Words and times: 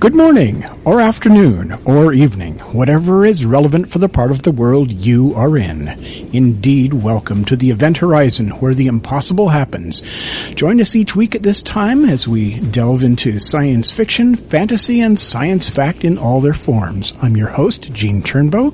Good 0.00 0.14
morning, 0.14 0.64
or 0.84 1.00
afternoon, 1.00 1.76
or 1.84 2.12
evening, 2.12 2.60
whatever 2.72 3.26
is 3.26 3.44
relevant 3.44 3.90
for 3.90 3.98
the 3.98 4.08
part 4.08 4.30
of 4.30 4.42
the 4.42 4.52
world 4.52 4.92
you 4.92 5.34
are 5.34 5.58
in. 5.58 5.88
Indeed, 6.32 6.92
welcome 6.92 7.44
to 7.46 7.56
the 7.56 7.70
event 7.70 7.96
horizon 7.96 8.50
where 8.60 8.74
the 8.74 8.86
impossible 8.86 9.48
happens. 9.48 10.02
Join 10.54 10.80
us 10.80 10.94
each 10.94 11.16
week 11.16 11.34
at 11.34 11.42
this 11.42 11.62
time 11.62 12.04
as 12.04 12.28
we 12.28 12.60
delve 12.60 13.02
into 13.02 13.40
science 13.40 13.90
fiction, 13.90 14.36
fantasy, 14.36 15.00
and 15.00 15.18
science 15.18 15.68
fact 15.68 16.04
in 16.04 16.16
all 16.16 16.40
their 16.40 16.54
forms. 16.54 17.12
I'm 17.20 17.36
your 17.36 17.48
host, 17.48 17.92
Gene 17.92 18.22
Turnbow. 18.22 18.72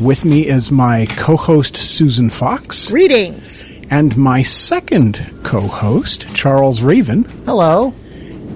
With 0.00 0.24
me 0.24 0.48
is 0.48 0.72
my 0.72 1.06
co-host, 1.10 1.76
Susan 1.76 2.28
Fox, 2.28 2.88
Greetings. 2.88 3.64
and 3.88 4.16
my 4.16 4.42
second 4.42 5.24
co-host, 5.44 6.26
Charles 6.34 6.82
Raven. 6.82 7.22
Hello. 7.46 7.94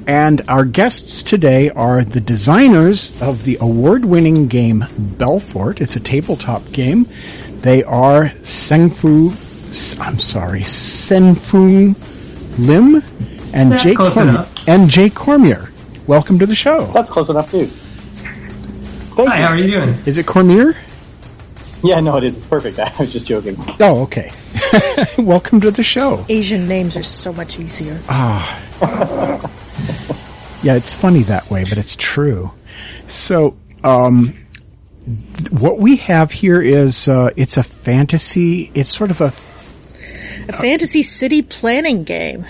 And 0.07 0.43
our 0.49 0.65
guests 0.65 1.23
today 1.23 1.71
are 1.71 2.05
the 2.05 2.21
designers 2.21 3.11
of 3.23 3.45
the 3.45 3.57
award-winning 3.61 4.49
game 4.49 4.85
Belfort. 4.99 5.81
It's 5.81 5.97
a 5.97 6.01
tabletop 6.01 6.71
game. 6.73 7.09
They 7.61 7.83
are 7.85 8.27
Sengfu, 8.43 9.31
I'm 10.01 10.19
sorry, 10.19 10.61
Senfu 10.61 11.95
Lim 12.59 12.97
and 13.55 13.73
That's 13.73 13.83
Jay 13.83 13.95
Cormier. 13.95 14.23
enough. 14.29 14.69
And 14.69 14.91
Jay 14.91 15.09
Cormier. 15.09 15.71
Welcome 16.07 16.39
to 16.41 16.47
the 16.47 16.55
show. 16.55 16.85
That's 16.93 17.09
close 17.09 17.31
enough 17.31 17.51
too. 17.51 17.67
Thank 17.67 19.29
Hi, 19.31 19.39
you. 19.39 19.45
how 19.45 19.51
are 19.53 19.57
you 19.57 19.71
doing? 19.71 19.89
Is 20.05 20.19
it 20.19 20.27
Cormier? 20.27 20.77
Yeah, 21.83 22.01
no, 22.01 22.19
it 22.19 22.25
is 22.25 22.43
perfect. 22.45 22.79
I 22.81 22.93
was 22.99 23.11
just 23.13 23.27
joking. 23.27 23.57
Oh, 23.81 24.03
okay. 24.03 24.31
Welcome 25.19 25.63
to 25.63 25.71
the 25.71 25.83
show. 25.83 26.27
Asian 26.29 26.69
names 26.69 26.95
are 26.99 27.03
so 27.03 27.33
much 27.33 27.59
easier. 27.59 27.99
Ah. 28.11 29.51
Yeah, 30.62 30.75
it's 30.77 30.92
funny 30.92 31.22
that 31.25 31.50
way, 31.50 31.64
but 31.69 31.77
it's 31.78 31.94
true. 31.97 32.50
So, 33.08 33.56
um, 33.83 34.34
th- 35.36 35.50
what 35.50 35.78
we 35.78 35.97
have 35.97 36.33
here 36.33 36.62
is 36.62 37.06
uh, 37.06 37.30
it's 37.36 37.56
a 37.56 37.62
fantasy. 37.62 38.70
It's 38.75 38.89
sort 38.89 39.11
of 39.11 39.20
a 39.20 39.33
A 40.48 40.52
fantasy 40.52 41.02
city 41.02 41.42
planning 41.42 42.05
game. 42.05 42.47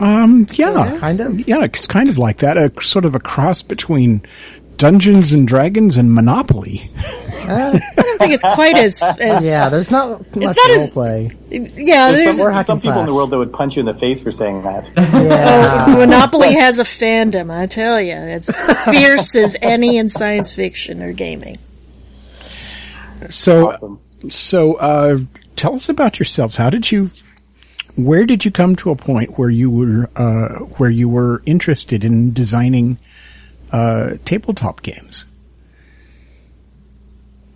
um, 0.00 0.46
yeah, 0.52 0.72
Sorta? 0.74 0.98
kind 0.98 1.20
of. 1.20 1.46
Yeah, 1.48 1.62
it's 1.64 1.86
kind 1.86 2.08
of 2.08 2.18
like 2.18 2.38
that. 2.38 2.56
A 2.56 2.72
sort 2.82 3.04
of 3.04 3.14
a 3.14 3.20
cross 3.20 3.62
between 3.62 4.22
Dungeons 4.78 5.32
and 5.32 5.46
Dragons 5.46 5.96
and 5.96 6.14
Monopoly. 6.14 6.90
I 6.96 7.80
don't 7.96 8.18
think 8.18 8.32
it's 8.32 8.42
quite 8.42 8.76
as, 8.76 9.02
as 9.02 9.44
Yeah, 9.44 9.68
there's 9.70 9.90
not 9.90 10.20
much 10.36 10.56
not 10.56 10.70
as- 10.70 10.82
role 10.82 10.88
play. 10.90 11.30
yeah. 11.50 12.12
There's 12.12 12.38
There's, 12.38 12.38
some, 12.38 12.64
some 12.64 12.80
people 12.80 13.00
in 13.00 13.06
the 13.06 13.14
world 13.14 13.30
that 13.30 13.38
would 13.38 13.52
punch 13.52 13.76
you 13.76 13.80
in 13.80 13.86
the 13.86 13.94
face 13.94 14.20
for 14.20 14.32
saying 14.32 14.62
that. 14.62 14.84
Yeah. 14.96 15.86
Monopoly 15.96 16.54
has 16.54 16.78
a 16.78 16.84
fandom. 16.84 17.50
I 17.50 17.66
tell 17.66 18.00
you, 18.00 18.14
it's 18.14 18.54
fierce 18.84 19.34
as 19.36 19.56
any 19.60 19.96
in 19.98 20.08
science 20.08 20.54
fiction 20.54 21.02
or 21.02 21.12
gaming. 21.12 21.56
So, 23.30 23.70
awesome. 23.72 24.00
so 24.28 24.74
uh, 24.74 25.18
tell 25.56 25.74
us 25.74 25.88
about 25.88 26.18
yourselves. 26.18 26.56
How 26.56 26.70
did 26.70 26.90
you? 26.92 27.10
Where 27.96 28.24
did 28.26 28.44
you 28.44 28.52
come 28.52 28.76
to 28.76 28.90
a 28.90 28.96
point 28.96 29.38
where 29.38 29.50
you 29.50 29.70
were 29.70 30.08
uh, 30.14 30.60
where 30.76 30.90
you 30.90 31.08
were 31.08 31.42
interested 31.46 32.04
in 32.04 32.32
designing 32.32 32.98
uh, 33.72 34.16
tabletop 34.24 34.82
games? 34.82 35.24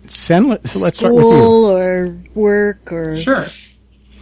Sen, 0.01 0.47
let, 0.47 0.67
so 0.67 0.79
let's 0.79 0.97
start 0.97 1.13
with 1.13 1.23
you. 1.23 1.31
School 1.31 1.71
or 1.71 2.17
work 2.35 2.91
or 2.91 3.15
Sure. 3.15 3.45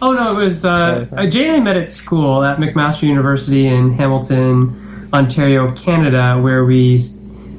Oh 0.00 0.12
no, 0.12 0.32
it 0.32 0.44
was 0.44 0.64
uh, 0.64 1.06
uh, 1.12 1.26
Jay 1.26 1.46
and 1.46 1.56
I 1.56 1.60
met 1.60 1.76
at 1.76 1.90
school 1.90 2.42
at 2.42 2.58
McMaster 2.58 3.02
University 3.04 3.68
in 3.68 3.92
Hamilton, 3.92 5.10
Ontario, 5.12 5.72
Canada, 5.76 6.40
where 6.40 6.64
we 6.64 6.98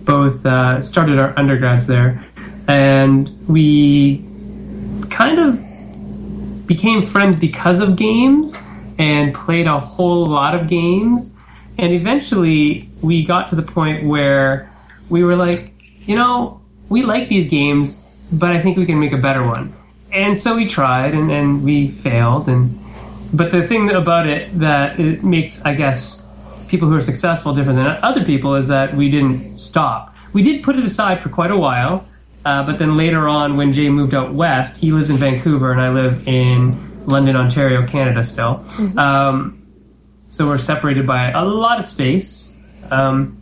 both 0.04 0.46
uh, 0.46 0.82
started 0.82 1.20
our 1.20 1.38
undergrads 1.40 1.88
there, 1.88 2.26
and 2.68 3.30
we 3.48 4.26
kind 5.10 5.40
of 5.40 6.68
became 6.68 7.06
friends 7.06 7.38
because 7.38 7.80
of 7.80 7.96
games 7.96 8.58
and 9.00 9.34
played 9.34 9.68
a 9.68 9.80
whole 9.80 10.26
lot 10.26 10.54
of 10.54 10.68
games, 10.68 11.38
and 11.78 11.94
eventually 11.94 12.90
we 13.04 13.24
got 13.24 13.50
to 13.50 13.56
the 13.56 13.62
point 13.62 14.06
where 14.06 14.72
we 15.10 15.24
were 15.24 15.36
like, 15.36 15.74
you 16.06 16.16
know, 16.16 16.62
we 16.90 17.04
like 17.04 17.30
these 17.30 17.48
games, 17.48 18.04
but 18.32 18.52
I 18.52 18.62
think 18.62 18.78
we 18.78 18.86
can 18.86 19.00
make 19.00 19.12
a 19.12 19.18
better 19.18 19.46
one. 19.46 19.74
And 20.12 20.38
so 20.38 20.56
we 20.56 20.68
tried, 20.68 21.14
and, 21.14 21.32
and 21.32 21.64
we 21.64 21.90
failed. 21.90 22.48
And 22.48 22.80
but 23.34 23.52
the 23.52 23.68
thing 23.68 23.90
about 23.90 24.28
it 24.28 24.58
that 24.60 25.00
it 25.00 25.24
makes, 25.24 25.62
I 25.64 25.74
guess, 25.74 26.28
people 26.68 26.88
who 26.88 26.96
are 26.96 27.02
successful 27.02 27.54
different 27.54 27.78
than 27.78 27.88
other 27.88 28.24
people 28.24 28.56
is 28.56 28.68
that 28.68 28.96
we 28.96 29.10
didn't 29.10 29.60
stop. 29.60 30.16
We 30.34 30.44
did 30.44 30.64
put 30.64 30.76
it 30.76 30.86
aside 30.86 31.22
for 31.22 31.30
quite 31.30 31.52
a 31.52 31.58
while, 31.58 32.08
uh, 32.46 32.64
but 32.64 32.78
then 32.78 32.96
later 32.96 33.28
on, 33.28 33.58
when 33.58 33.74
Jay 33.74 33.90
moved 33.90 34.14
out 34.14 34.34
west, 34.34 34.78
he 34.78 34.92
lives 34.92 35.10
in 35.10 35.18
Vancouver, 35.18 35.72
and 35.72 35.82
I 35.82 35.90
live 35.90 36.28
in 36.28 37.06
London, 37.06 37.36
Ontario, 37.36 37.86
Canada 37.86 38.24
still. 38.24 38.64
Um, 38.98 39.60
so 40.30 40.48
we're 40.48 40.58
separated 40.58 41.06
by 41.06 41.32
a 41.32 41.44
lot 41.44 41.80
of 41.80 41.86
space. 41.86 42.53
Um, 42.92 43.40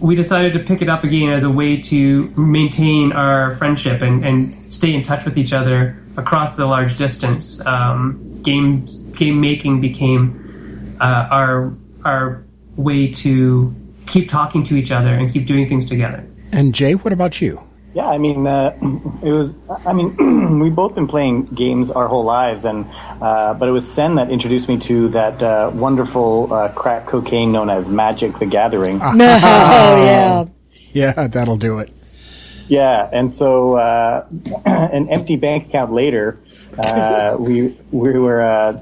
we 0.00 0.14
decided 0.14 0.52
to 0.54 0.58
pick 0.58 0.82
it 0.82 0.88
up 0.88 1.04
again 1.04 1.30
as 1.30 1.44
a 1.44 1.50
way 1.50 1.80
to 1.80 2.28
maintain 2.36 3.12
our 3.12 3.56
friendship 3.56 4.02
and, 4.02 4.24
and 4.24 4.72
stay 4.72 4.92
in 4.92 5.02
touch 5.02 5.24
with 5.24 5.38
each 5.38 5.52
other 5.52 6.02
across 6.16 6.56
the 6.56 6.66
large 6.66 6.96
distance. 6.96 7.64
Um, 7.64 8.40
games, 8.42 8.98
game 9.16 9.40
making 9.40 9.80
became 9.80 10.96
uh, 11.00 11.28
our 11.30 11.76
our 12.04 12.44
way 12.76 13.10
to 13.10 13.74
keep 14.06 14.28
talking 14.28 14.62
to 14.64 14.76
each 14.76 14.90
other 14.90 15.08
and 15.14 15.32
keep 15.32 15.46
doing 15.46 15.68
things 15.68 15.86
together. 15.86 16.24
And 16.52 16.74
Jay, 16.74 16.94
what 16.94 17.12
about 17.12 17.40
you? 17.40 17.62
Yeah, 17.94 18.08
I 18.08 18.18
mean, 18.18 18.44
uh, 18.46 18.76
it 19.22 19.30
was. 19.30 19.54
I 19.68 19.92
mean, 19.92 20.58
we've 20.60 20.74
both 20.74 20.96
been 20.96 21.06
playing 21.06 21.46
games 21.46 21.90
our 21.92 22.08
whole 22.08 22.24
lives, 22.24 22.64
and 22.64 22.86
uh, 23.22 23.54
but 23.54 23.68
it 23.68 23.72
was 23.72 23.90
Sen 23.90 24.16
that 24.16 24.30
introduced 24.30 24.68
me 24.68 24.78
to 24.80 25.08
that 25.10 25.40
uh, 25.40 25.70
wonderful 25.72 26.52
uh, 26.52 26.72
crack 26.72 27.06
cocaine 27.06 27.52
known 27.52 27.70
as 27.70 27.88
Magic: 27.88 28.38
The 28.38 28.46
Gathering. 28.46 28.98
no, 29.14 29.14
yeah. 29.16 30.46
Yeah, 30.92 31.28
that'll 31.28 31.56
do 31.56 31.78
it. 31.78 31.92
Yeah, 32.66 33.08
and 33.12 33.30
so 33.30 33.76
uh, 33.76 34.26
an 34.64 35.08
empty 35.10 35.36
bank 35.36 35.68
account 35.68 35.92
later, 35.92 36.40
uh, 36.76 37.36
we 37.38 37.76
we 37.92 38.18
were. 38.18 38.42
Uh, 38.42 38.72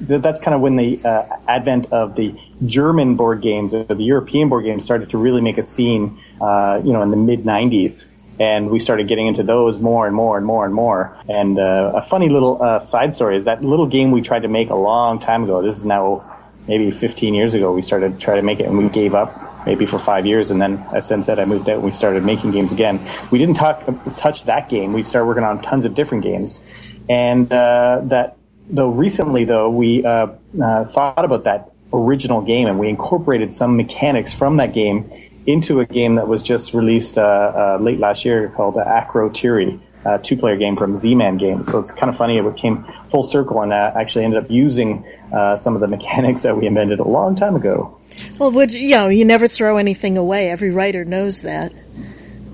that's 0.00 0.40
kind 0.40 0.54
of 0.54 0.60
when 0.60 0.76
the 0.76 1.02
uh, 1.02 1.38
advent 1.48 1.92
of 1.92 2.16
the 2.16 2.38
German 2.66 3.16
board 3.16 3.40
games 3.40 3.72
or 3.72 3.84
the 3.84 3.94
European 4.02 4.50
board 4.50 4.64
games 4.64 4.84
started 4.84 5.10
to 5.10 5.18
really 5.18 5.40
make 5.40 5.56
a 5.56 5.62
scene. 5.62 6.20
Uh, 6.40 6.82
you 6.84 6.92
know, 6.92 7.02
in 7.02 7.10
the 7.10 7.16
mid 7.16 7.44
'90s, 7.44 8.06
and 8.40 8.70
we 8.70 8.78
started 8.78 9.08
getting 9.08 9.26
into 9.26 9.42
those 9.42 9.78
more 9.78 10.06
and 10.06 10.16
more 10.16 10.36
and 10.36 10.46
more 10.46 10.64
and 10.64 10.74
more. 10.74 11.16
And 11.28 11.58
uh, 11.58 11.92
a 11.96 12.02
funny 12.02 12.28
little 12.28 12.62
uh, 12.62 12.80
side 12.80 13.14
story 13.14 13.36
is 13.36 13.44
that 13.44 13.62
little 13.64 13.86
game 13.86 14.10
we 14.10 14.22
tried 14.22 14.42
to 14.42 14.48
make 14.48 14.70
a 14.70 14.74
long 14.74 15.18
time 15.18 15.44
ago. 15.44 15.62
This 15.62 15.76
is 15.76 15.84
now 15.84 16.38
maybe 16.66 16.90
15 16.90 17.34
years 17.34 17.54
ago. 17.54 17.72
We 17.72 17.82
started 17.82 18.14
to 18.14 18.18
try 18.18 18.36
to 18.36 18.42
make 18.42 18.60
it, 18.60 18.66
and 18.66 18.78
we 18.78 18.88
gave 18.88 19.14
up 19.14 19.66
maybe 19.66 19.86
for 19.86 19.98
five 19.98 20.26
years, 20.26 20.50
and 20.50 20.60
then 20.60 20.84
as 20.92 21.06
Sen 21.06 21.22
said, 21.22 21.38
I 21.38 21.44
moved 21.44 21.68
out 21.68 21.76
and 21.76 21.84
we 21.84 21.92
started 21.92 22.24
making 22.24 22.50
games 22.50 22.72
again. 22.72 23.08
We 23.30 23.38
didn't 23.38 23.54
talk, 23.54 23.84
touch 24.16 24.44
that 24.44 24.68
game. 24.68 24.92
We 24.92 25.02
started 25.02 25.26
working 25.26 25.44
on 25.44 25.62
tons 25.62 25.84
of 25.84 25.94
different 25.94 26.24
games, 26.24 26.60
and 27.08 27.52
uh, 27.52 28.00
that 28.04 28.36
though 28.68 28.90
recently 28.90 29.44
though 29.44 29.70
we 29.70 30.04
uh, 30.04 30.28
uh, 30.62 30.84
thought 30.86 31.24
about 31.24 31.44
that 31.44 31.72
original 31.92 32.40
game 32.40 32.68
and 32.68 32.78
we 32.78 32.88
incorporated 32.88 33.52
some 33.52 33.76
mechanics 33.76 34.32
from 34.32 34.56
that 34.56 34.72
game 34.72 35.10
into 35.46 35.80
a 35.80 35.86
game 35.86 36.16
that 36.16 36.28
was 36.28 36.42
just 36.42 36.74
released 36.74 37.18
uh, 37.18 37.22
uh, 37.22 37.78
late 37.80 37.98
last 37.98 38.24
year 38.24 38.48
called 38.48 38.76
Akrotiri. 38.76 39.80
uh, 40.04 40.18
two-player 40.18 40.56
game 40.56 40.76
from 40.76 40.96
Z-Man 40.96 41.36
Games. 41.38 41.68
So 41.68 41.78
it's 41.78 41.90
kind 41.90 42.10
of 42.10 42.16
funny 42.16 42.38
it 42.38 42.56
came 42.56 42.84
full 43.08 43.22
circle 43.22 43.62
and 43.62 43.72
uh, 43.72 43.92
actually 43.94 44.24
ended 44.24 44.42
up 44.44 44.50
using 44.50 45.04
uh, 45.32 45.56
some 45.56 45.74
of 45.74 45.80
the 45.80 45.88
mechanics 45.96 46.42
that 46.42 46.56
we 46.56 46.66
invented 46.66 46.98
a 46.98 47.06
long 47.06 47.36
time 47.36 47.54
ago. 47.56 47.98
Well, 48.38 48.50
would 48.52 48.72
you 48.72 48.96
know? 48.96 49.08
You 49.08 49.24
never 49.24 49.48
throw 49.48 49.76
anything 49.76 50.18
away. 50.18 50.50
Every 50.50 50.70
writer 50.70 51.04
knows 51.04 51.42
that, 51.42 51.72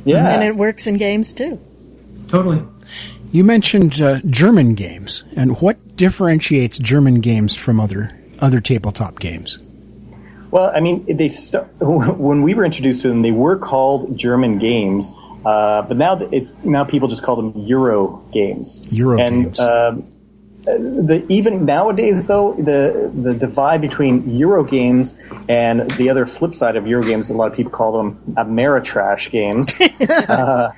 Yeah, 0.05 0.29
and 0.29 0.45
it 0.45 0.55
works 0.55 0.87
in 0.87 0.99
games 0.99 1.33
too. 1.33 1.59
Totally. 2.29 2.63
You 3.33 3.45
mentioned 3.45 4.01
uh, 4.01 4.21
German 4.27 4.75
games, 4.75 5.25
and 5.37 5.61
what 5.61 5.97
differentiates 5.97 6.79
German 6.79 7.21
games 7.21 7.57
from 7.57 7.81
other 7.81 8.17
other 8.41 8.61
tabletop 8.61 9.19
games? 9.19 9.59
Well, 10.51 10.73
I 10.75 10.81
mean, 10.81 11.17
they 11.17 11.29
st- 11.29 11.65
when 11.81 12.43
we 12.43 12.55
were 12.55 12.65
introduced 12.65 13.03
to 13.03 13.09
them, 13.09 13.23
they 13.23 13.33
were 13.33 13.59
called 13.59 14.17
German 14.17 14.59
games, 14.59 15.11
uh, 15.45 15.83
but 15.83 15.97
now 15.97 16.19
it's 16.33 16.55
now 16.65 16.85
people 16.85 17.09
just 17.09 17.23
call 17.23 17.37
them 17.37 17.53
Euro 17.67 18.25
games. 18.33 18.87
Euro 18.91 19.19
and, 19.19 19.45
games. 19.45 19.61
um, 19.61 20.07
the 20.65 21.25
even 21.29 21.65
nowadays 21.65 22.27
though 22.27 22.53
the 22.55 23.11
the 23.15 23.33
divide 23.33 23.81
between 23.81 24.29
Euro 24.37 24.65
games 24.65 25.19
and 25.49 25.91
the 25.93 26.11
other 26.11 26.27
flip 26.27 26.55
side 26.55 26.77
of 26.77 26.87
Euro 26.87 27.03
games, 27.03 27.31
a 27.31 27.33
lot 27.33 27.51
of 27.51 27.57
people 27.57 27.73
call 27.73 27.97
them 27.97 28.35
Ameritrash 28.37 29.31
games. 29.31 29.69
uh, 30.29 30.73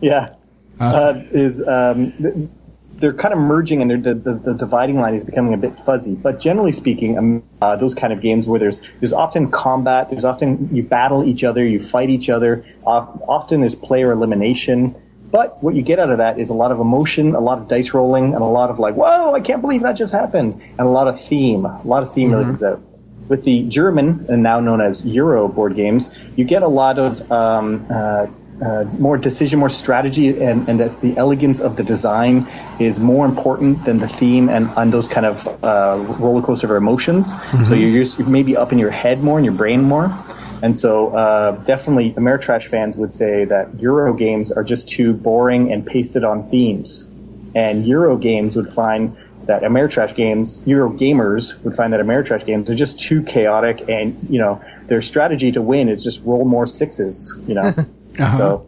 yeah, 0.00 0.34
uh, 0.80 1.22
is 1.30 1.62
um, 1.66 2.50
they're 2.98 3.12
kind 3.12 3.34
of 3.34 3.40
merging 3.40 3.82
and 3.82 3.90
they're, 3.90 4.00
the, 4.00 4.14
the 4.14 4.34
the 4.38 4.54
dividing 4.54 4.98
line 5.00 5.14
is 5.14 5.24
becoming 5.24 5.54
a 5.54 5.56
bit 5.56 5.76
fuzzy. 5.84 6.14
But 6.14 6.40
generally 6.40 6.72
speaking, 6.72 7.18
um, 7.18 7.42
uh, 7.60 7.76
those 7.76 7.94
kind 7.94 8.12
of 8.12 8.20
games 8.20 8.46
where 8.46 8.58
there's 8.58 8.80
there's 9.00 9.12
often 9.12 9.50
combat, 9.50 10.10
there's 10.10 10.24
often 10.24 10.74
you 10.74 10.82
battle 10.82 11.24
each 11.24 11.44
other, 11.44 11.64
you 11.64 11.82
fight 11.82 12.10
each 12.10 12.28
other. 12.28 12.64
Uh, 12.86 13.06
often 13.28 13.60
there's 13.60 13.74
player 13.74 14.12
elimination. 14.12 14.94
But 15.30 15.62
what 15.62 15.74
you 15.74 15.82
get 15.82 15.98
out 15.98 16.10
of 16.10 16.18
that 16.18 16.38
is 16.38 16.50
a 16.50 16.54
lot 16.54 16.70
of 16.70 16.78
emotion, 16.78 17.34
a 17.34 17.40
lot 17.40 17.58
of 17.58 17.68
dice 17.68 17.92
rolling, 17.92 18.34
and 18.34 18.42
a 18.42 18.46
lot 18.46 18.70
of 18.70 18.78
like, 18.78 18.94
whoa, 18.94 19.34
I 19.34 19.40
can't 19.40 19.60
believe 19.60 19.82
that 19.82 19.94
just 19.94 20.12
happened, 20.12 20.62
and 20.78 20.80
a 20.80 20.88
lot 20.88 21.08
of 21.08 21.20
theme. 21.20 21.66
A 21.66 21.82
lot 21.84 22.04
of 22.04 22.14
theme 22.14 22.30
really 22.30 22.44
comes 22.44 22.62
out. 22.62 22.80
With 23.28 23.42
the 23.42 23.64
German, 23.64 24.26
and 24.28 24.44
now 24.44 24.60
known 24.60 24.80
as 24.80 25.04
Euro 25.04 25.48
board 25.48 25.74
games, 25.74 26.08
you 26.36 26.44
get 26.44 26.62
a 26.62 26.68
lot 26.68 27.00
of 27.00 27.30
um, 27.32 27.84
uh, 27.90 28.28
uh, 28.62 28.84
more 28.98 29.18
decision, 29.18 29.58
more 29.58 29.68
strategy, 29.68 30.40
and, 30.40 30.68
and 30.68 30.80
that 30.80 31.00
the 31.00 31.16
elegance 31.16 31.60
of 31.60 31.76
the 31.76 31.82
design 31.82 32.48
is 32.80 32.98
more 32.98 33.26
important 33.26 33.84
than 33.84 33.98
the 33.98 34.08
theme 34.08 34.48
and, 34.48 34.70
and 34.76 34.92
those 34.92 35.08
kind 35.08 35.26
of 35.26 35.46
uh, 35.64 35.98
roller 36.18 36.42
coaster 36.42 36.74
of 36.74 36.82
emotions. 36.82 37.34
So 37.68 37.74
you're 37.74 38.02
just 38.02 38.18
you're 38.18 38.28
maybe 38.28 38.56
up 38.56 38.72
in 38.72 38.78
your 38.78 38.90
head 38.90 39.22
more, 39.22 39.38
in 39.38 39.44
your 39.44 39.54
brain 39.54 39.82
more. 39.82 40.16
And 40.62 40.78
so, 40.78 41.14
uh, 41.14 41.52
definitely, 41.64 42.12
Ameritrash 42.12 42.68
fans 42.68 42.96
would 42.96 43.12
say 43.12 43.44
that 43.44 43.78
Euro 43.80 44.14
games 44.14 44.50
are 44.52 44.64
just 44.64 44.88
too 44.88 45.12
boring 45.12 45.70
and 45.70 45.84
pasted 45.84 46.24
on 46.24 46.48
themes. 46.50 47.06
And 47.54 47.86
Euro 47.86 48.16
games 48.16 48.56
would 48.56 48.72
find 48.72 49.16
that 49.44 49.62
Ameritrash 49.62 50.14
games, 50.16 50.60
Euro 50.64 50.90
gamers 50.90 51.62
would 51.62 51.76
find 51.76 51.92
that 51.92 52.00
Ameritrash 52.00 52.46
games 52.46 52.70
are 52.70 52.74
just 52.74 52.98
too 52.98 53.22
chaotic 53.22 53.88
and, 53.88 54.26
you 54.30 54.38
know, 54.38 54.62
their 54.86 55.02
strategy 55.02 55.52
to 55.52 55.62
win 55.62 55.88
is 55.88 56.02
just 56.02 56.20
roll 56.24 56.44
more 56.44 56.66
sixes, 56.66 57.32
you 57.46 57.54
know? 57.54 57.74
So, 58.16 58.66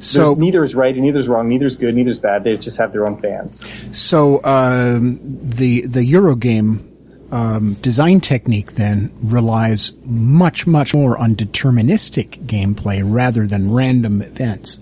So, 0.00 0.34
neither 0.34 0.64
is 0.64 0.74
right 0.74 0.94
and 0.94 1.04
neither 1.04 1.20
is 1.20 1.28
wrong, 1.28 1.48
neither 1.48 1.66
is 1.66 1.76
good, 1.76 1.94
neither 1.94 2.10
is 2.10 2.18
bad. 2.18 2.44
They 2.44 2.56
just 2.56 2.76
have 2.78 2.92
their 2.92 3.06
own 3.06 3.20
fans. 3.20 3.64
so 3.92 4.42
um, 4.44 5.18
the 5.22 5.86
the 5.86 6.04
Euro 6.04 6.34
game 6.34 6.88
um, 7.30 7.74
design 7.74 8.20
technique 8.20 8.72
then 8.72 9.10
relies 9.22 9.92
much 10.04 10.66
much 10.66 10.94
more 10.94 11.18
on 11.18 11.36
deterministic 11.36 12.46
gameplay 12.46 13.02
rather 13.04 13.46
than 13.46 13.72
random 13.72 14.22
events. 14.22 14.78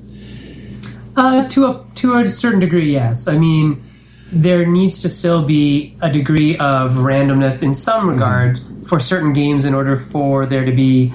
Uh, 1.17 1.49
to 1.49 1.67
a 1.67 1.85
to 1.97 2.19
a 2.19 2.29
certain 2.29 2.61
degree, 2.61 2.93
yes. 2.93 3.27
I 3.27 3.39
mean, 3.39 3.83
there 4.31 4.67
needs 4.67 5.03
to 5.03 5.09
still 5.09 5.43
be 5.43 5.97
a 6.03 6.11
degree 6.11 6.57
of 6.59 6.93
randomness 6.93 7.63
in 7.63 7.75
some 7.75 8.09
regard 8.09 8.61
for 8.87 9.01
certain 9.01 9.33
games 9.33 9.65
in 9.65 9.75
order 9.75 9.97
for 9.97 10.47
there 10.47 10.65
to 10.65 10.73
be 10.73 11.13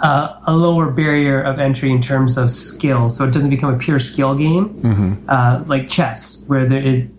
uh, 0.00 0.40
a 0.46 0.54
lower 0.54 0.90
barrier 0.90 1.42
of 1.42 1.58
entry 1.58 1.90
in 1.90 2.02
terms 2.02 2.36
of 2.36 2.50
skill. 2.50 3.08
So 3.08 3.24
it 3.24 3.32
doesn't 3.32 3.50
become 3.50 3.74
a 3.74 3.78
pure 3.78 4.00
skill 4.00 4.34
game, 4.34 4.80
uh, 5.28 5.64
like 5.66 5.88
chess, 5.88 6.42
where 6.46 6.68
the, 6.68 6.76
it, 6.76 7.10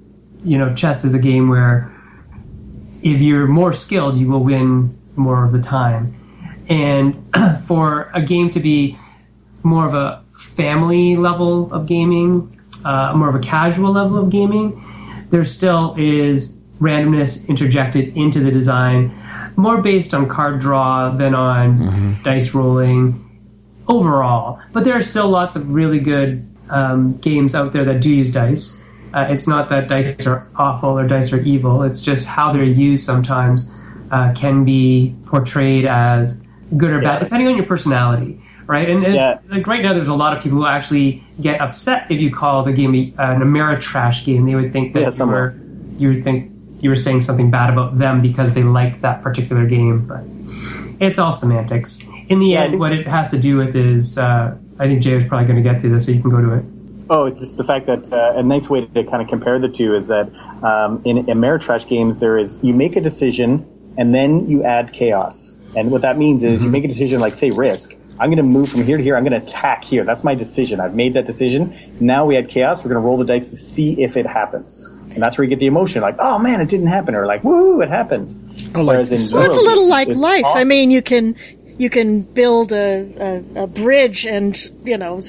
you 0.44 0.57
know, 0.57 0.74
chess 0.75 1.04
is 1.04 1.13
a 1.13 1.19
game 1.19 1.50
where 1.50 1.92
if 3.01 3.22
you're 3.22 3.48
more 3.48 3.74
skilled, 3.74 4.18
you 4.18 4.27
will 4.27 4.44
win 4.44 4.98
more 5.16 5.45
of 5.45 5.51
the 5.51 5.62
time. 5.62 6.16
And 6.68 7.36
for 7.68 8.10
a 8.13 8.22
game 8.22 8.51
to 8.51 8.60
be 8.60 8.98
more 9.63 9.88
of 9.88 9.94
a 9.94 10.24
family 10.38 11.16
level 11.16 11.71
of 11.74 11.86
gaming, 11.86 12.60
uh, 12.83 13.13
more 13.16 13.30
of 13.30 13.36
a 13.36 13.39
casual 13.39 13.92
level 13.92 14.18
of 14.18 14.30
gaming, 14.30 14.81
there 15.30 15.45
still 15.45 15.95
is 15.98 16.62
randomness 16.80 17.48
interjected 17.48 18.16
into 18.18 18.39
the 18.39 18.51
design, 18.51 19.12
more 19.57 19.81
based 19.81 20.13
on 20.13 20.28
card 20.28 20.60
draw 20.60 21.12
than 21.12 21.34
on 21.36 22.19
dice 22.24 22.54
rolling 22.54 23.22
overall. 23.88 24.60
But 24.74 24.84
there 24.84 24.96
are 24.96 25.04
still 25.04 25.30
lots 25.30 25.56
of 25.56 25.69
really 25.72 26.00
good 26.00 26.48
um, 26.69 27.18
games 27.18 27.56
out 27.56 27.74
there 27.74 27.86
that 27.86 28.02
do 28.02 28.10
use 28.13 28.31
dice. 28.31 28.81
Uh, 29.13 29.28
it's 29.30 29.48
not 29.48 29.69
that 29.69 29.88
dice 29.88 30.25
are 30.25 30.48
awful 30.57 30.90
or 31.00 31.07
dice 31.07 31.31
are 31.31 31.40
evil. 31.42 31.84
It's 31.84 32.02
just 32.02 32.28
how 32.28 32.52
they're 32.52 32.63
used 32.63 33.06
sometimes 33.06 33.72
uh, 34.12 34.34
can 34.36 34.66
be 34.66 35.16
portrayed 35.25 35.86
as 35.86 36.42
good 36.75 36.92
or 36.92 37.02
bad, 37.02 37.19
depending 37.19 37.48
on 37.48 37.56
your 37.56 37.66
personality, 37.66 38.42
right? 38.68 38.90
And, 38.90 39.06
and 39.06 39.16
Yeah. 39.16 39.40
like 39.50 39.68
right 39.68 39.81
now, 39.81 39.94
there's 39.94 40.10
a 40.10 40.13
lot 40.13 40.36
of 40.36 40.44
people 40.44 40.57
who 40.57 40.66
actually 40.66 41.24
get 41.40 41.62
upset 41.62 42.07
if 42.10 42.19
you 42.19 42.31
call 42.34 42.63
the 42.63 42.74
game 42.74 42.94
a- 42.94 43.13
an 43.22 43.42
Ameritrash 43.42 44.25
game. 44.25 44.46
They 44.46 44.56
would 44.56 44.74
think 44.74 44.94
that 44.94 45.02
Yeah, 45.02 45.25
you 45.25 45.31
were 45.31 45.56
you 45.98 46.10
would 46.10 46.24
think 46.25 46.52
you 46.86 46.92
were 46.92 46.96
saying 46.96 47.24
something 47.24 47.50
bad 47.50 47.72
about 47.72 47.98
them 47.98 48.22
because 48.22 48.54
they 48.54 48.62
liked 48.62 49.02
that 49.02 49.24
particular 49.24 49.66
game, 49.66 50.06
but 50.06 50.22
it's 51.04 51.18
all 51.18 51.32
semantics. 51.32 52.06
In 52.30 52.38
the 52.38 52.50
Yeah, 52.50 52.66
end, 52.66 52.80
what 52.80 52.94
it 52.94 53.08
has 53.08 53.32
to 53.32 53.40
do 53.40 53.58
with 53.58 53.76
is, 53.76 54.20
uh, 54.20 54.56
I 54.78 54.86
think 54.86 55.02
Jay 55.02 55.16
is 55.16 55.24
probably 55.24 55.48
going 55.48 55.64
to 55.64 55.68
get 55.68 55.82
to 55.82 55.90
this, 55.90 56.06
so 56.06 56.12
you 56.12 56.22
can 56.22 56.30
go 56.30 56.40
to 56.40 56.54
it. 56.54 56.66
Oh, 57.10 57.26
it's 57.26 57.40
just 57.40 57.58
the 57.58 57.64
fact 57.64 57.88
that 57.88 58.14
uh, 58.14 58.34
a 58.36 58.44
nice 58.44 58.70
way 58.70 58.86
to 58.86 59.04
kind 59.04 59.24
of 59.24 59.30
compare 59.30 59.58
the 59.58 59.68
two 59.68 59.96
is 59.96 60.06
that 60.10 60.28
um, 60.64 61.02
in 61.06 61.26
Ameritrash 61.26 61.88
games 61.88 62.20
there 62.20 62.38
is 62.38 62.60
you 62.62 62.76
make 62.76 62.96
a 62.96 63.02
decision 63.02 63.66
and 63.98 64.14
then 64.14 64.48
you 64.48 64.64
add 64.64 64.94
chaos, 64.94 65.52
and 65.76 65.90
what 65.90 66.04
that 66.04 66.20
means 66.20 66.44
is 66.44 66.62
you 66.62 66.70
make 66.70 66.84
a 66.84 66.88
decision 66.88 67.20
like 67.20 67.36
say 67.36 67.50
risk. 67.50 67.96
I'm 68.20 68.30
going 68.30 68.38
to 68.38 68.44
move 68.44 68.70
from 68.70 68.84
here 68.84 68.98
to 68.98 69.04
here. 69.04 69.18
I'm 69.18 69.26
going 69.26 69.42
to 69.42 69.46
attack 69.46 69.84
here. 69.84 70.06
That's 70.06 70.24
my 70.24 70.36
decision. 70.36 70.80
I've 70.80 70.94
made 70.94 71.16
that 71.16 71.26
decision. 71.26 71.98
Now 72.00 72.26
we 72.26 72.38
add 72.38 72.48
chaos. 72.50 72.78
We're 72.78 72.92
going 72.92 73.02
to 73.02 73.08
roll 73.08 73.18
the 73.18 73.26
dice 73.26 73.50
to 73.50 73.58
see 73.58 74.02
if 74.02 74.16
it 74.16 74.28
happens, 74.28 74.88
and 75.16 75.24
that's 75.24 75.38
where 75.38 75.44
you 75.44 75.50
get 75.50 75.60
the 75.60 75.66
emotion. 75.68 76.02
Like, 76.02 76.18
oh 76.20 76.38
man, 76.38 76.62
it 76.62 76.70
didn't 76.70 76.88
happen, 76.88 77.16
or 77.16 77.26
like, 77.26 77.44
woo, 77.44 77.82
it 77.82 77.90
happened. 77.90 78.30
Oh, 78.76 78.81
like- 78.81 78.95
Whereas 78.95 79.12
in 79.12 79.18
So 79.19 79.40
it's 79.40 79.57
a 79.57 79.62
little 79.62 79.90
like 79.90 80.10
it's 80.10 80.18
life. 80.18 80.45
I 80.45 80.64
mean, 80.66 80.92
you 80.92 81.02
can 81.02 81.36
you 81.78 81.90
can 81.90 82.22
build 82.22 82.72
a, 82.72 83.44
a, 83.57 83.64
a 83.64 83.68
bridge, 83.68 84.26
and 84.26 84.56
you 84.84 84.98
know, 84.98 85.19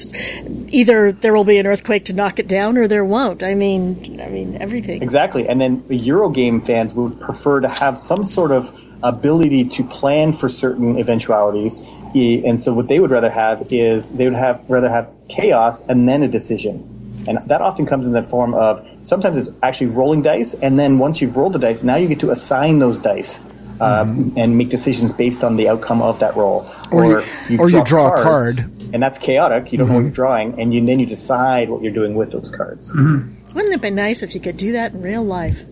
either 0.69 1.11
there 1.11 1.33
will 1.33 1.43
be 1.43 1.57
an 1.57 1.67
earthquake 1.67 2.05
to 2.05 2.13
knock 2.13 2.39
it 2.39 2.47
down, 2.47 2.77
or 2.77 2.87
there 2.87 3.03
won't. 3.05 3.43
I 3.43 3.55
mean, 3.55 4.21
I 4.21 4.29
mean 4.29 4.57
everything. 4.61 5.01
Exactly. 5.01 5.47
And 5.47 5.59
then 5.59 5.81
the 5.87 5.99
Eurogame 5.99 6.65
fans 6.65 6.93
would 6.93 7.19
prefer 7.19 7.61
to 7.61 7.69
have 7.69 7.97
some 7.97 8.25
sort 8.25 8.51
of 8.51 8.73
ability 9.03 9.65
to 9.65 9.83
plan 9.83 10.33
for 10.33 10.49
certain 10.49 10.97
eventualities. 10.99 11.81
And 12.15 12.59
so 12.59 12.73
what 12.73 12.87
they 12.87 12.99
would 12.99 13.11
rather 13.11 13.29
have 13.29 13.67
is 13.71 14.09
they 14.09 14.23
would 14.23 14.33
have 14.33 14.63
rather 14.67 14.89
have 14.89 15.09
chaos 15.29 15.81
and 15.87 16.09
then 16.09 16.23
a 16.23 16.27
decision. 16.27 16.96
And 17.27 17.41
that 17.43 17.61
often 17.61 17.85
comes 17.85 18.05
in 18.05 18.13
the 18.13 18.23
form 18.23 18.53
of 18.53 18.87
sometimes 19.03 19.37
it's 19.37 19.49
actually 19.61 19.87
rolling 19.87 20.21
dice, 20.21 20.53
and 20.53 20.79
then 20.79 20.99
once 20.99 21.21
you've 21.21 21.35
rolled 21.35 21.53
the 21.53 21.59
dice, 21.59 21.83
now 21.83 21.95
you 21.95 22.07
get 22.07 22.19
to 22.21 22.31
assign 22.31 22.79
those 22.79 23.01
dice. 23.01 23.39
Um, 23.79 24.33
and 24.35 24.57
make 24.57 24.69
decisions 24.69 25.13
based 25.13 25.43
on 25.43 25.55
the 25.55 25.69
outcome 25.69 26.01
of 26.01 26.21
that 26.21 26.35
roll, 26.35 26.67
Or 26.91 27.21
you- 27.47 27.59
or 27.59 27.69
you 27.69 27.83
draw 27.83 28.07
a 28.07 28.23
card. 28.23 28.57
and 28.91 29.03
that's 29.03 29.19
chaotic. 29.19 29.71
You 29.71 29.77
don't 29.77 29.87
know 29.87 29.93
what 29.93 29.99
mm-hmm. 29.99 30.07
you're 30.07 30.15
drawing, 30.15 30.59
and 30.59 30.73
you, 30.73 30.83
then 30.83 30.97
you 30.99 31.05
decide 31.05 31.69
what 31.69 31.83
you're 31.83 31.93
doing 31.93 32.15
with 32.15 32.31
those 32.31 32.49
cards. 32.49 32.89
Mm-hmm. 32.89 33.53
Wouldn't 33.53 33.75
it 33.75 33.81
be 33.83 33.91
nice 33.91 34.23
if 34.23 34.33
you 34.33 34.41
could 34.41 34.57
do 34.57 34.71
that 34.71 34.93
in 34.93 35.01
real 35.03 35.23
life? 35.23 35.63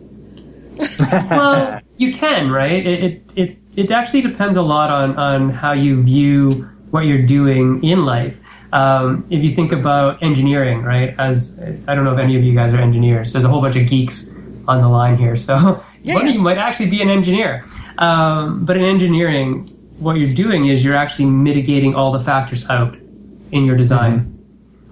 well, 1.31 1.81
you 1.97 2.13
can, 2.13 2.51
right? 2.51 2.85
It, 2.85 3.03
it 3.03 3.31
it 3.35 3.57
it 3.75 3.91
actually 3.91 4.21
depends 4.21 4.57
a 4.57 4.62
lot 4.62 4.89
on 4.89 5.17
on 5.17 5.50
how 5.50 5.71
you 5.71 6.03
view 6.03 6.51
what 6.91 7.05
you're 7.05 7.25
doing 7.25 7.83
in 7.83 8.05
life. 8.05 8.38
Um, 8.75 9.25
if 9.29 9.41
you 9.41 9.55
think 9.55 9.72
about 9.72 10.22
engineering, 10.22 10.84
right? 10.84 11.15
As 11.17 11.58
I 11.88 11.96
don't 11.96 12.03
know 12.03 12.13
if 12.13 12.20
any 12.20 12.36
of 12.36 12.44
you 12.44 12.53
guys 12.53 12.74
are 12.74 12.77
engineers. 12.77 13.32
There's 13.32 13.46
a 13.46 13.50
whole 13.50 13.62
bunch 13.62 13.77
of 13.77 13.88
geeks 13.88 14.36
on 14.67 14.82
the 14.82 14.89
line 14.89 15.15
here, 15.17 15.38
so 15.38 15.82
Yeah. 16.03 16.15
one 16.15 16.27
of 16.27 16.34
you 16.34 16.41
might 16.41 16.58
actually 16.58 16.89
be 16.89 17.01
an 17.01 17.10
engineer. 17.10 17.65
Um, 17.98 18.65
but 18.65 18.75
in 18.75 18.84
engineering, 18.84 19.67
what 19.98 20.17
you're 20.17 20.34
doing 20.34 20.67
is 20.67 20.84
you're 20.84 20.96
actually 20.96 21.25
mitigating 21.25 21.96
all 21.96 22.12
the 22.12 22.20
factors 22.20 22.70
out 22.70 22.96
in 23.51 23.65
your 23.65 23.77
design. 23.77 24.32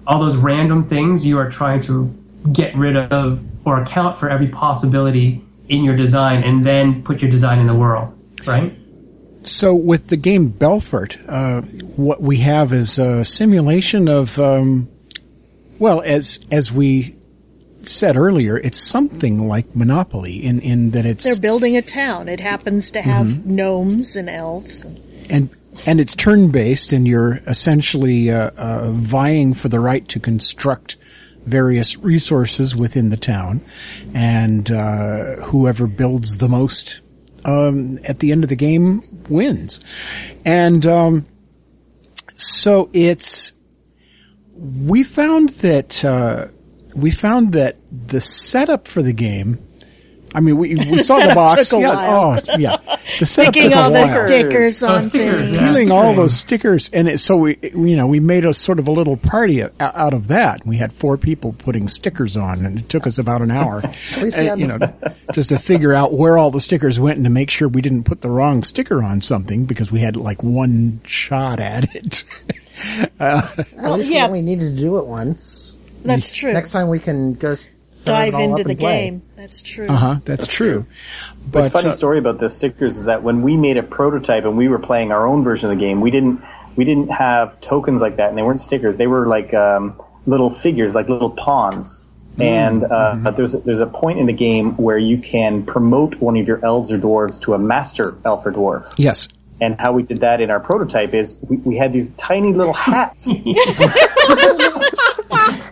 All 0.06 0.18
those 0.18 0.36
random 0.36 0.88
things 0.88 1.26
you 1.26 1.38
are 1.38 1.50
trying 1.50 1.80
to 1.82 2.06
get 2.52 2.74
rid 2.76 2.96
of 2.96 3.40
or 3.66 3.80
account 3.82 4.16
for 4.16 4.30
every 4.30 4.48
possibility 4.48 5.42
in 5.68 5.84
your 5.84 5.96
design 5.96 6.42
and 6.42 6.64
then 6.64 7.02
put 7.02 7.20
your 7.22 7.30
design 7.30 7.58
in 7.58 7.66
the 7.66 7.74
world, 7.74 8.18
right? 8.46 8.72
So 9.44 9.74
with 9.74 10.08
the 10.08 10.16
game 10.16 10.48
Belfort, 10.48 11.18
uh, 11.28 11.60
what 11.60 12.20
we 12.22 12.38
have 12.38 12.72
is 12.72 12.98
a 12.98 13.24
simulation 13.24 14.08
of 14.08 14.38
um, 14.38 14.88
Well, 15.78 16.00
as 16.02 16.44
as 16.50 16.72
we 16.72 17.16
said 17.82 18.16
earlier, 18.16 18.56
it's 18.56 18.78
something 18.80 19.46
like 19.46 19.76
Monopoly 19.76 20.36
in 20.42 20.60
in 20.60 20.90
that 20.92 21.04
it's 21.04 21.24
They're 21.24 21.36
building 21.36 21.76
a 21.76 21.82
town. 21.82 22.28
It 22.28 22.40
happens 22.40 22.90
to 22.92 23.02
have 23.02 23.26
Mm-hmm. 23.26 23.56
gnomes 23.56 24.16
and 24.16 24.30
elves. 24.30 24.86
and 25.28 25.50
and 25.86 26.00
it's 26.00 26.14
turn 26.14 26.50
based, 26.50 26.92
and 26.92 27.06
you're 27.06 27.40
essentially 27.46 28.30
uh, 28.30 28.50
uh, 28.56 28.90
vying 28.92 29.54
for 29.54 29.68
the 29.68 29.80
right 29.80 30.06
to 30.08 30.20
construct 30.20 30.96
various 31.44 31.98
resources 31.98 32.74
within 32.76 33.10
the 33.10 33.16
town, 33.18 33.60
and 34.14 34.70
uh, 34.70 35.36
whoever 35.42 35.86
builds 35.86 36.36
the 36.38 36.48
most 36.48 37.00
um, 37.44 37.98
at 38.04 38.20
the 38.20 38.32
end 38.32 38.44
of 38.44 38.48
the 38.48 38.56
game 38.56 39.02
wins, 39.28 39.80
and 40.44 40.86
um, 40.86 41.26
so 42.34 42.90
it's 42.92 43.52
we 44.56 45.02
found 45.02 45.50
that 45.50 46.04
uh, 46.04 46.48
we 46.94 47.10
found 47.10 47.52
that 47.52 47.76
the 47.90 48.20
setup 48.20 48.88
for 48.88 49.02
the 49.02 49.12
game. 49.12 49.58
I 50.34 50.40
mean, 50.40 50.56
we 50.56 50.74
we 50.74 50.98
saw 51.02 51.24
the 51.24 51.34
box. 51.34 51.68
took 51.68 51.78
a 51.78 51.82
yeah, 51.82 51.94
while. 51.94 52.40
oh 52.48 52.56
yeah. 52.58 52.76
The 53.18 53.26
setup 53.26 53.54
Picking 53.54 53.70
took 53.70 53.78
a 53.78 53.82
all 53.82 53.90
the 53.90 54.00
while 54.00 54.26
stickers 54.26 54.82
on 54.82 55.02
stickers, 55.04 55.40
things. 55.40 55.56
yeah. 55.56 55.68
peeling 55.68 55.90
all 55.90 56.14
those 56.14 56.36
stickers, 56.36 56.90
and 56.92 57.08
it, 57.08 57.18
so 57.18 57.36
we, 57.36 57.56
you 57.62 57.96
know, 57.96 58.06
we 58.06 58.18
made 58.18 58.44
a 58.44 58.52
sort 58.52 58.78
of 58.78 58.88
a 58.88 58.90
little 58.90 59.16
party 59.16 59.62
out 59.62 60.12
of 60.12 60.28
that. 60.28 60.66
We 60.66 60.76
had 60.76 60.92
four 60.92 61.16
people 61.16 61.52
putting 61.52 61.86
stickers 61.88 62.36
on, 62.36 62.64
and 62.64 62.80
it 62.80 62.88
took 62.88 63.06
us 63.06 63.18
about 63.18 63.42
an 63.42 63.52
hour, 63.52 63.82
and, 64.16 64.34
uh, 64.34 64.54
you 64.56 64.66
know, 64.66 64.78
just 65.32 65.50
to 65.50 65.58
figure 65.58 65.92
out 65.92 66.12
where 66.12 66.36
all 66.36 66.50
the 66.50 66.60
stickers 66.60 66.98
went 66.98 67.16
and 67.16 67.24
to 67.24 67.30
make 67.30 67.50
sure 67.50 67.68
we 67.68 67.80
didn't 67.80 68.04
put 68.04 68.20
the 68.20 68.30
wrong 68.30 68.64
sticker 68.64 69.02
on 69.02 69.20
something 69.20 69.64
because 69.64 69.92
we 69.92 70.00
had 70.00 70.16
like 70.16 70.42
one 70.42 71.00
shot 71.04 71.60
at 71.60 71.94
it. 71.94 72.24
Uh, 73.20 73.48
at 73.78 73.92
least 73.92 74.10
yeah. 74.10 74.24
we 74.24 74.28
only 74.28 74.42
needed 74.42 74.74
to 74.74 74.80
do 74.80 74.98
it 74.98 75.06
once. 75.06 75.76
That's 76.04 76.30
true. 76.30 76.52
Next 76.52 76.72
time 76.72 76.88
we 76.88 76.98
can 76.98 77.34
go 77.34 77.54
s- 77.94 78.04
Dive 78.04 78.34
into 78.34 78.64
the 78.64 78.74
game. 78.74 79.22
That's 79.36 79.62
true. 79.62 79.86
Uh 79.88 79.96
huh. 79.96 80.20
That's, 80.24 80.46
true. 80.46 80.86
But 81.50 81.64
But 81.64 81.72
funny 81.72 81.88
uh, 81.90 81.94
story 81.94 82.18
about 82.18 82.40
the 82.40 82.50
stickers 82.50 82.96
is 82.96 83.04
that 83.04 83.22
when 83.22 83.42
we 83.42 83.56
made 83.56 83.76
a 83.76 83.82
prototype 83.82 84.44
and 84.44 84.56
we 84.56 84.68
were 84.68 84.78
playing 84.78 85.12
our 85.12 85.26
own 85.26 85.44
version 85.44 85.70
of 85.70 85.78
the 85.78 85.80
game, 85.84 86.00
we 86.00 86.10
didn't 86.10 86.42
we 86.76 86.84
didn't 86.84 87.08
have 87.08 87.60
tokens 87.60 88.00
like 88.00 88.16
that, 88.16 88.28
and 88.30 88.36
they 88.38 88.42
weren't 88.42 88.60
stickers. 88.60 88.96
They 88.96 89.06
were 89.06 89.26
like 89.26 89.54
um, 89.54 90.00
little 90.26 90.52
figures, 90.52 90.94
like 90.94 91.08
little 91.08 91.30
pawns. 91.30 92.02
And 92.36 92.82
uh, 92.82 93.30
there's 93.30 93.54
a, 93.54 93.58
there's 93.58 93.78
a 93.78 93.86
point 93.86 94.18
in 94.18 94.26
the 94.26 94.32
game 94.32 94.76
where 94.76 94.98
you 94.98 95.18
can 95.18 95.64
promote 95.64 96.16
one 96.16 96.36
of 96.36 96.48
your 96.48 96.64
elves 96.64 96.90
or 96.90 96.98
dwarves 96.98 97.40
to 97.42 97.54
a 97.54 97.58
master 97.58 98.16
elf 98.24 98.44
or 98.44 98.50
dwarf. 98.50 98.92
yes, 98.96 99.28
And 99.60 99.78
how 99.78 99.92
we 99.92 100.02
did 100.02 100.22
that 100.22 100.40
in 100.40 100.50
our 100.50 100.58
prototype 100.58 101.14
is 101.14 101.36
we, 101.48 101.58
we 101.58 101.76
had 101.76 101.92
these 101.92 102.10
tiny 102.12 102.52
little 102.52 102.72
hats. 102.72 103.28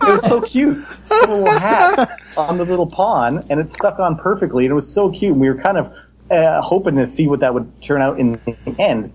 it 0.09 0.15
was 0.15 0.25
so 0.25 0.41
cute. 0.53 0.85
A 1.11 1.15
little 1.27 1.45
hat 1.45 2.19
on 2.37 2.57
the 2.57 2.65
little 2.65 2.87
pawn, 2.87 3.45
and 3.49 3.59
it 3.59 3.69
stuck 3.69 3.99
on 3.99 4.17
perfectly, 4.17 4.65
and 4.65 4.71
it 4.71 4.75
was 4.75 4.91
so 4.91 5.09
cute. 5.09 5.31
And 5.33 5.41
we 5.41 5.49
were 5.49 5.59
kind 5.61 5.77
of 5.77 5.93
uh, 6.31 6.61
hoping 6.61 6.95
to 6.97 7.07
see 7.07 7.27
what 7.27 7.41
that 7.41 7.53
would 7.53 7.81
turn 7.81 8.01
out 8.01 8.19
in 8.19 8.33
the 8.45 8.75
end. 8.79 9.13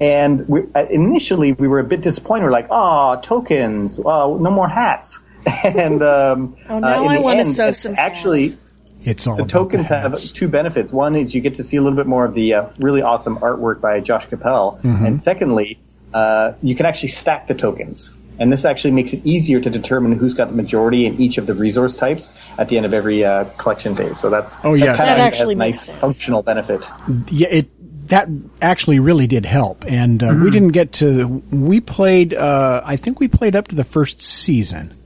And 0.00 0.48
we, 0.48 0.62
uh, 0.74 0.86
initially, 0.90 1.52
we 1.52 1.68
were 1.68 1.78
a 1.78 1.84
bit 1.84 2.00
disappointed. 2.02 2.44
We're 2.44 2.50
like, 2.50 2.68
"Oh, 2.70 3.18
tokens! 3.22 3.98
Well, 3.98 4.36
no 4.38 4.50
more 4.50 4.68
hats." 4.68 5.20
and 5.64 6.02
um, 6.02 6.56
Oh, 6.68 6.78
now 6.80 6.98
uh, 7.00 7.02
in 7.04 7.08
I 7.08 7.16
the 7.16 7.22
want 7.22 7.36
to 7.38 7.44
end, 7.46 7.54
sew 7.54 7.70
some 7.70 7.94
actually. 7.96 8.42
hats. 8.48 8.58
it's 9.04 9.26
all 9.28 9.36
The 9.36 9.44
tokens 9.46 9.88
the 9.88 9.96
have 9.96 10.18
two 10.20 10.48
benefits. 10.48 10.90
One 10.92 11.14
is 11.14 11.34
you 11.34 11.40
get 11.40 11.54
to 11.54 11.64
see 11.64 11.76
a 11.76 11.82
little 11.82 11.96
bit 11.96 12.06
more 12.08 12.24
of 12.24 12.34
the 12.34 12.54
uh, 12.54 12.66
really 12.78 13.00
awesome 13.00 13.36
artwork 13.38 13.80
by 13.80 14.00
Josh 14.00 14.26
Cappel, 14.28 14.80
Mm-hmm. 14.82 15.06
and 15.06 15.22
secondly, 15.22 15.78
uh, 16.12 16.54
you 16.62 16.74
can 16.74 16.84
actually 16.84 17.10
stack 17.10 17.46
the 17.46 17.54
tokens. 17.54 18.10
And 18.38 18.52
this 18.52 18.64
actually 18.64 18.90
makes 18.90 19.12
it 19.14 19.24
easier 19.24 19.60
to 19.60 19.70
determine 19.70 20.12
who's 20.12 20.34
got 20.34 20.48
the 20.48 20.54
majority 20.54 21.06
in 21.06 21.20
each 21.20 21.38
of 21.38 21.46
the 21.46 21.54
resource 21.54 21.96
types 21.96 22.32
at 22.58 22.68
the 22.68 22.76
end 22.76 22.84
of 22.86 22.92
every 22.92 23.24
uh, 23.24 23.44
collection 23.56 23.94
day. 23.94 24.12
So 24.14 24.28
that's 24.30 24.54
Oh, 24.62 24.74
yes. 24.74 24.96
that's 24.98 25.08
That 25.08 25.18
actually 25.20 25.54
a 25.54 25.58
nice 25.58 25.82
sense. 25.86 26.00
functional 26.00 26.42
benefit. 26.42 26.82
yeah, 27.30 27.48
it 27.48 28.08
that 28.08 28.28
actually 28.62 29.00
really 29.00 29.26
did 29.26 29.44
help, 29.44 29.84
and 29.84 30.22
uh, 30.22 30.28
Mm-hmm. 30.28 30.44
we 30.44 30.50
didn't 30.50 30.68
get 30.72 30.92
to. 30.92 31.26
We 31.50 31.80
played. 31.80 32.34
Uh, 32.34 32.80
I 32.84 32.96
think 32.96 33.18
we 33.18 33.26
played 33.26 33.56
up 33.56 33.66
to 33.68 33.74
the 33.74 33.82
first 33.84 34.22
season. 34.22 34.96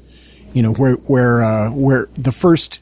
You 0.52 0.62
know 0.62 0.72
where 0.74 0.94
where 0.94 1.42
uh, 1.42 1.70
where 1.70 2.08
the 2.14 2.32
first. 2.32 2.80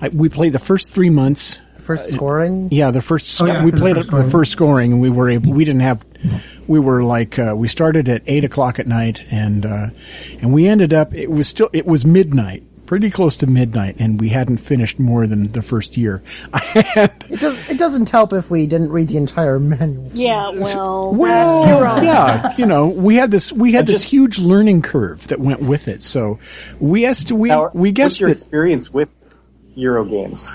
I, 0.00 0.08
we 0.10 0.28
played 0.28 0.52
the 0.52 0.58
first 0.60 0.90
three 0.90 1.10
months. 1.10 1.58
First 1.84 2.10
scoring. 2.12 2.68
Yeah, 2.70 2.90
the 2.90 3.02
first 3.02 3.40
Oh, 3.42 3.46
yeah, 3.46 3.62
we 3.62 3.70
for 3.70 3.76
the 3.76 3.80
played 3.82 3.96
first 3.96 4.10
the 4.10 4.30
first 4.30 4.52
scoring, 4.52 4.92
and 4.92 5.00
we 5.02 5.10
were 5.10 5.28
able. 5.28 5.52
We 5.52 5.64
didn't 5.64 5.82
have. 5.82 6.04
We 6.66 6.80
were 6.80 7.02
like 7.04 7.38
uh, 7.38 7.54
we 7.56 7.68
started 7.68 8.08
at 8.08 8.22
eight 8.26 8.42
o'clock 8.44 8.78
at 8.78 8.86
night, 8.86 9.22
and 9.30 9.66
uh, 9.66 9.86
and 10.40 10.52
we 10.54 10.66
ended 10.66 10.92
up. 10.94 11.12
It 11.14 11.30
was 11.30 11.46
still 11.46 11.68
it 11.74 11.84
was 11.84 12.06
midnight, 12.06 12.62
pretty 12.86 13.10
close 13.10 13.36
to 13.36 13.46
midnight, 13.46 13.96
and 13.98 14.18
we 14.18 14.30
hadn't 14.30 14.58
finished 14.58 14.98
more 14.98 15.26
than 15.26 15.52
the 15.52 15.60
first 15.62 15.96
year. 15.98 16.22
It, 16.76 17.40
does, 17.40 17.70
it 17.70 17.78
doesn't 17.78 18.10
help 18.10 18.32
if 18.32 18.48
we 18.50 18.66
didn't 18.66 18.90
read 18.90 19.08
the 19.08 19.16
entire 19.16 19.58
manual. 19.58 20.10
Yeah, 20.12 20.50
well, 20.54 21.12
Well, 21.14 21.66
your 21.66 21.88
own. 21.88 22.04
yeah, 22.04 22.54
you 22.58 22.66
know, 22.66 22.88
we 22.88 23.16
had 23.16 23.30
this 23.30 23.52
we 23.52 23.72
had 23.72 23.86
this 23.86 24.02
huge 24.02 24.38
learning 24.38 24.82
curve 24.82 25.26
that 25.28 25.40
went 25.40 25.60
with 25.60 25.88
it. 25.88 26.02
So 26.02 26.38
we 26.78 27.04
asked 27.06 27.30
we 27.32 27.48
Now, 27.48 27.70
we 27.74 27.90
what's 27.90 27.96
guessed 27.96 28.20
your 28.20 28.28
that 28.30 28.36
experience 28.38 28.90
with 28.92 29.08
Euro 29.74 30.04
games? 30.04 30.48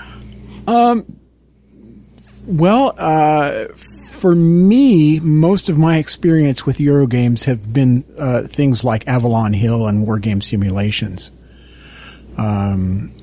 Well, 2.46 2.94
uh, 2.96 3.68
for 4.08 4.34
me, 4.34 5.20
most 5.20 5.68
of 5.68 5.78
my 5.78 5.98
experience 5.98 6.66
with 6.66 6.80
Euro 6.80 7.06
games 7.06 7.44
have 7.44 7.72
been 7.72 8.04
uh, 8.18 8.42
things 8.42 8.84
like 8.84 9.06
Avalon 9.08 9.52
Hill 9.52 9.86
and 9.86 10.06
War 10.06 10.18
Game 10.18 10.40
simulations. 10.40 11.30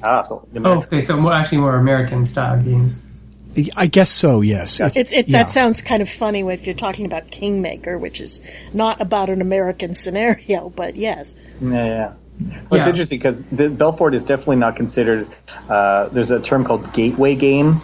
Ah, 0.03 0.23
so 0.23 0.47
Oh, 0.63 0.77
okay, 0.77 1.01
so 1.01 1.17
more 1.17 1.33
actually 1.33 1.59
more 1.59 1.75
American 1.75 2.25
style 2.25 2.61
games. 2.61 3.01
I 3.75 3.87
guess 3.87 4.11
so. 4.11 4.41
Yes. 4.41 4.79
It, 4.79 5.11
it, 5.11 5.27
Yeah. 5.27 5.39
That 5.39 5.49
sounds 5.49 5.81
kind 5.81 6.01
of 6.01 6.09
funny 6.09 6.41
if 6.41 6.67
you're 6.67 6.75
talking 6.75 7.05
about 7.05 7.31
Kingmaker, 7.31 7.97
which 7.97 8.21
is 8.21 8.41
not 8.73 9.01
about 9.01 9.29
an 9.29 9.41
American 9.41 9.93
scenario, 9.93 10.69
but 10.75 10.95
yes. 10.95 11.35
Yeah, 11.59 11.85
yeah. 11.85 12.13
Well, 12.39 12.79
it's 12.79 12.87
interesting 12.87 13.17
because 13.17 13.43
the 13.43 13.69
Belfort 13.69 14.13
is 14.13 14.23
definitely 14.23 14.57
not 14.57 14.75
considered. 14.75 15.27
Uh, 15.67 16.09
there's 16.09 16.31
a 16.31 16.39
term 16.39 16.65
called 16.65 16.93
gateway 16.93 17.35
game, 17.35 17.75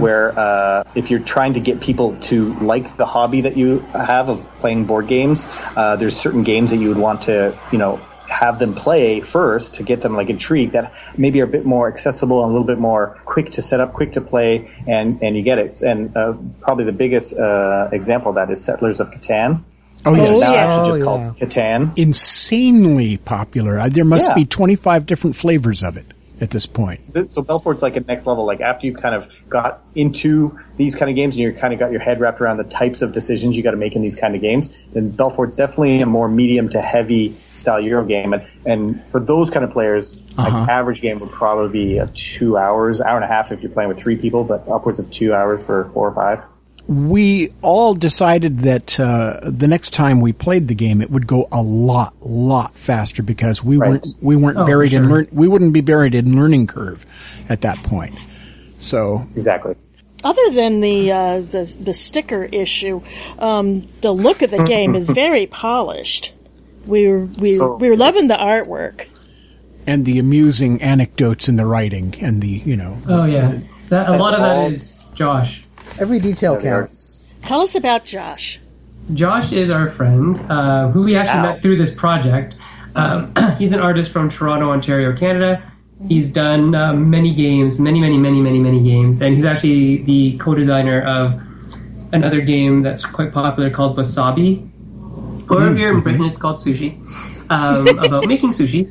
where 0.00 0.38
uh, 0.38 0.84
if 0.94 1.10
you're 1.10 1.20
trying 1.20 1.54
to 1.54 1.60
get 1.60 1.80
people 1.80 2.16
to 2.22 2.52
like 2.54 2.96
the 2.96 3.06
hobby 3.06 3.42
that 3.42 3.56
you 3.56 3.78
have 3.80 4.28
of 4.28 4.46
playing 4.60 4.84
board 4.84 5.08
games, 5.08 5.46
uh, 5.76 5.96
there's 5.96 6.16
certain 6.16 6.42
games 6.42 6.70
that 6.70 6.76
you 6.76 6.88
would 6.88 6.98
want 6.98 7.22
to, 7.22 7.58
you 7.72 7.78
know, 7.78 8.00
have 8.28 8.58
them 8.58 8.74
play 8.74 9.20
first 9.20 9.74
to 9.74 9.82
get 9.82 10.00
them 10.00 10.16
like 10.16 10.30
intrigued 10.30 10.72
that 10.72 10.94
maybe 11.16 11.40
are 11.40 11.44
a 11.44 11.48
bit 11.48 11.64
more 11.64 11.88
accessible 11.88 12.42
and 12.42 12.50
a 12.50 12.52
little 12.52 12.66
bit 12.66 12.78
more 12.78 13.20
quick 13.24 13.52
to 13.52 13.62
set 13.62 13.80
up, 13.80 13.92
quick 13.92 14.12
to 14.12 14.20
play, 14.20 14.70
and 14.86 15.22
and 15.22 15.36
you 15.36 15.42
get 15.42 15.58
it. 15.58 15.80
And 15.82 16.16
uh, 16.16 16.34
probably 16.60 16.84
the 16.84 16.92
biggest 16.92 17.32
uh, 17.32 17.88
example 17.92 18.30
of 18.30 18.34
that 18.36 18.50
is 18.50 18.62
Settlers 18.64 19.00
of 19.00 19.10
Catan. 19.10 19.64
Oh 20.04 20.14
yes. 20.14 20.40
now 20.40 20.52
yeah. 20.52 20.58
actually 20.64 20.88
just 20.90 21.00
Oh, 21.00 21.04
called 21.04 21.36
yeah. 21.38 21.46
Catan. 21.46 21.98
Insanely 21.98 23.16
popular. 23.18 23.78
Uh, 23.78 23.88
There 23.88 24.04
must 24.04 24.28
Yeah. 24.28 24.34
be 24.34 24.44
25 24.44 25.06
different 25.06 25.36
flavors 25.36 25.82
of 25.82 25.96
it 25.96 26.06
at 26.40 26.50
this 26.50 26.66
point. 26.66 27.00
So 27.30 27.40
Belfort's 27.42 27.82
like 27.82 27.94
a 27.94 28.00
next 28.00 28.26
level. 28.26 28.44
Like 28.44 28.60
after 28.60 28.86
you've 28.86 29.00
kind 29.00 29.14
of 29.14 29.26
got 29.48 29.80
into 29.94 30.58
these 30.76 30.96
kind 30.96 31.08
of 31.08 31.14
games 31.14 31.36
and 31.36 31.42
you're 31.42 31.52
kind 31.52 31.72
of 31.72 31.78
got 31.78 31.92
your 31.92 32.00
head 32.00 32.18
wrapped 32.20 32.40
around 32.40 32.56
the 32.56 32.64
types 32.64 33.00
of 33.00 33.12
decisions 33.12 33.56
you 33.56 33.62
got 33.62 33.70
to 33.72 33.76
make 33.76 33.94
in 33.94 34.02
these 34.02 34.16
kind 34.16 34.34
of 34.34 34.40
games, 34.40 34.68
then 34.92 35.10
Belfort's 35.10 35.54
definitely 35.54 36.00
a 36.00 36.06
more 36.06 36.28
medium 36.28 36.68
to 36.70 36.80
heavy 36.82 37.32
style 37.54 37.80
Euro 37.80 38.04
game. 38.04 38.32
And, 38.32 38.44
and 38.66 39.04
for 39.06 39.20
those 39.20 39.50
kind 39.50 39.64
of 39.64 39.70
players, 39.70 40.20
Uh-huh. 40.36 40.48
like 40.60 40.68
average 40.68 41.00
game 41.00 41.20
would 41.20 41.30
probably 41.30 41.68
be 41.70 41.98
a 41.98 42.08
two 42.08 42.56
hours, 42.58 43.00
hour 43.00 43.16
and 43.16 43.24
a 43.24 43.28
half 43.28 43.52
if 43.52 43.62
you're 43.62 43.70
playing 43.70 43.88
with 43.90 43.98
three 43.98 44.16
people, 44.16 44.42
but 44.42 44.66
upwards 44.68 44.98
of 44.98 45.08
two 45.12 45.32
hours 45.34 45.62
for 45.64 45.90
four 45.94 46.08
or 46.08 46.14
five. 46.14 46.40
We 46.88 47.52
all 47.62 47.94
decided 47.94 48.58
that 48.60 48.98
uh, 48.98 49.40
the 49.44 49.68
next 49.68 49.92
time 49.92 50.20
we 50.20 50.32
played 50.32 50.68
the 50.68 50.74
game, 50.74 51.00
it 51.00 51.10
would 51.10 51.26
go 51.26 51.48
a 51.52 51.62
lot, 51.62 52.14
lot 52.20 52.76
faster 52.76 53.22
because 53.22 53.62
we 53.62 53.76
Right. 53.76 53.90
weren't 53.90 54.06
we 54.20 54.36
weren't 54.36 54.58
Oh, 54.58 54.66
buried 54.66 54.92
in 54.92 55.08
learn 55.08 55.28
we 55.32 55.48
wouldn't 55.48 55.72
be 55.72 55.80
buried 55.80 56.14
in 56.14 56.34
learning 56.36 56.66
curve 56.66 57.06
at 57.48 57.60
that 57.62 57.78
point. 57.84 58.14
So 58.78 59.26
Exactly. 59.36 59.74
Other 60.24 60.50
than 60.52 60.80
the 60.80 61.10
uh, 61.12 61.40
the, 61.40 61.72
the 61.80 61.94
sticker 61.94 62.44
issue, 62.44 63.00
um, 63.38 63.82
the 64.02 64.12
look 64.12 64.42
of 64.42 64.50
the 64.50 64.62
game 64.64 64.94
is 64.94 65.08
very 65.10 65.46
polished. 65.66 66.32
We 66.86 67.06
were 67.08 67.24
we, 67.24 67.56
So- 67.58 67.76
we 67.76 67.88
were 67.90 67.96
loving 67.96 68.28
the 68.28 68.34
artwork. 68.36 69.06
and 69.86 70.04
the 70.04 70.18
amusing 70.20 70.80
anecdotes 70.82 71.48
in 71.48 71.56
the 71.56 71.66
writing 71.66 72.14
and 72.20 72.40
the 72.42 72.48
you 72.64 72.76
know 72.76 72.98
Oh 73.08 73.24
yeah, 73.24 73.60
that 73.88 74.08
a 74.08 74.16
lot 74.16 74.34
of 74.34 74.40
all- 74.40 74.64
that 74.64 74.72
is 74.72 75.06
Josh. 75.14 75.61
Every 75.98 76.18
detail 76.20 76.58
they 76.58 76.68
are. 76.68 76.82
counts. 76.86 77.24
Tell 77.40 77.60
us 77.60 77.74
about 77.74 78.04
Josh. 78.04 78.60
Josh 79.14 79.52
is 79.52 79.70
our 79.70 79.88
friend 79.88 80.38
uh, 80.50 80.88
who 80.90 81.02
we 81.02 81.16
actually 81.16 81.38
Wow. 81.40 81.52
met 81.54 81.62
through 81.62 81.76
this 81.76 81.92
project. 81.94 82.56
Um, 82.94 83.32
he's 83.58 83.72
an 83.72 83.80
artist 83.80 84.10
from 84.10 84.28
Toronto, 84.28 84.70
Ontario, 84.70 85.14
Canada. 85.16 85.62
He's 86.08 86.28
done 86.30 86.74
um, 86.74 87.10
many 87.10 87.32
games, 87.34 87.78
many, 87.78 88.00
many, 88.00 88.18
many, 88.18 88.40
many, 88.40 88.58
many 88.58 88.82
games, 88.82 89.22
and 89.22 89.36
he's 89.36 89.44
actually 89.44 89.98
the 90.02 90.36
co-designer 90.38 91.00
of 91.02 91.40
another 92.12 92.40
game 92.40 92.82
that's 92.82 93.04
quite 93.06 93.32
popular 93.32 93.70
called 93.70 93.96
Wasabi, 93.96 94.68
or 95.48 95.66
if 95.70 95.78
you're 95.78 95.92
in 95.94 96.00
Britain, 96.00 96.24
it's 96.24 96.38
called 96.38 96.56
Sushi, 96.56 96.98
um, 97.50 97.86
about 98.04 98.26
making 98.26 98.50
sushi. 98.50 98.90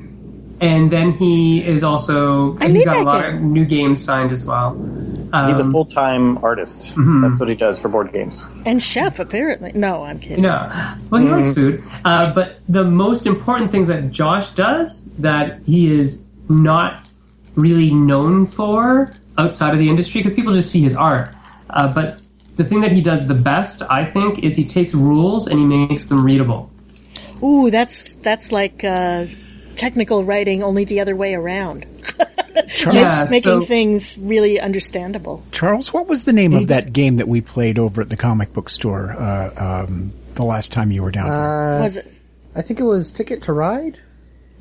and 0.61 0.89
then 0.89 1.11
he 1.11 1.61
is 1.65 1.83
also 1.83 2.57
I 2.59 2.65
he's 2.67 2.75
need 2.75 2.85
got 2.85 2.97
a 2.97 3.03
lot 3.03 3.23
game. 3.25 3.35
of 3.35 3.41
new 3.41 3.65
games 3.65 4.01
signed 4.01 4.31
as 4.31 4.45
well. 4.45 4.71
Um, 5.33 5.49
He's 5.49 5.59
a 5.59 5.69
full 5.69 5.85
time 5.85 6.37
artist. 6.43 6.87
Mm-hmm. 6.87 7.21
That's 7.21 7.39
what 7.39 7.49
he 7.49 7.55
does 7.55 7.79
for 7.79 7.89
board 7.89 8.11
games. 8.11 8.45
And 8.65 8.81
chef, 8.81 9.19
apparently. 9.19 9.71
No, 9.73 10.03
I'm 10.03 10.19
kidding. 10.19 10.43
No, 10.43 10.69
well, 11.09 11.21
he 11.21 11.27
likes 11.27 11.53
food. 11.53 11.83
Uh, 12.03 12.33
but 12.33 12.59
the 12.67 12.83
most 12.83 13.25
important 13.25 13.71
things 13.71 13.87
that 13.87 14.11
Josh 14.11 14.49
does 14.49 15.05
that 15.19 15.61
he 15.63 15.93
is 15.93 16.27
not 16.49 17.07
really 17.55 17.91
known 17.91 18.45
for 18.45 19.13
outside 19.37 19.73
of 19.73 19.79
the 19.79 19.89
industry, 19.89 20.21
because 20.21 20.35
people 20.35 20.53
just 20.53 20.71
see 20.71 20.81
his 20.81 20.95
art. 20.95 21.33
Uh, 21.69 21.87
but 21.87 22.19
the 22.57 22.63
thing 22.63 22.81
that 22.81 22.91
he 22.91 23.01
does 23.01 23.27
the 23.27 23.33
best, 23.33 23.81
I 23.89 24.05
think, 24.05 24.39
is 24.39 24.55
he 24.55 24.65
takes 24.65 24.93
rules 24.93 25.47
and 25.47 25.57
he 25.57 25.65
makes 25.65 26.07
them 26.07 26.23
readable. 26.23 26.69
Ooh, 27.41 27.71
that's 27.71 28.15
that's 28.15 28.51
like 28.51 28.83
uh, 28.83 29.25
technical 29.75 30.23
writing, 30.23 30.63
only 30.63 30.83
the 30.85 30.99
other 31.01 31.15
way 31.15 31.33
around. 31.33 31.85
Yeah, 32.85 33.25
Making 33.29 33.61
so- 33.61 33.61
things 33.61 34.17
really 34.17 34.59
understandable. 34.59 35.43
Charles, 35.51 35.93
what 35.93 36.07
was 36.07 36.23
the 36.25 36.33
name 36.33 36.53
of 36.53 36.67
that 36.67 36.91
game 36.93 37.15
that 37.17 37.27
we 37.27 37.41
played 37.41 37.79
over 37.79 38.01
at 38.01 38.09
the 38.09 38.17
comic 38.17 38.53
book 38.53 38.69
store 38.69 39.13
uh, 39.13 39.83
um, 39.87 40.11
the 40.35 40.43
last 40.43 40.71
time 40.71 40.91
you 40.91 41.01
were 41.03 41.11
down 41.11 41.25
here? 41.27 41.81
Was 41.83 41.97
it? 41.97 42.11
I 42.55 42.61
think 42.61 42.79
it 42.79 42.83
was 42.83 43.13
Ticket 43.13 43.43
to 43.43 43.53
Ride. 43.53 43.97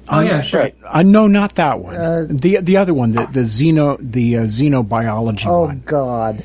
Oh 0.09 0.21
yeah, 0.21 0.40
sure. 0.43 0.71
Uh, 0.85 1.02
no, 1.02 1.26
not 1.29 1.57
that 1.57 1.79
one. 1.81 2.37
the 2.37 2.59
the 2.59 2.76
other 2.79 2.95
one, 2.95 3.12
the 3.12 3.26
the 3.26 3.40
xeno 3.40 3.97
the 4.00 4.38
uh, 4.38 4.40
xenobiology 4.43 5.47
Oh 5.47 5.62
one. 5.62 5.83
God. 5.85 6.43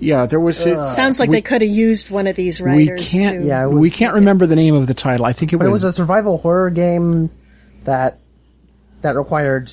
Yeah, 0.00 0.26
there 0.26 0.38
was. 0.40 0.58
Sounds 0.58 1.18
like 1.18 1.28
we- 1.30 1.36
they 1.36 1.42
could 1.42 1.62
have 1.62 1.70
used 1.70 2.10
one 2.10 2.26
of 2.26 2.36
these 2.36 2.60
writers. 2.60 3.14
we 3.14 3.20
can't. 3.22 3.42
too. 3.42 3.46
Yeah, 3.48 3.64
it 3.64 3.70
we 3.70 3.90
can't 3.90 4.14
remember 4.14 4.46
the 4.46 4.56
name 4.56 4.74
of 4.74 4.86
the 4.86 4.94
title. 4.94 5.26
I 5.26 5.32
think 5.32 5.52
it 5.52 5.56
But 5.58 5.66
it 5.66 5.70
was. 5.70 5.84
was 5.84 5.94
a 5.94 5.96
survival 5.96 6.38
horror 6.38 6.70
game 6.70 7.30
that 7.88 8.20
that 9.00 9.16
required, 9.16 9.70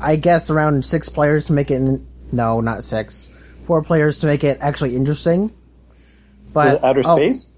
I 0.00 0.16
guess, 0.16 0.50
around 0.50 0.84
six 0.84 1.08
players 1.08 1.46
to 1.46 1.52
make 1.52 1.70
it. 1.70 1.76
In, 1.76 2.06
no, 2.30 2.60
not 2.60 2.84
six. 2.84 3.28
Four 3.64 3.82
players 3.82 4.20
to 4.20 4.26
make 4.26 4.44
it 4.44 4.58
actually 4.60 4.94
interesting. 4.94 5.52
But 6.52 6.82
Outer 6.84 7.02
oh, 7.04 7.16
space? 7.16 7.50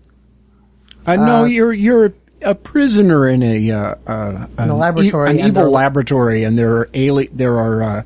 uh, 1.06 1.16
no, 1.16 1.44
you're 1.44 1.72
you're 1.72 2.14
a 2.40 2.54
prisoner 2.54 3.28
in 3.28 3.42
a 3.42 3.70
uh, 3.70 3.94
uh, 4.06 4.46
an, 4.56 4.70
a 4.70 4.76
laboratory 4.76 5.30
an 5.30 5.38
and 5.38 5.48
evil 5.48 5.70
laboratory, 5.70 6.44
and 6.44 6.58
there 6.58 6.78
are 6.78 6.88
ali- 6.94 7.28
there 7.30 7.58
are 7.58 7.82
uh, 7.82 8.02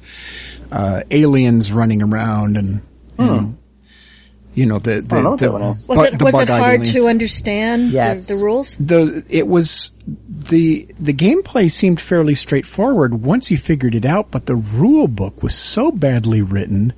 uh, 0.73 1.03
aliens 1.11 1.73
running 1.73 2.03
around, 2.03 2.57
and, 2.57 2.81
and 3.19 3.59
you 4.55 4.67
know 4.67 4.79
the 4.79 5.01
the, 5.01 5.03
don't 5.03 5.23
know 5.25 5.31
what 5.31 5.39
the, 5.39 5.47
that 5.47 5.53
one 5.53 5.63
is. 5.63 5.87
Was 5.89 5.99
bu- 5.99 6.05
it 6.05 6.19
the 6.19 6.25
was 6.25 6.39
it 6.41 6.49
hard 6.49 6.75
aliens. 6.81 6.93
to 6.95 7.07
understand 7.09 7.91
Yes. 7.91 8.27
the, 8.27 8.35
the 8.35 8.45
rules? 8.45 8.77
the 8.77 9.25
it 9.31 9.47
was 9.47 9.91
the 10.29 10.87
the 11.01 11.13
gameplay 11.15 11.71
seemed 11.71 12.01
fairly 12.01 12.35
straightforward 12.35 13.23
once 13.23 13.51
you 13.51 13.57
figured 13.57 13.95
it 13.95 14.05
out, 14.05 14.31
but 14.31 14.47
the 14.47 14.57
rule 14.57 15.09
book 15.09 15.43
was 15.43 15.55
so 15.55 15.91
badly 15.91 16.43
written 16.43 16.93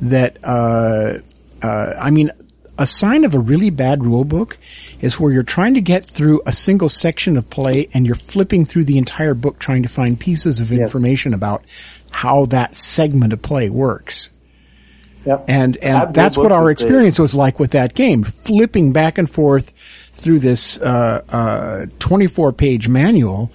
that 0.00 0.36
uh, 0.42 1.18
uh, 1.62 1.94
I 1.98 2.10
mean, 2.10 2.30
a 2.78 2.86
sign 2.86 3.24
of 3.24 3.34
a 3.34 3.38
really 3.38 3.70
bad 3.70 4.04
rule 4.04 4.24
book 4.24 4.56
is 5.00 5.20
where 5.20 5.30
you're 5.32 5.42
trying 5.42 5.74
to 5.74 5.80
get 5.82 6.04
through 6.04 6.40
a 6.46 6.52
single 6.52 6.88
section 6.88 7.36
of 7.36 7.48
play 7.50 7.88
and 7.92 8.06
you're 8.06 8.14
flipping 8.14 8.64
through 8.64 8.84
the 8.84 8.96
entire 8.98 9.34
book 9.34 9.58
trying 9.58 9.82
to 9.82 9.88
find 9.88 10.18
pieces 10.18 10.60
of 10.60 10.72
information 10.72 11.34
about 11.34 11.62
how 12.10 12.46
that 12.46 12.74
segment 12.74 13.32
of 13.34 13.42
play 13.42 13.68
works. 13.70 14.30
Yep. 15.24 15.44
And 15.48 15.74
Bad 15.74 15.84
and 15.84 16.02
rule 16.04 16.12
that's 16.12 16.36
what 16.36 16.52
our 16.52 16.70
experience 16.70 17.18
was 17.18 17.34
like 17.34 17.58
with 17.58 17.72
that 17.72 17.94
game, 17.94 18.22
flipping 18.24 18.92
back 18.92 19.18
and 19.18 19.30
forth 19.30 19.72
through 20.12 20.38
this 20.38 20.78
uh, 20.80 21.22
uh, 21.28 21.86
24 21.98 22.52
page 22.52 22.88
manual, 22.88 23.50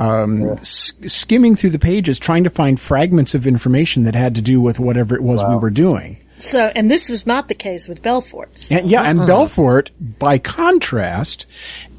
um, 0.00 0.50
s- 0.58 0.92
skimming 1.06 1.56
through 1.56 1.70
the 1.70 1.78
pages, 1.78 2.18
trying 2.18 2.44
to 2.44 2.50
find 2.50 2.80
fragments 2.80 3.34
of 3.34 3.46
information 3.46 4.04
that 4.04 4.14
had 4.14 4.34
to 4.34 4.42
do 4.42 4.60
with 4.60 4.78
whatever 4.80 5.14
it 5.14 5.22
was 5.22 5.42
we 5.48 5.56
were 5.56 5.70
doing. 5.70 6.18
So, 6.40 6.70
and 6.74 6.88
this 6.90 7.08
was 7.08 7.26
not 7.26 7.48
the 7.48 7.54
case 7.54 7.88
with 7.88 8.00
Belfort's. 8.02 8.70
And, 8.70 8.88
yeah, 8.88 9.02
and 9.02 9.26
Belfort, 9.26 9.90
by 10.00 10.38
contrast, 10.38 11.46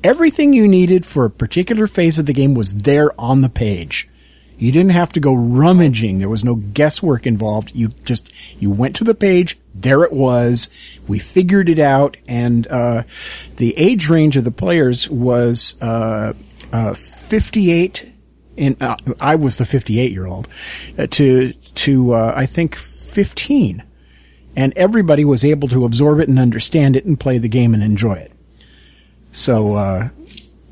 everything 0.02 0.54
you 0.54 0.66
needed 0.68 1.06
for 1.06 1.26
a 1.26 1.30
particular 1.30 1.88
phase 1.88 2.20
of 2.20 2.26
the 2.26 2.34
game 2.34 2.54
was 2.54 2.74
there 2.74 3.12
on 3.20 3.42
the 3.42 3.50
page. 3.50 4.08
You 4.60 4.72
didn't 4.72 4.92
have 4.92 5.14
to 5.14 5.20
go 5.20 5.34
rummaging. 5.34 6.20
There 6.20 6.30
was 6.30 6.44
no 6.44 6.56
guesswork 6.56 7.26
involved. 7.26 7.72
You 7.74 7.90
just, 8.04 8.32
you 8.62 8.70
went 8.70 8.96
to 8.98 9.04
the 9.04 9.16
page, 9.16 9.58
there 9.74 10.04
it 10.04 10.12
was. 10.12 10.70
We 11.08 11.18
figured 11.18 11.70
it 11.70 11.80
out, 11.80 12.18
and, 12.28 12.68
uh, 12.68 13.04
the 13.56 13.76
age 13.78 14.10
range 14.10 14.36
of 14.38 14.44
the 14.44 14.52
players 14.52 15.10
was, 15.10 15.76
uh, 15.82 16.34
uh, 16.74 16.94
58 16.94 18.12
in, 18.58 18.76
uh, 18.82 18.98
I 19.22 19.36
was 19.36 19.56
the 19.56 19.66
58 19.66 20.12
year 20.12 20.28
old, 20.28 20.48
uh, 20.98 21.08
to, 21.08 21.54
to, 21.54 22.14
uh, 22.14 22.34
I 22.36 22.46
think 22.46 22.76
15 22.76 23.84
and 24.56 24.74
everybody 24.76 25.24
was 25.24 25.46
able 25.46 25.70
to 25.70 25.86
absorb 25.86 26.20
it 26.20 26.28
and 26.28 26.38
understand 26.38 26.98
it 26.98 27.06
and 27.06 27.18
play 27.18 27.38
the 27.38 27.48
game 27.48 27.74
and 27.74 27.82
enjoy 27.82 28.16
it. 28.16 28.32
So, 29.32 29.76
uh, 29.76 30.10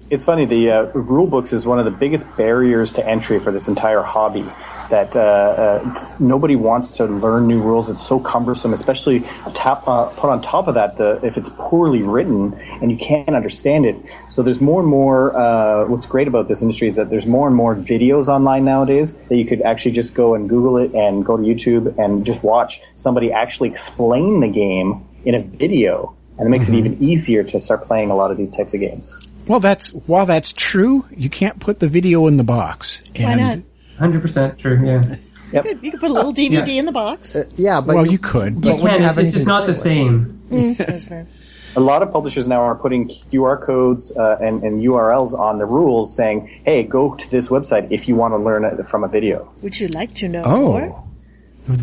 It's 0.09 0.23
funny. 0.23 0.45
The 0.45 0.71
uh, 0.71 0.83
rule 0.93 1.27
books 1.27 1.51
is 1.51 1.65
one 1.65 1.79
of 1.79 1.85
the 1.85 1.91
biggest 1.91 2.25
barriers 2.37 2.93
to 2.93 3.05
entry 3.05 3.39
for 3.39 3.51
this 3.51 3.67
entire 3.67 4.01
hobby. 4.01 4.45
That 4.89 5.13
uh, 5.13 5.19
uh, 5.19 6.15
nobody 6.17 6.55
wants 6.55 6.91
to 6.91 7.05
learn 7.07 7.45
new 7.45 7.61
rules. 7.61 7.89
It's 7.89 8.07
so 8.07 8.17
cumbersome, 8.17 8.71
especially 8.71 9.25
tap, 9.53 9.85
uh, 9.85 10.05
put 10.11 10.29
on 10.29 10.41
top 10.41 10.69
of 10.69 10.75
that 10.75 10.97
the, 10.97 11.19
if 11.25 11.35
it's 11.35 11.49
poorly 11.57 12.03
written 12.03 12.53
and 12.53 12.89
you 12.89 12.97
can't 12.97 13.35
understand 13.35 13.85
it. 13.85 13.97
So 14.29 14.43
there's 14.43 14.61
more 14.61 14.79
and 14.79 14.89
more. 14.89 15.37
Uh, 15.37 15.87
what's 15.87 16.05
great 16.05 16.29
about 16.29 16.47
this 16.47 16.61
industry 16.61 16.87
is 16.87 16.95
that 16.95 17.09
there's 17.09 17.25
more 17.25 17.47
and 17.47 17.55
more 17.55 17.75
videos 17.75 18.29
online 18.29 18.63
nowadays 18.63 19.13
that 19.27 19.35
you 19.35 19.45
could 19.45 19.61
actually 19.61 19.91
just 19.91 20.13
go 20.13 20.35
and 20.35 20.47
Google 20.47 20.77
it 20.77 20.93
and 20.93 21.25
go 21.25 21.35
to 21.35 21.43
YouTube 21.43 21.99
and 21.99 22.25
just 22.25 22.41
watch 22.41 22.79
somebody 22.93 23.33
actually 23.33 23.69
explain 23.71 24.39
the 24.39 24.47
game 24.47 25.05
in 25.25 25.35
a 25.35 25.41
video, 25.41 26.15
and 26.37 26.47
it 26.47 26.49
makes 26.49 26.69
it 26.69 26.75
even 26.75 27.03
easier 27.03 27.43
to 27.43 27.59
start 27.59 27.83
playing 27.83 28.09
a 28.09 28.15
lot 28.15 28.31
of 28.31 28.37
these 28.37 28.51
types 28.51 28.73
of 28.73 28.79
games. 28.79 29.17
Well, 29.47 29.59
that's, 29.59 29.93
while 29.93 30.25
that's 30.25 30.53
true, 30.53 31.05
you 31.15 31.29
can't 31.29 31.59
put 31.59 31.79
the 31.79 31.87
video 31.87 32.27
in 32.27 32.37
the 32.37 32.43
box. 32.43 33.01
Why 33.15 33.23
And, 33.31 33.39
not? 33.41 33.59
Hundred 33.99 34.21
percent 34.21 34.59
true. 34.59 34.79
Yeah, 34.85 35.15
You 35.53 35.61
could, 35.63 35.83
you 35.83 35.91
could 35.91 35.99
put 35.99 36.11
a 36.11 36.13
little 36.13 36.33
DVD 36.33 36.67
Yeah. 36.67 36.79
in 36.79 36.85
the 36.85 36.91
box. 36.91 37.37
Yeah, 37.55 37.81
but 37.81 37.95
well, 37.95 38.05
you 38.05 38.19
could, 38.19 38.55
you 38.55 38.59
but 38.61 38.73
wouldn't 38.73 38.89
can. 38.91 39.01
have 39.01 39.17
It's, 39.17 39.29
it's 39.29 39.33
just 39.33 39.47
not 39.47 39.65
the 39.67 39.73
same. 39.73 40.39
Mm. 40.49 41.27
A 41.75 41.79
lot 41.79 42.01
of 42.01 42.09
publishers 42.11 42.47
now 42.47 42.61
are 42.61 42.73
putting 42.75 43.07
QR 43.31 43.61
codes 43.61 44.11
uh, 44.11 44.37
and, 44.41 44.63
and 44.63 44.81
URLs 44.83 45.37
on 45.37 45.59
the 45.59 45.65
rules 45.65 46.15
saying, 46.15 46.47
hey, 46.65 46.81
go 46.81 47.13
to 47.15 47.29
this 47.29 47.49
website 47.49 47.91
if 47.91 48.07
you 48.07 48.15
want 48.15 48.33
to 48.33 48.37
learn 48.37 48.65
it 48.65 48.87
from 48.89 49.03
a 49.03 49.07
video. 49.07 49.51
Would 49.61 49.79
you 49.79 49.87
like 49.89 50.13
to 50.15 50.27
know 50.27 50.43
more? 50.43 50.81
oh, 50.81 51.03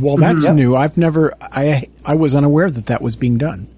well, 0.01 0.17
that's 0.17 0.45
Yep. 0.47 0.55
new. 0.55 0.75
I've 0.75 0.97
never, 0.97 1.35
I, 1.41 1.89
I 2.05 2.15
was 2.17 2.35
unaware 2.35 2.71
that 2.71 2.87
that 2.87 3.03
was 3.03 3.15
being 3.15 3.39
done. 3.39 3.69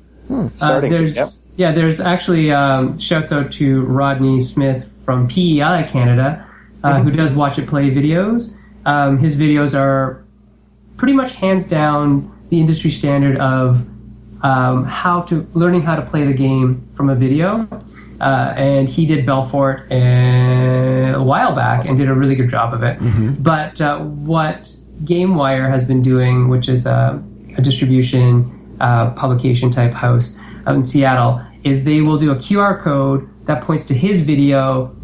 Starting. 0.57 0.93
Uh, 0.95 0.97
there's 0.99 1.17
Yep. 1.17 1.29
Yeah, 1.57 1.73
there's 1.73 2.01
actually 2.01 2.53
um, 2.53 2.99
shouts 2.99 3.33
out 3.33 3.53
to 3.53 3.83
Rodney 3.83 4.41
Smith 4.41 4.91
from 5.05 5.29
PEI 5.29 5.87
Canada, 5.89 6.47
uh, 6.85 7.01
who 7.01 7.11
does 7.11 7.33
watch 7.33 7.59
it 7.59 7.67
play 7.67 7.91
videos. 7.91 8.55
Um, 8.85 9.19
his 9.19 9.37
videos 9.37 9.79
are 9.79 10.25
pretty 10.97 11.15
much 11.15 11.33
hands 11.33 11.67
down 11.67 12.33
the 12.51 12.61
industry 12.61 12.91
standard 12.91 13.39
of 13.39 13.87
um, 14.43 14.85
how 14.85 15.23
to 15.23 15.47
learning 15.55 15.83
how 15.83 15.97
to 15.97 16.03
play 16.03 16.25
the 16.25 16.33
game 16.33 16.87
from 16.95 17.09
a 17.09 17.15
video. 17.15 17.67
Uh, 18.21 18.55
and 18.57 18.89
he 18.89 19.05
did 19.05 19.27
Belfort 19.27 19.91
uh, 19.91 19.95
a 19.95 21.23
while 21.23 21.55
back 21.55 21.87
and 21.87 21.99
did 21.99 22.09
a 22.09 22.15
really 22.15 22.35
good 22.35 22.51
job 22.51 22.73
of 22.73 22.83
it. 22.83 22.99
But 23.43 23.81
uh, 23.81 23.99
what 24.01 24.75
GameWire 25.05 25.69
has 25.69 25.85
been 25.85 26.03
doing, 26.03 26.49
which 26.49 26.69
is 26.69 26.87
a, 26.87 27.23
a 27.57 27.63
distribution 27.63 28.77
uh, 28.81 29.11
publication 29.13 29.71
type 29.71 29.93
house 29.93 30.39
out 30.67 30.75
in 30.75 30.83
Seattle, 30.83 31.43
is 31.65 31.85
they 31.85 32.01
will 32.01 32.19
do 32.19 32.31
a 32.31 32.37
QR 32.37 32.79
code 32.79 33.29
that 33.47 33.63
points 33.63 33.85
to 33.87 33.95
his 33.95 34.21
video 34.21 34.95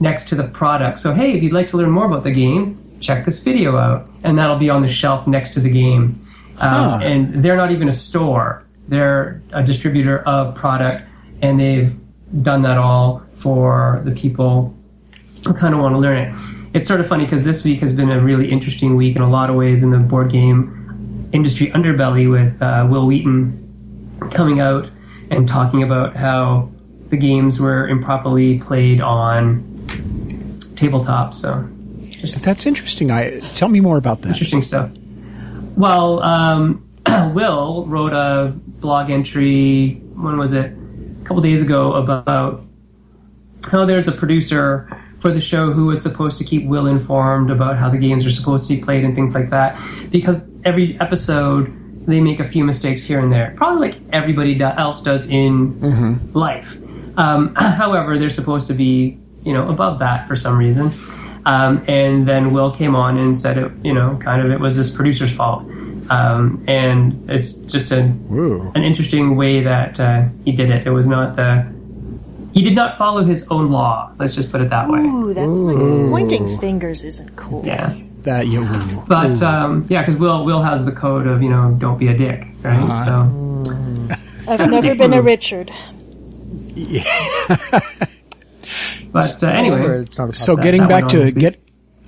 next 0.00 0.28
to 0.28 0.34
the 0.34 0.44
product. 0.44 0.98
So 0.98 1.12
hey, 1.12 1.32
if 1.32 1.42
you'd 1.42 1.52
like 1.52 1.68
to 1.68 1.76
learn 1.76 1.90
more 1.90 2.06
about 2.06 2.22
the 2.22 2.32
game, 2.32 2.78
check 3.00 3.24
this 3.24 3.40
video 3.40 3.76
out, 3.76 4.08
and 4.24 4.38
that'll 4.38 4.58
be 4.58 4.70
on 4.70 4.82
the 4.82 4.88
shelf 4.88 5.26
next 5.26 5.54
to 5.54 5.60
the 5.60 5.70
game. 5.70 6.20
Um, 6.58 7.02
And 7.02 7.44
they're 7.44 7.56
not 7.56 7.70
even 7.70 7.88
a 7.88 7.92
store; 7.92 8.64
they're 8.88 9.42
a 9.52 9.62
distributor 9.62 10.20
of 10.20 10.54
product, 10.54 11.08
and 11.42 11.58
they've 11.58 11.96
done 12.42 12.62
that 12.62 12.78
all 12.78 13.22
for 13.32 14.02
the 14.04 14.10
people 14.10 14.74
who 15.46 15.54
kind 15.54 15.74
of 15.74 15.80
want 15.80 15.94
to 15.94 15.98
learn 15.98 16.18
it. 16.18 16.34
It's 16.74 16.86
sort 16.86 17.00
of 17.00 17.06
funny 17.06 17.24
because 17.24 17.44
this 17.44 17.64
week 17.64 17.80
has 17.80 17.92
been 17.92 18.10
a 18.10 18.20
really 18.20 18.50
interesting 18.50 18.96
week 18.96 19.16
in 19.16 19.22
a 19.22 19.30
lot 19.30 19.50
of 19.50 19.56
ways 19.56 19.82
in 19.82 19.90
the 19.90 19.98
board 19.98 20.30
game 20.30 21.30
industry 21.32 21.70
underbelly 21.70 22.30
with 22.30 22.60
uh, 22.60 22.86
Wil 22.90 23.06
Wheaton 23.06 24.18
coming 24.32 24.60
out 24.60 24.90
and 25.30 25.48
talking 25.48 25.82
about 25.82 26.16
how 26.16 26.70
the 27.08 27.16
games 27.16 27.60
were 27.60 27.88
improperly 27.88 28.58
played 28.58 29.00
on 29.00 29.64
tabletop. 30.76 31.34
So 31.34 31.68
That's 32.40 32.66
interesting. 32.66 33.10
I, 33.10 33.40
tell 33.54 33.68
me 33.68 33.80
more 33.80 33.96
about 33.96 34.22
that. 34.22 34.30
interesting 34.30 34.62
stuff. 34.62 34.90
Well, 35.76 36.22
um, 36.22 36.88
Wil 37.34 37.86
wrote 37.86 38.12
a 38.12 38.52
blog 38.54 39.10
entry. 39.10 39.94
When 40.14 40.38
was 40.38 40.52
it? 40.52 40.72
A 40.72 41.24
couple 41.24 41.42
days 41.42 41.62
ago 41.62 41.92
about 41.94 42.64
how 43.64 43.84
there's 43.84 44.08
a 44.08 44.12
producer 44.12 44.88
for 45.18 45.32
the 45.32 45.40
show 45.40 45.72
who 45.72 45.86
was 45.86 46.02
supposed 46.02 46.38
to 46.38 46.44
keep 46.44 46.64
Wil 46.64 46.86
informed 46.86 47.50
about 47.50 47.76
how 47.76 47.90
the 47.90 47.98
games 47.98 48.24
are 48.24 48.30
supposed 48.30 48.68
to 48.68 48.76
be 48.76 48.80
played 48.82 49.04
and 49.04 49.14
things 49.14 49.34
like 49.34 49.50
that. 49.50 49.80
Because 50.10 50.48
every 50.64 50.98
episode 51.00 51.74
they 52.08 52.20
make 52.20 52.40
a 52.40 52.44
few 52.44 52.64
mistakes 52.64 53.04
here 53.04 53.20
and 53.20 53.32
there, 53.32 53.54
probably 53.56 53.90
like 53.90 54.00
everybody 54.12 54.60
else 54.60 55.00
does 55.00 55.28
in 55.28 56.32
life. 56.32 56.76
Um, 57.16 57.54
however, 57.56 58.18
they're 58.18 58.30
supposed 58.30 58.66
to 58.68 58.74
be 58.74 59.18
you 59.44 59.52
know 59.52 59.68
above 59.68 60.00
that 60.00 60.26
for 60.26 60.34
some 60.34 60.56
reason. 60.58 60.92
Um, 61.46 61.84
and 61.88 62.28
then 62.28 62.52
Wil 62.52 62.72
came 62.72 62.94
on 62.94 63.16
and 63.16 63.38
said 63.38 63.56
it, 63.56 63.72
you 63.82 63.94
know, 63.94 64.18
kind 64.20 64.42
of 64.42 64.50
it 64.50 64.60
was 64.60 64.76
this 64.76 64.94
producer's 64.94 65.32
fault. 65.32 65.62
Um, 66.10 66.64
and 66.66 67.30
it's 67.30 67.54
just 67.54 67.90
a, 67.92 68.02
Whoa. 68.02 68.72
an 68.74 68.82
interesting 68.82 69.36
way 69.36 69.62
that 69.62 70.00
uh, 70.00 70.24
he 70.44 70.52
did 70.52 70.70
it. 70.70 70.86
It 70.86 70.90
was 70.90 71.06
not 71.06 71.36
the 71.36 71.72
he 72.52 72.62
did 72.62 72.74
not 72.74 72.98
follow 72.98 73.24
his 73.24 73.46
own 73.50 73.70
law. 73.70 74.12
Let's 74.18 74.34
just 74.34 74.50
put 74.50 74.60
it 74.60 74.70
that 74.70 74.88
way. 74.88 75.00
Ooh, 75.00 75.34
that's 75.34 75.60
like 75.60 75.76
pointing 75.76 76.58
fingers 76.58 77.04
isn't 77.04 77.36
cool. 77.36 77.64
Yeah, 77.64 77.94
That 78.28 78.46
you. 78.46 78.62
ooh. 78.62 79.04
but 79.08 79.40
um, 79.42 79.86
yeah, 79.88 80.02
because 80.02 80.16
Wil 80.20 80.44
Wil 80.44 80.62
has 80.62 80.84
the 80.84 80.92
code 80.92 81.26
of 81.26 81.42
you 81.42 81.48
know 81.48 81.74
don't 81.78 81.96
be 81.98 82.08
a 82.08 82.16
dick, 82.16 82.46
right? 82.62 82.78
Uh-huh. 82.78 83.64
So, 83.64 84.52
I've 84.52 84.70
never 84.70 84.94
been 84.94 85.14
a 85.14 85.22
Richard. 85.22 85.70
Yeah. 86.74 87.04
but 89.12 89.42
uh, 89.42 89.46
anyway, 89.46 90.02
it's 90.02 90.18
not 90.18 90.30
a 90.30 90.34
So 90.34 90.54
pop- 90.56 90.62
getting 90.62 90.82
that 90.82 90.88
back 90.88 91.08
to 91.10 91.30
get. 91.32 91.58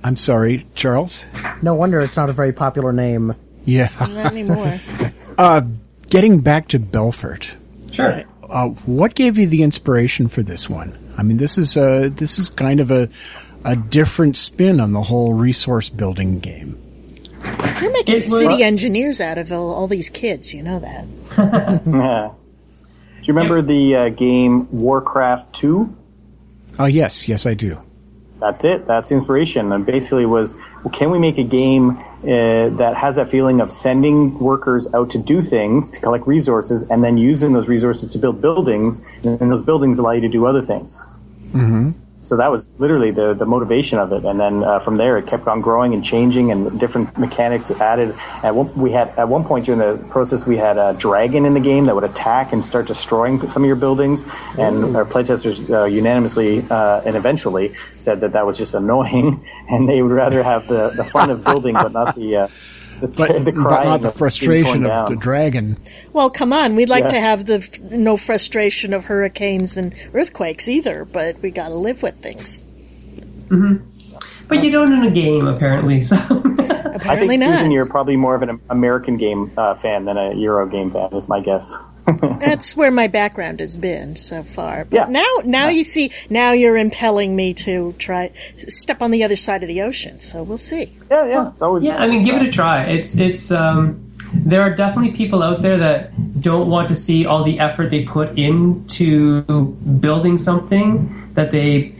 I'm 0.03 0.15
sorry, 0.15 0.65
Charles. 0.75 1.25
no 1.61 1.73
wonder 1.73 1.99
it's 1.99 2.17
not 2.17 2.29
a 2.29 2.33
very 2.33 2.53
popular 2.53 2.91
name. 2.93 3.35
Yeah. 3.65 3.89
Not 3.99 4.31
anymore. 4.31 4.79
Uh, 5.37 5.61
getting 6.09 6.41
back 6.41 6.67
to 6.67 6.77
Belfort. 6.77 7.53
sure. 7.91 8.23
Uh, 8.47 8.67
what 8.85 9.15
gave 9.15 9.37
you 9.39 9.47
the 9.47 9.63
inspiration 9.63 10.27
for 10.27 10.43
this 10.43 10.69
one? 10.69 10.95
I 11.17 11.23
mean, 11.23 11.37
this 11.37 11.57
is 11.57 11.77
uh 11.77 12.09
this 12.11 12.37
is 12.37 12.49
kind 12.49 12.79
of 12.79 12.91
a 12.91 13.09
a 13.63 13.75
different 13.75 14.37
spin 14.37 14.79
on 14.79 14.91
the 14.93 15.03
whole 15.03 15.33
resource 15.33 15.89
building 15.89 16.39
game. 16.39 16.77
You're 17.81 17.91
making 17.91 18.15
It 18.15 18.17
was- 18.17 18.27
city 18.29 18.63
engineers 18.63 19.19
out 19.21 19.37
of 19.37 19.51
all, 19.51 19.73
all 19.73 19.87
these 19.87 20.09
kids. 20.09 20.53
You 20.53 20.63
know 20.63 20.79
that. 20.79 21.05
Yeah. 21.87 22.31
Do 23.23 23.27
you 23.27 23.33
remember 23.35 23.61
the 23.61 23.95
uh, 23.95 24.09
game 24.09 24.67
Warcraft 24.71 25.53
2? 25.53 25.95
Oh 26.79 26.85
yes, 26.85 27.27
yes 27.27 27.45
I 27.45 27.53
do. 27.53 27.79
That's 28.39 28.63
it. 28.63 28.87
That's 28.87 29.09
the 29.09 29.13
inspiration. 29.15 29.71
And 29.71 29.85
basically 29.85 30.25
was, 30.25 30.55
well, 30.83 30.91
can 30.91 31.11
we 31.11 31.19
make 31.19 31.37
a 31.37 31.43
game 31.43 31.91
uh, 31.91 32.03
that 32.23 32.95
has 32.97 33.17
that 33.17 33.29
feeling 33.29 33.61
of 33.61 33.71
sending 33.71 34.39
workers 34.39 34.87
out 34.95 35.11
to 35.11 35.19
do 35.19 35.43
things, 35.43 35.91
to 35.91 35.99
collect 35.99 36.25
resources, 36.25 36.81
and 36.89 37.03
then 37.03 37.19
using 37.19 37.53
those 37.53 37.67
resources 37.67 38.09
to 38.13 38.17
build 38.17 38.41
buildings, 38.41 39.01
and 39.23 39.37
then 39.37 39.49
those 39.49 39.61
buildings 39.63 39.99
allow 39.99 40.11
you 40.13 40.21
to 40.21 40.29
do 40.29 40.47
other 40.47 40.63
things. 40.63 41.03
Mm-hmm. 41.51 41.91
So 42.31 42.37
that 42.37 42.49
was 42.49 42.69
literally 42.77 43.11
the, 43.11 43.33
the 43.33 43.45
motivation 43.45 43.99
of 43.99 44.13
it. 44.13 44.23
And 44.23 44.39
then 44.39 44.63
uh, 44.63 44.79
from 44.79 44.95
there, 44.95 45.17
it 45.17 45.27
kept 45.27 45.47
on 45.49 45.59
growing 45.59 45.93
and 45.93 46.01
changing, 46.01 46.49
and 46.49 46.79
different 46.79 47.17
mechanics 47.17 47.69
added. 47.71 48.15
At 48.41 48.55
one, 48.55 48.73
we 48.73 48.89
had 48.89 49.09
at 49.19 49.27
one 49.27 49.43
point 49.43 49.65
during 49.65 49.79
the 49.79 50.01
process, 50.07 50.45
we 50.45 50.55
had 50.55 50.77
a 50.77 50.93
dragon 50.93 51.45
in 51.45 51.53
the 51.53 51.59
game 51.59 51.87
that 51.87 51.95
would 51.95 52.05
attack 52.05 52.53
and 52.53 52.63
start 52.63 52.87
destroying 52.87 53.45
some 53.49 53.63
of 53.63 53.67
your 53.67 53.75
buildings. 53.75 54.23
And 54.57 54.95
our 54.95 55.03
playtesters 55.03 55.69
uh, 55.69 55.83
unanimously 55.83 56.65
uh, 56.69 57.01
and 57.01 57.17
eventually 57.17 57.75
said 57.97 58.21
that 58.21 58.31
that 58.31 58.45
was 58.45 58.57
just 58.57 58.75
annoying, 58.75 59.45
and 59.69 59.89
they 59.89 60.01
would 60.01 60.13
rather 60.13 60.41
have 60.41 60.65
the, 60.69 60.93
the 60.95 61.03
fun 61.03 61.31
of 61.31 61.43
building, 61.43 61.73
but 61.73 61.91
not 61.91 62.15
the 62.15 62.37
uh, 62.37 62.47
the, 62.47 62.53
But, 63.07 63.45
the 63.45 63.51
but 63.51 63.83
not 63.83 64.01
the 64.01 64.11
frustration 64.11 64.81
torn 64.83 64.85
of 64.91 65.09
the 65.09 65.15
dragon. 65.15 65.77
Well, 66.13 66.29
come 66.29 66.53
on. 66.53 66.75
We'd 66.75 66.89
like 66.89 67.05
Yeah. 67.05 67.11
to 67.11 67.19
have 67.19 67.45
the 67.45 67.79
no 67.91 68.17
frustration 68.17 68.93
of 68.93 69.05
hurricanes 69.05 69.77
and 69.77 69.93
earthquakes 70.13 70.69
either, 70.69 71.05
but 71.05 71.41
we 71.41 71.51
got 71.51 71.69
to 71.69 71.75
live 71.75 72.03
with 72.03 72.15
things. 72.17 72.59
But 74.47 74.63
you 74.63 74.71
don't 74.71 74.91
in 74.91 75.03
a 75.03 75.11
game 75.11 75.47
apparently. 75.47 76.01
So 76.01 76.15
I 76.15 76.95
Apparently 76.95 77.37
think 77.37 77.41
not. 77.49 77.57
Susan, 77.57 77.71
you're 77.71 77.85
probably 77.85 78.15
more 78.17 78.35
of 78.35 78.41
an 78.43 78.59
American 78.69 79.17
game 79.17 79.51
uh, 79.57 79.75
fan 79.75 80.05
than 80.05 80.17
a 80.17 80.35
Euro 80.35 80.67
game 80.67 80.91
fan, 80.91 81.09
is 81.13 81.27
my 81.27 81.39
guess. 81.39 81.73
That's 82.39 82.75
where 82.75 82.91
my 82.91 83.07
background 83.07 83.59
has 83.59 83.77
been 83.77 84.15
so 84.15 84.43
far. 84.43 84.85
But 84.85 84.95
Yeah. 84.95 85.05
now, 85.07 85.33
now 85.45 85.69
you 85.69 85.83
see, 85.83 86.11
now 86.29 86.51
you're 86.51 86.77
impelling 86.77 87.35
me 87.35 87.53
to 87.65 87.93
try 87.97 88.31
step 88.67 89.01
on 89.01 89.11
the 89.11 89.23
other 89.23 89.35
side 89.35 89.63
of 89.63 89.67
the 89.67 89.81
ocean. 89.81 90.19
So 90.19 90.43
we'll 90.43 90.57
see. 90.57 90.91
Yeah, 91.09 91.25
yeah, 91.27 91.51
it's 91.51 91.61
always 91.61 91.83
yeah, 91.83 91.97
I 91.97 92.07
mean, 92.07 92.23
give 92.23 92.35
it 92.35 92.41
a 92.47 92.51
try. 92.51 92.85
It's 92.85 93.15
it's 93.15 93.51
um, 93.51 94.11
there 94.33 94.61
are 94.61 94.73
definitely 94.75 95.11
people 95.11 95.43
out 95.43 95.61
there 95.61 95.77
that 95.77 96.41
don't 96.41 96.69
want 96.69 96.87
to 96.87 96.95
see 96.95 97.25
all 97.25 97.43
the 97.43 97.59
effort 97.59 97.91
they 97.91 98.03
put 98.05 98.37
into 98.37 99.41
building 99.43 100.37
something 100.37 101.29
that 101.33 101.51
they 101.51 101.93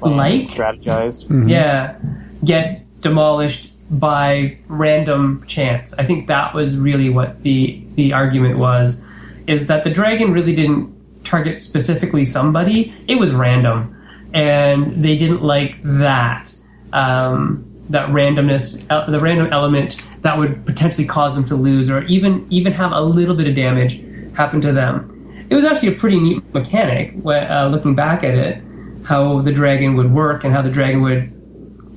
like 0.00 0.48
strategized. 0.48 1.48
yeah, 1.48 1.96
get 2.44 2.84
demolished 3.00 3.73
by 3.90 4.56
random 4.68 5.44
chance. 5.46 5.94
I 5.94 6.04
think 6.04 6.26
that 6.28 6.54
was 6.54 6.76
really 6.76 7.10
what 7.10 7.42
the 7.42 7.82
the 7.96 8.12
argument 8.12 8.58
was, 8.58 9.02
is 9.46 9.66
that 9.66 9.84
the 9.84 9.90
dragon 9.90 10.32
really 10.32 10.54
didn't 10.54 10.92
target 11.24 11.62
specifically 11.62 12.24
somebody. 12.24 12.94
It 13.08 13.16
was 13.16 13.32
random, 13.32 13.94
and 14.32 15.04
they 15.04 15.16
didn't 15.16 15.42
like 15.42 15.76
that 15.82 16.52
um, 16.92 17.64
that 17.90 18.08
randomness, 18.10 18.84
uh, 18.90 19.10
the 19.10 19.20
random 19.20 19.52
element 19.52 20.02
that 20.22 20.38
would 20.38 20.64
potentially 20.64 21.04
cause 21.04 21.34
them 21.34 21.44
to 21.44 21.54
lose, 21.54 21.90
or 21.90 22.02
even 22.04 22.46
even 22.50 22.72
have 22.72 22.92
a 22.92 23.00
little 23.00 23.34
bit 23.34 23.46
of 23.46 23.54
damage 23.54 24.00
happen 24.34 24.60
to 24.62 24.72
them. 24.72 25.46
It 25.50 25.54
was 25.54 25.64
actually 25.64 25.88
a 25.88 25.98
pretty 25.98 26.18
neat 26.18 26.54
mechanic. 26.54 27.14
Uh, 27.24 27.68
looking 27.68 27.94
back 27.94 28.24
at 28.24 28.34
it, 28.34 28.62
how 29.04 29.42
the 29.42 29.52
dragon 29.52 29.94
would 29.96 30.10
work 30.10 30.44
and 30.44 30.54
how 30.54 30.62
the 30.62 30.70
dragon 30.70 31.02
would 31.02 31.30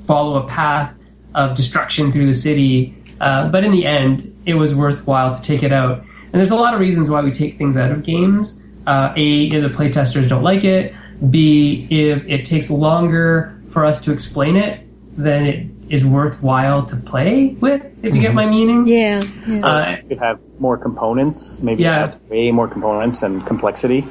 follow 0.06 0.43
a 0.43 0.47
path 0.47 1.00
of 1.36 1.56
destruction 1.56 2.12
through 2.12 2.26
the 2.28 2.34
city. 2.34 2.96
Uh, 3.20 3.50
but 3.50 3.63
in 3.63 3.72
the 3.72 3.86
end, 3.86 4.34
it 4.46 4.54
was 4.56 4.74
worthwhile 4.76 5.34
to 5.36 5.42
take 5.42 5.63
it 5.63 5.72
out. 5.72 6.00
And 6.00 6.34
there's 6.34 6.52
a 6.52 6.56
lot 6.56 6.74
of 6.74 6.80
reasons 6.80 7.10
why 7.10 7.22
we 7.22 7.32
take 7.32 7.58
things 7.58 7.78
out 7.78 7.92
of 7.92 8.04
games. 8.04 8.63
Uh, 8.86 9.13
a, 9.18 9.48
if 9.48 9.63
the 9.72 9.76
playtesters 9.78 10.30
don't 10.30 10.44
like 10.44 10.63
it. 10.63 10.94
B, 11.30 11.88
if 11.90 12.24
it 12.26 12.46
takes 12.46 12.70
longer 12.70 13.60
for 13.72 13.84
us 13.86 14.04
to 14.06 14.12
explain 14.12 14.56
it, 14.56 14.82
then 15.18 15.46
it 15.46 15.68
is 15.90 16.06
worthwhile 16.06 16.86
to 16.86 16.96
play 16.96 17.56
with. 17.60 17.82
If 18.04 18.13
you 18.13 18.22
get 18.22 18.34
my 18.36 18.46
meaning. 18.46 18.86
Yeah, 18.88 19.22
yeah. 19.48 19.66
Uh, 19.66 19.98
Could 20.08 20.20
have 20.20 20.40
more 20.60 20.78
components, 20.78 21.58
maybe 21.60 21.84
Yeah. 21.84 22.04
add 22.04 22.30
way 22.30 22.52
more 22.52 22.68
components 22.68 23.24
and 23.24 23.46
complexity. 23.48 24.08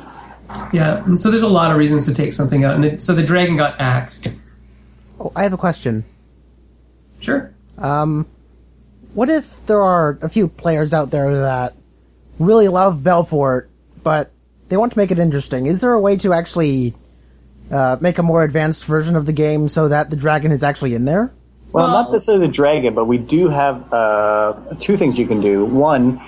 yeah. 0.73 1.05
And 1.05 1.19
so 1.19 1.31
there's 1.31 1.43
a 1.43 1.49
lot 1.49 1.71
of 1.71 1.77
reasons 1.77 2.07
to 2.07 2.15
take 2.15 2.33
something 2.33 2.65
out. 2.65 2.75
And 2.75 2.85
it, 2.85 3.03
so 3.03 3.15
the 3.15 3.23
dragon 3.23 3.57
got 3.57 3.81
axed. 3.81 4.29
Oh, 5.21 5.31
I 5.37 5.43
have 5.45 5.53
a 5.53 5.57
question. 5.59 6.05
Sure. 7.21 7.53
Um, 7.79 8.27
what 9.15 9.29
if 9.29 9.65
there 9.67 9.83
are 9.83 10.19
a 10.23 10.29
few 10.29 10.49
players 10.49 10.93
out 10.93 11.11
there 11.11 11.41
that 11.41 11.75
really 12.39 12.69
love 12.69 13.03
Belfort, 13.03 13.71
but 14.03 14.31
they 14.69 14.77
want 14.77 14.93
to 14.93 14.99
make 14.99 15.11
it 15.11 15.19
interesting? 15.19 15.67
Is 15.67 15.81
there 15.81 15.93
a 15.93 16.01
way 16.01 16.17
to 16.19 16.33
actually 16.33 16.95
uh, 17.71 17.97
make 18.01 18.19
a 18.19 18.23
more 18.23 18.45
advanced 18.45 18.85
version 18.85 19.17
of 19.17 19.27
the 19.27 19.33
game 19.33 19.69
so 19.69 19.89
that 19.89 20.11
the 20.11 20.17
dragon 20.17 20.53
is 20.53 20.63
actually 20.63 20.95
in 20.95 21.05
there? 21.05 21.33
Well, 21.73 21.85
Well- 21.85 21.93
not 22.05 22.13
necessarily 22.13 22.47
the 22.47 22.53
dragon, 22.53 22.95
but 22.95 23.07
we 23.07 23.19
do 23.19 23.49
have 23.49 23.93
uh, 23.93 24.55
two 24.81 24.97
things 24.97 25.19
you 25.19 25.27
can 25.27 25.41
do. 25.41 25.65
One, 25.65 26.21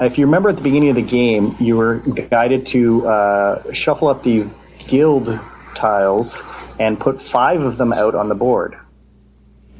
if 0.00 0.18
you 0.18 0.26
remember 0.26 0.48
at 0.50 0.56
the 0.56 0.62
beginning 0.62 0.90
of 0.90 0.96
the 0.96 1.02
game, 1.02 1.56
you 1.58 1.76
were 1.76 1.96
guided 2.30 2.66
to 2.68 3.06
uh, 3.08 3.72
shuffle 3.72 4.08
up 4.08 4.22
these 4.22 4.46
guild 4.88 5.38
tiles 5.74 6.40
and 6.78 6.98
put 7.00 7.22
five 7.22 7.60
of 7.62 7.76
them 7.76 7.92
out 7.92 8.14
on 8.14 8.28
the 8.28 8.34
board. 8.34 8.76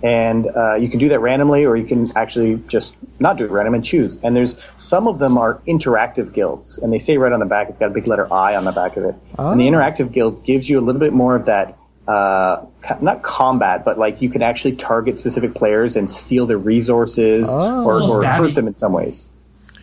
And 0.02 0.46
uh, 0.46 0.74
you 0.74 0.88
can 0.90 0.98
do 0.98 1.08
that 1.08 1.20
randomly, 1.20 1.64
or 1.64 1.76
you 1.76 1.86
can 1.86 2.06
actually 2.16 2.62
just 2.68 2.94
not 3.18 3.38
do 3.38 3.44
it 3.44 3.50
random 3.50 3.74
and 3.74 3.84
choose. 3.84 4.18
And 4.22 4.36
there's 4.36 4.54
some 4.76 5.08
of 5.08 5.18
them 5.18 5.38
are 5.38 5.60
interactive 5.66 6.32
guilds, 6.34 6.78
and 6.78 6.92
they 6.92 6.98
say 6.98 7.16
right 7.16 7.32
on 7.32 7.40
the 7.40 7.46
back, 7.46 7.70
it's 7.70 7.78
got 7.78 7.86
a 7.86 7.94
big 7.94 8.06
letter 8.06 8.30
I 8.32 8.56
on 8.56 8.64
the 8.64 8.72
back 8.72 8.96
of 8.96 9.04
it. 9.04 9.14
And 9.38 9.58
the 9.60 9.64
interactive 9.64 10.12
guild 10.12 10.44
gives 10.44 10.68
you 10.68 10.78
a 10.78 10.82
little 10.82 11.00
bit 11.00 11.12
more 11.14 11.34
of 11.34 11.46
that 11.46 11.78
uh, 12.06 12.64
not 13.00 13.22
combat, 13.22 13.84
but 13.84 13.98
like 13.98 14.22
you 14.22 14.28
can 14.30 14.42
actually 14.42 14.76
target 14.76 15.18
specific 15.18 15.54
players 15.54 15.96
and 15.96 16.10
steal 16.10 16.46
their 16.46 16.58
resources 16.58 17.52
or, 17.52 18.02
or 18.02 18.24
hurt 18.24 18.54
them 18.54 18.68
in 18.68 18.74
some 18.76 18.92
ways. 18.92 19.26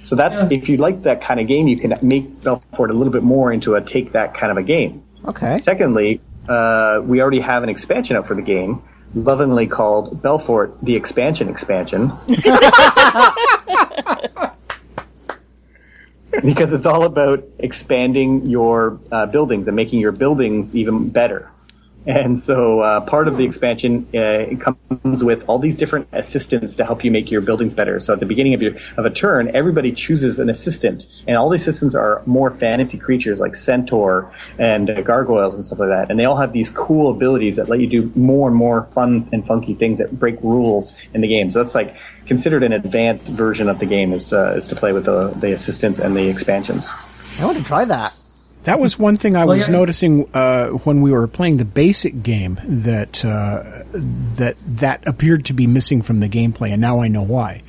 So 0.05 0.15
that's 0.15 0.39
Yeah. 0.39 0.49
if 0.51 0.69
you 0.69 0.77
like 0.77 1.03
that 1.03 1.23
kind 1.23 1.39
of 1.39 1.47
game, 1.47 1.67
you 1.67 1.77
can 1.77 1.97
make 2.01 2.41
Belfort 2.41 2.91
a 2.91 2.93
little 2.93 3.11
bit 3.11 3.23
more 3.23 3.51
into 3.51 3.75
a 3.75 3.81
take 3.81 4.13
that 4.13 4.35
kind 4.35 4.51
of 4.51 4.57
a 4.57 4.63
game. 4.63 5.03
Okay. 5.25 5.57
Secondly, 5.57 6.21
uh, 6.47 7.01
we 7.03 7.21
already 7.21 7.39
have 7.39 7.63
an 7.63 7.69
expansion 7.69 8.15
out 8.15 8.27
for 8.27 8.35
the 8.35 8.41
game, 8.41 8.83
lovingly 9.13 9.67
called 9.67 10.21
Belfort: 10.21 10.77
The 10.81 10.95
Expansion 10.95 11.49
Expansion. 11.49 12.11
because 16.41 16.73
it's 16.73 16.85
all 16.85 17.03
about 17.03 17.43
expanding 17.59 18.47
your 18.47 18.99
uh, 19.11 19.25
buildings 19.27 19.67
and 19.67 19.75
making 19.75 19.99
your 19.99 20.11
buildings 20.11 20.75
even 20.75 21.09
better. 21.09 21.52
And 22.05 22.39
so 22.39 22.81
uh, 22.81 23.01
part 23.01 23.27
of 23.27 23.37
the 23.37 23.45
expansion 23.45 24.07
uh, 24.13 24.45
comes 24.59 25.23
with 25.23 25.43
all 25.47 25.59
these 25.59 25.77
different 25.77 26.09
assistants 26.11 26.75
to 26.77 26.85
help 26.85 27.05
you 27.05 27.11
make 27.11 27.31
your 27.31 27.41
buildings 27.41 27.73
better. 27.73 27.99
So 28.01 28.13
at 28.13 28.19
the 28.19 28.25
beginning 28.25 28.53
of 28.53 28.61
your 28.61 28.73
of 28.97 29.05
a 29.05 29.09
turn, 29.09 29.55
everybody 29.55 29.93
chooses 29.93 30.39
an 30.39 30.49
assistant, 30.49 31.05
and 31.27 31.37
all 31.37 31.49
the 31.49 31.55
assistants 31.55 31.95
are 31.95 32.21
more 32.25 32.51
fantasy 32.51 32.97
creatures 32.97 33.39
like 33.39 33.55
centaur 33.55 34.33
and 34.59 34.89
uh, 34.89 35.01
gargoyles 35.01 35.55
and 35.55 35.65
stuff 35.65 35.79
like 35.79 35.89
that. 35.89 36.11
And 36.11 36.19
they 36.19 36.25
all 36.25 36.37
have 36.37 36.51
these 36.51 36.69
cool 36.69 37.11
abilities 37.15 37.55
that 37.55 37.69
let 37.69 37.79
you 37.79 37.87
do 37.87 38.11
more 38.15 38.49
and 38.49 38.57
more 38.57 38.89
fun 38.93 39.29
and 39.31 39.45
funky 39.45 39.73
things 39.73 39.99
that 39.99 40.11
break 40.11 40.41
rules 40.41 40.93
in 41.13 41.21
the 41.21 41.27
game. 41.27 41.51
So 41.51 41.59
that's 41.63 41.75
like 41.75 41.95
considered 42.25 42.63
an 42.63 42.73
advanced 42.73 43.27
version 43.27 43.69
of 43.69 43.79
the 43.79 43.85
game 43.85 44.11
is 44.11 44.33
uh, 44.33 44.55
is 44.57 44.67
to 44.69 44.75
play 44.75 44.91
with 44.91 45.05
the 45.05 45.29
the 45.29 45.53
assistants 45.53 45.99
and 45.99 46.15
the 46.15 46.27
expansions. 46.27 46.89
I 47.39 47.45
want 47.45 47.57
to 47.57 47.63
try 47.63 47.85
that. 47.85 48.13
That 48.63 48.79
was 48.79 48.97
one 48.97 49.17
thing 49.17 49.35
I 49.35 49.45
Well, 49.45 49.57
was 49.57 49.67
yeah. 49.67 49.73
noticing 49.73 50.29
uh, 50.33 50.69
when 50.69 51.01
we 51.01 51.11
were 51.11 51.27
playing 51.27 51.57
the 51.57 51.65
basic 51.65 52.23
game 52.23 52.59
that 52.63 53.23
uh, 53.25 53.83
that 54.37 54.55
that 54.77 55.05
appeared 55.05 55.45
to 55.45 55.53
be 55.53 55.67
missing 55.67 56.01
from 56.01 56.19
the 56.21 56.29
gameplay, 56.29 56.71
and 56.71 56.79
now 56.81 57.01
I 57.01 57.07
know 57.09 57.23
why. 57.23 57.61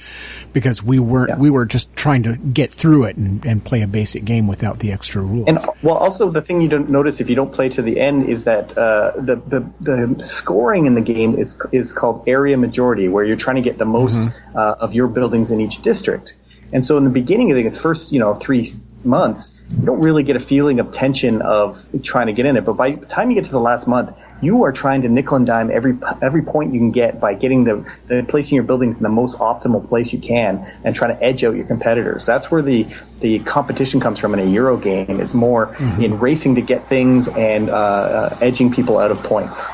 Because 0.52 0.84
we 0.84 1.00
weren't 1.00 1.30
Yeah. 1.30 1.38
we 1.38 1.50
were 1.50 1.66
just 1.66 1.94
trying 1.96 2.22
to 2.24 2.36
get 2.36 2.70
through 2.70 3.04
it 3.04 3.16
and, 3.16 3.44
and 3.44 3.64
play 3.64 3.82
a 3.82 3.88
basic 3.88 4.24
game 4.24 4.46
without 4.46 4.78
the 4.78 4.92
extra 4.92 5.20
rules. 5.20 5.48
And 5.48 5.58
well, 5.82 5.96
also 5.96 6.30
the 6.30 6.42
thing 6.42 6.60
you 6.60 6.68
don't 6.68 6.88
notice 6.88 7.20
if 7.20 7.28
you 7.28 7.34
don't 7.34 7.52
play 7.52 7.68
to 7.70 7.82
the 7.82 7.98
end 8.00 8.28
is 8.28 8.44
that 8.44 8.76
uh, 8.78 9.12
the, 9.16 9.36
the 9.48 10.14
the 10.16 10.24
scoring 10.24 10.86
in 10.86 10.94
the 10.94 11.00
game 11.00 11.36
is 11.36 11.56
is 11.72 11.92
called 11.92 12.22
area 12.28 12.56
majority, 12.56 13.08
where 13.08 13.24
you're 13.24 13.36
trying 13.36 13.56
to 13.56 13.62
get 13.62 13.78
the 13.78 13.84
most 13.84 14.20
uh, 14.54 14.58
of 14.78 14.94
your 14.94 15.08
buildings 15.08 15.50
in 15.50 15.60
each 15.60 15.82
district. 15.82 16.34
And 16.72 16.86
so 16.86 16.96
in 16.98 17.04
the 17.04 17.10
beginning 17.10 17.50
of 17.50 17.56
the 17.56 17.80
first, 17.80 18.12
you 18.12 18.20
know, 18.20 18.34
three 18.36 18.72
months, 19.04 19.50
you 19.70 19.84
don't 19.84 20.00
really 20.00 20.22
get 20.22 20.36
a 20.36 20.40
feeling 20.40 20.80
of 20.80 20.92
tension 20.92 21.42
of 21.42 21.78
trying 22.02 22.26
to 22.26 22.32
get 22.32 22.46
in 22.46 22.56
it. 22.56 22.64
But 22.64 22.74
by 22.74 22.92
the 22.92 23.06
time 23.06 23.30
you 23.30 23.36
get 23.36 23.46
to 23.46 23.50
the 23.50 23.60
last 23.60 23.86
month, 23.86 24.14
you 24.40 24.64
are 24.64 24.72
trying 24.72 25.02
to 25.02 25.08
nickel 25.08 25.36
and 25.36 25.46
dime 25.46 25.70
every 25.70 25.96
every 26.20 26.42
point 26.42 26.74
you 26.74 26.80
can 26.80 26.90
get 26.90 27.20
by 27.20 27.34
getting 27.34 27.64
the, 27.64 27.86
the 28.08 28.24
placing 28.28 28.56
your 28.56 28.64
buildings 28.64 28.96
in 28.96 29.02
the 29.02 29.08
most 29.08 29.38
optimal 29.38 29.88
place 29.88 30.12
you 30.12 30.18
can 30.18 30.70
and 30.84 30.94
trying 30.94 31.16
to 31.16 31.22
edge 31.22 31.44
out 31.44 31.54
your 31.54 31.64
competitors. 31.64 32.26
That's 32.26 32.50
where 32.50 32.62
the 32.62 32.86
the 33.20 33.38
competition 33.40 34.00
comes 34.00 34.18
from 34.18 34.34
in 34.34 34.40
a 34.40 34.50
Euro 34.52 34.76
game. 34.76 35.20
It's 35.20 35.34
more 35.34 35.74
in 35.78 36.18
racing 36.18 36.56
to 36.56 36.60
get 36.60 36.86
things 36.88 37.28
and 37.28 37.70
uh, 37.70 37.72
uh, 37.72 38.38
edging 38.40 38.72
people 38.72 38.98
out 38.98 39.10
of 39.10 39.18
points. 39.22 39.64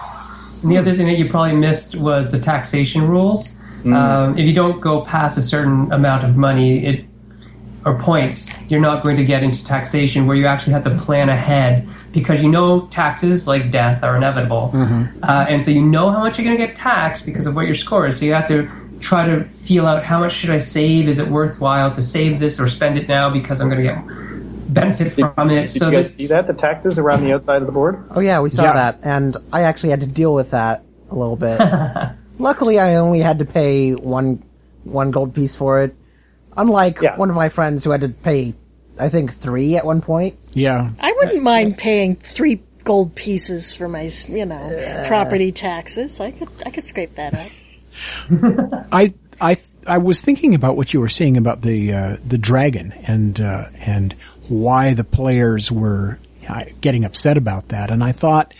And 0.62 0.70
the 0.70 0.76
other 0.76 0.94
thing 0.94 1.06
that 1.06 1.18
you 1.18 1.28
probably 1.28 1.56
missed 1.56 1.96
was 1.96 2.30
the 2.30 2.38
taxation 2.38 3.08
rules. 3.08 3.56
Um, 3.84 4.36
if 4.36 4.46
you 4.46 4.52
don't 4.52 4.80
go 4.80 5.06
past 5.06 5.38
a 5.38 5.42
certain 5.42 5.90
amount 5.90 6.22
of 6.22 6.36
money, 6.36 6.84
it 6.84 7.06
or 7.84 7.98
points, 7.98 8.50
you're 8.68 8.80
not 8.80 9.02
going 9.02 9.16
to 9.16 9.24
get 9.24 9.42
into 9.42 9.64
taxation 9.64 10.26
where 10.26 10.36
you 10.36 10.46
actually 10.46 10.72
have 10.74 10.84
to 10.84 10.94
plan 10.98 11.28
ahead 11.28 11.88
because 12.12 12.42
you 12.42 12.48
know 12.50 12.86
taxes 12.88 13.46
like 13.46 13.70
death 13.70 14.02
are 14.02 14.16
inevitable, 14.16 14.70
uh, 14.74 15.46
and 15.48 15.62
so 15.62 15.70
you 15.70 15.82
know 15.82 16.10
how 16.10 16.20
much 16.20 16.38
you're 16.38 16.44
going 16.44 16.56
to 16.58 16.66
get 16.66 16.76
taxed 16.76 17.24
because 17.24 17.46
of 17.46 17.54
what 17.54 17.66
your 17.66 17.74
score 17.74 18.06
is. 18.06 18.18
So 18.18 18.26
you 18.26 18.34
have 18.34 18.48
to 18.48 18.68
try 19.00 19.26
to 19.26 19.44
feel 19.44 19.86
out 19.86 20.04
how 20.04 20.20
much 20.20 20.32
should 20.32 20.50
I 20.50 20.58
save? 20.58 21.08
Is 21.08 21.18
it 21.18 21.28
worthwhile 21.28 21.90
to 21.92 22.02
save 22.02 22.38
this 22.38 22.60
or 22.60 22.68
spend 22.68 22.98
it 22.98 23.08
now 23.08 23.30
because 23.30 23.60
I'm 23.60 23.68
going 23.70 23.82
to 23.82 23.94
get 23.94 24.74
benefit 24.74 25.12
from 25.14 25.50
it? 25.50 25.72
Did 25.72 25.72
so 25.72 25.88
you 25.90 25.96
guys 25.96 26.14
see 26.14 26.26
that 26.26 26.46
the 26.46 26.52
taxes 26.52 26.98
around 26.98 27.22
the 27.24 27.32
outside 27.32 27.62
of 27.62 27.66
the 27.66 27.72
board? 27.72 28.04
Oh 28.10 28.20
yeah, 28.20 28.40
we 28.40 28.50
saw 28.50 28.64
Yeah. 28.64 28.72
that, 28.74 29.00
and 29.02 29.36
I 29.52 29.62
actually 29.62 29.90
had 29.90 30.00
to 30.00 30.06
deal 30.06 30.34
with 30.34 30.50
that 30.50 30.84
a 31.10 31.14
little 31.14 31.36
bit. 31.36 31.60
Luckily, 32.38 32.78
I 32.78 32.96
only 32.96 33.20
had 33.20 33.38
to 33.38 33.44
pay 33.44 33.92
one 33.92 34.42
one 34.84 35.10
gold 35.10 35.34
piece 35.34 35.56
for 35.56 35.82
it, 35.82 35.94
unlike 36.56 37.00
Yeah. 37.00 37.16
one 37.16 37.30
of 37.30 37.36
my 37.36 37.48
friends 37.48 37.84
who 37.84 37.90
had 37.90 38.00
to 38.02 38.08
pay, 38.08 38.54
I 38.98 39.08
think, 39.08 39.34
three 39.34 39.76
at 39.76 39.84
one 39.84 40.00
point. 40.00 40.36
yeah, 40.52 40.90
I 41.00 41.12
wouldn't 41.18 41.42
mind 41.42 41.78
paying 41.78 42.16
three 42.16 42.62
gold 42.84 43.14
pieces 43.14 43.74
for 43.76 43.88
my, 43.88 44.10
you 44.28 44.46
know, 44.46 45.04
property 45.06 45.52
taxes. 45.52 46.20
I 46.20 46.30
could, 46.32 46.48
I 46.66 46.70
could 46.70 46.84
scrape 46.84 47.14
that 47.16 47.34
up. 47.34 47.50
I 48.92 49.12
I 49.40 49.56
I 49.86 49.98
was 49.98 50.20
thinking 50.20 50.54
about 50.54 50.76
what 50.76 50.92
you 50.94 51.00
were 51.00 51.08
saying 51.08 51.36
about 51.36 51.62
the 51.62 51.92
uh, 51.92 52.16
the 52.26 52.38
dragon 52.38 52.92
and 53.06 53.40
uh, 53.40 53.66
and 53.86 54.14
why 54.48 54.94
the 54.94 55.04
players 55.04 55.70
were 55.72 56.18
uh, 56.48 56.64
getting 56.80 57.04
upset 57.04 57.36
about 57.36 57.68
that, 57.68 57.90
and 57.90 58.02
I 58.02 58.12
thought 58.12 58.52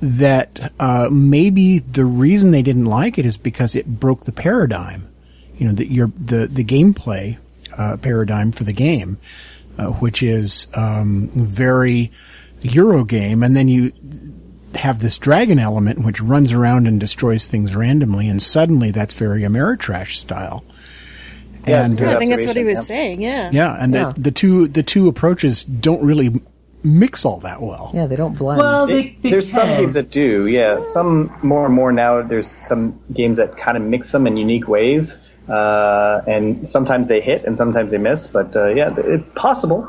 that 0.00 0.72
uh, 0.78 1.08
maybe 1.10 1.78
the 1.80 2.04
reason 2.04 2.50
they 2.50 2.62
didn't 2.62 2.86
like 2.86 3.18
it 3.18 3.26
is 3.26 3.36
because 3.36 3.74
it 3.74 3.86
broke 4.00 4.24
the 4.24 4.32
paradigm. 4.32 5.08
You 5.58 5.66
know, 5.66 5.72
that 5.74 5.90
your 5.90 6.06
the 6.08 6.46
the 6.46 6.64
gameplay 6.64 7.36
uh, 7.76 7.96
paradigm 7.98 8.52
for 8.52 8.64
the 8.64 8.72
game, 8.72 9.18
uh, 9.78 9.86
which 9.86 10.22
is 10.22 10.66
um, 10.74 11.28
very 11.34 12.10
Euro 12.62 13.04
game, 13.04 13.42
and 13.42 13.54
then 13.56 13.68
you 13.68 13.92
have 14.74 15.00
this 15.00 15.18
dragon 15.18 15.58
element 15.58 16.04
which 16.04 16.20
runs 16.20 16.52
around 16.52 16.86
and 16.86 17.00
destroys 17.00 17.46
things 17.46 17.74
randomly, 17.74 18.28
and 18.28 18.40
suddenly 18.42 18.90
that's 18.90 19.14
very 19.14 19.42
Ameritrash 19.42 20.14
style. 20.16 20.64
Yeah, 21.66 21.84
and 21.84 21.94
a 21.94 21.96
good 21.96 22.08
I 22.08 22.18
think 22.18 22.30
that's 22.32 22.46
what 22.46 22.56
he 22.56 22.64
was 22.64 22.78
observation, 22.78 22.84
saying. 23.18 23.20
Yeah. 23.22 23.50
yeah, 23.52 23.76
and 23.82 23.92
Yeah. 23.94 24.12
The, 24.14 24.20
the 24.20 24.30
two 24.30 24.68
the 24.68 24.82
two 24.82 25.08
approaches 25.08 25.64
don't 25.64 26.02
really 26.04 26.40
mix 26.84 27.24
all 27.24 27.40
that 27.40 27.60
well. 27.60 27.90
Yeah, 27.92 28.06
they 28.06 28.16
don't 28.16 28.38
blend. 28.38 28.60
well, 28.62 28.86
They- 28.86 29.02
they, 29.02 29.16
they 29.22 29.30
there's 29.30 29.50
some 29.50 29.68
games 29.68 29.94
that 29.94 30.10
do, 30.10 30.46
yeah. 30.46 30.84
Some 30.84 31.36
more 31.42 31.66
and 31.66 31.74
more 31.74 31.90
now. 31.92 32.22
There's 32.22 32.56
some 32.68 32.98
games 33.12 33.36
that 33.38 33.56
kind 33.58 33.76
of 33.76 33.82
mix 33.82 34.12
them 34.12 34.26
in 34.26 34.36
unique 34.36 34.68
ways, 34.68 35.18
uh, 35.48 36.22
and 36.26 36.68
sometimes 36.68 37.08
they 37.08 37.20
hit 37.20 37.44
and 37.44 37.56
sometimes 37.56 37.90
they 37.90 37.98
miss. 37.98 38.26
But 38.26 38.54
uh, 38.56 38.68
yeah, 38.68 38.94
it's 38.96 39.30
possible. 39.30 39.88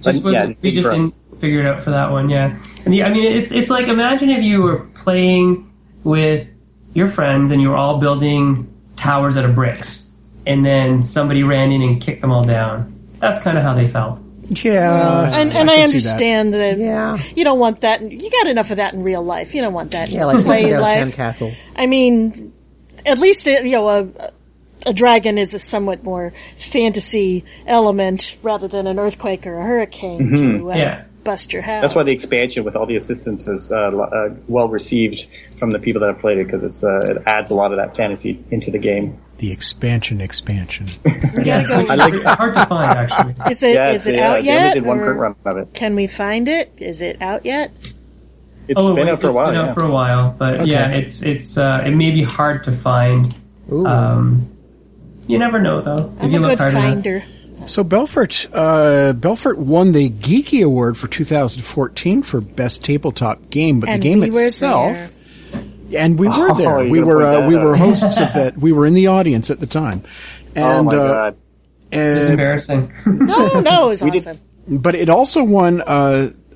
just 0.00 0.22
But, 0.22 0.32
yeah, 0.32 0.52
we 0.62 0.72
just 0.72 0.88
didn't 0.90 1.14
figure 1.40 1.60
it 1.60 1.66
out 1.66 1.84
for 1.84 1.90
that 1.90 2.10
one. 2.10 2.28
Yeah, 2.28 2.58
and 2.84 2.92
the, 2.92 3.04
I 3.04 3.10
mean, 3.10 3.24
it's 3.24 3.50
it's 3.50 3.70
like 3.70 3.88
imagine 3.88 4.30
if 4.30 4.42
you 4.42 4.62
were 4.62 4.78
playing 4.94 5.72
with 6.04 6.48
your 6.94 7.08
friends 7.08 7.50
and 7.50 7.60
you 7.62 7.70
were 7.70 7.76
all 7.76 7.98
building 8.00 8.72
towers 8.96 9.36
out 9.36 9.44
of 9.44 9.54
bricks, 9.54 10.08
and 10.46 10.64
then 10.64 11.02
somebody 11.02 11.42
ran 11.42 11.72
in 11.72 11.82
and 11.82 12.00
kicked 12.00 12.20
them 12.20 12.30
all 12.32 12.44
down. 12.44 12.96
That's 13.20 13.42
kind 13.42 13.56
of 13.58 13.64
how 13.64 13.74
they 13.74 13.86
felt. 13.86 14.20
Yeah, 14.52 15.30
And, 15.32 15.52
and 15.52 15.70
I 15.70 15.74
I, 15.74 15.76
can 15.76 15.88
see 15.88 15.98
that. 15.98 16.10
understand 16.10 16.54
that. 16.54 16.78
Yeah. 16.78 17.16
you 17.36 17.44
don't 17.44 17.60
want 17.60 17.82
that. 17.82 18.02
You 18.02 18.30
got 18.30 18.48
enough 18.48 18.70
of 18.72 18.78
that 18.78 18.94
in 18.94 19.04
real 19.04 19.22
life. 19.22 19.54
You 19.54 19.62
don't 19.62 19.72
want 19.72 19.92
that 19.92 20.10
yeah, 20.10 20.22
in 20.22 20.26
like 20.26 20.44
play 20.44 20.56
taking 20.62 20.72
down 20.72 20.82
life. 20.82 21.16
sandcastles. 21.16 21.72
I 21.76 21.86
mean, 21.86 22.52
at 23.06 23.18
least 23.18 23.46
you 23.46 23.62
know 23.70 23.88
a, 23.88 24.32
a 24.86 24.92
dragon 24.92 25.38
is 25.38 25.54
a 25.54 25.58
somewhat 25.58 26.02
more 26.04 26.32
fantasy 26.56 27.44
element 27.66 28.38
rather 28.42 28.68
than 28.68 28.86
an 28.86 28.98
earthquake 28.98 29.46
or 29.46 29.58
a 29.58 29.62
hurricane 29.62 30.36
to 30.36 30.72
uh, 30.72 30.76
Yeah. 30.76 31.04
bust 31.24 31.52
your 31.52 31.62
house. 31.62 31.72
Mm-hmm. 31.76 31.82
That's 31.82 31.94
why 31.94 32.02
the 32.04 32.12
expansion 32.12 32.64
with 32.64 32.76
all 32.76 32.86
the 32.86 32.96
assistance 32.96 33.46
is 33.46 33.70
uh, 33.70 33.76
uh, 33.76 34.30
well 34.48 34.68
received 34.68 35.26
from 35.58 35.72
the 35.72 35.78
people 35.78 36.00
that 36.00 36.06
have 36.08 36.18
played 36.20 36.38
it 36.38 36.46
because 36.46 36.64
it's 36.64 36.82
uh, 36.82 37.00
it 37.00 37.22
adds 37.26 37.50
a 37.50 37.54
lot 37.54 37.72
of 37.72 37.76
that 37.78 37.94
fantasy 37.96 38.42
into 38.50 38.70
the 38.70 38.78
game. 38.78 39.18
The 39.38 39.52
expansion, 39.52 40.20
expansion. 40.20 40.86
Yeah, 41.42 41.60
it's 41.62 41.70
I 41.70 41.94
like 41.94 42.12
it. 42.14 42.24
hard 42.24 42.54
to 42.54 42.66
find 42.66 42.90
actually. 42.98 43.34
is 43.50 43.62
it 43.62 43.74
yeah, 43.74 43.90
is 43.92 44.06
it 44.06 44.14
yeah, 44.16 44.30
out 44.30 44.34
they 44.36 44.42
yet? 44.44 44.60
only 44.62 44.74
did 44.74 44.86
one 44.86 44.98
print 44.98 45.18
run 45.18 45.34
of 45.44 45.56
it. 45.58 45.72
Can 45.74 45.94
we 45.94 46.06
find 46.06 46.48
it? 46.48 46.72
Is 46.78 47.00
it 47.02 47.20
out 47.22 47.44
yet? 47.46 47.70
It's 48.68 48.74
oh, 48.80 48.94
been 48.94 49.06
wait, 49.06 49.12
out 49.12 49.20
for 49.20 49.26
a 49.28 49.30
it's 49.30 49.36
while. 49.36 49.46
been 49.48 49.56
out 49.56 49.66
yeah. 49.68 49.74
for 49.74 49.84
a 49.84 49.90
while, 49.90 50.34
but 50.38 50.60
Okay. 50.60 50.70
yeah, 50.70 50.88
it's 50.90 51.22
it's 51.22 51.56
uh, 51.58 51.82
it 51.86 51.90
may 51.92 52.10
be 52.10 52.22
hard 52.24 52.64
to 52.64 52.72
find. 52.72 53.34
Um, 53.70 54.49
you 55.30 55.38
never 55.38 55.60
know 55.60 55.80
though. 55.82 56.14
I'm 56.20 56.30
you 56.30 56.38
a 56.38 56.40
look 56.40 56.50
good 56.52 56.58
hard 56.58 56.72
enough. 56.74 56.84
finder. 56.84 57.24
So 57.66 57.84
Belfort, 57.84 58.46
uh, 58.54 59.12
Belfort 59.12 59.58
won 59.58 59.92
the 59.92 60.08
Geekie 60.08 60.64
Award 60.64 60.96
for 60.96 61.08
2014 61.08 62.22
for 62.22 62.40
best 62.40 62.82
tabletop 62.82 63.50
game, 63.50 63.80
but 63.80 63.90
And 63.90 64.02
the 64.02 64.08
game 64.08 64.20
we 64.20 64.28
itself, 64.28 64.92
there. 64.94 65.10
and 65.98 66.18
we 66.18 66.26
were 66.28 66.50
Oh, 66.50 66.54
there. 66.54 66.80
you're 66.82 66.90
We 66.90 67.00
were 67.02 67.22
uh, 67.22 67.46
we 67.46 67.56
out. 67.56 67.62
were 67.64 67.76
hosts 67.86 68.18
of 68.18 68.32
that. 68.34 68.56
We 68.56 68.72
were 68.72 68.86
in 68.86 68.94
the 68.94 69.08
audience 69.08 69.50
at 69.50 69.60
the 69.60 69.66
time, 69.66 70.02
Oh 70.56 70.62
and 70.78 70.86
my 70.86 70.92
uh, 70.96 71.14
god! 71.14 71.36
It's 71.92 72.28
uh, 72.28 72.30
embarrassing. 72.30 72.92
No, 73.06 73.60
no, 73.60 73.86
it 73.86 73.88
was 73.90 74.00
did- 74.00 74.14
awesome. 74.14 74.38
but 74.68 74.94
it 74.94 75.08
also 75.10 75.44
won 75.44 75.82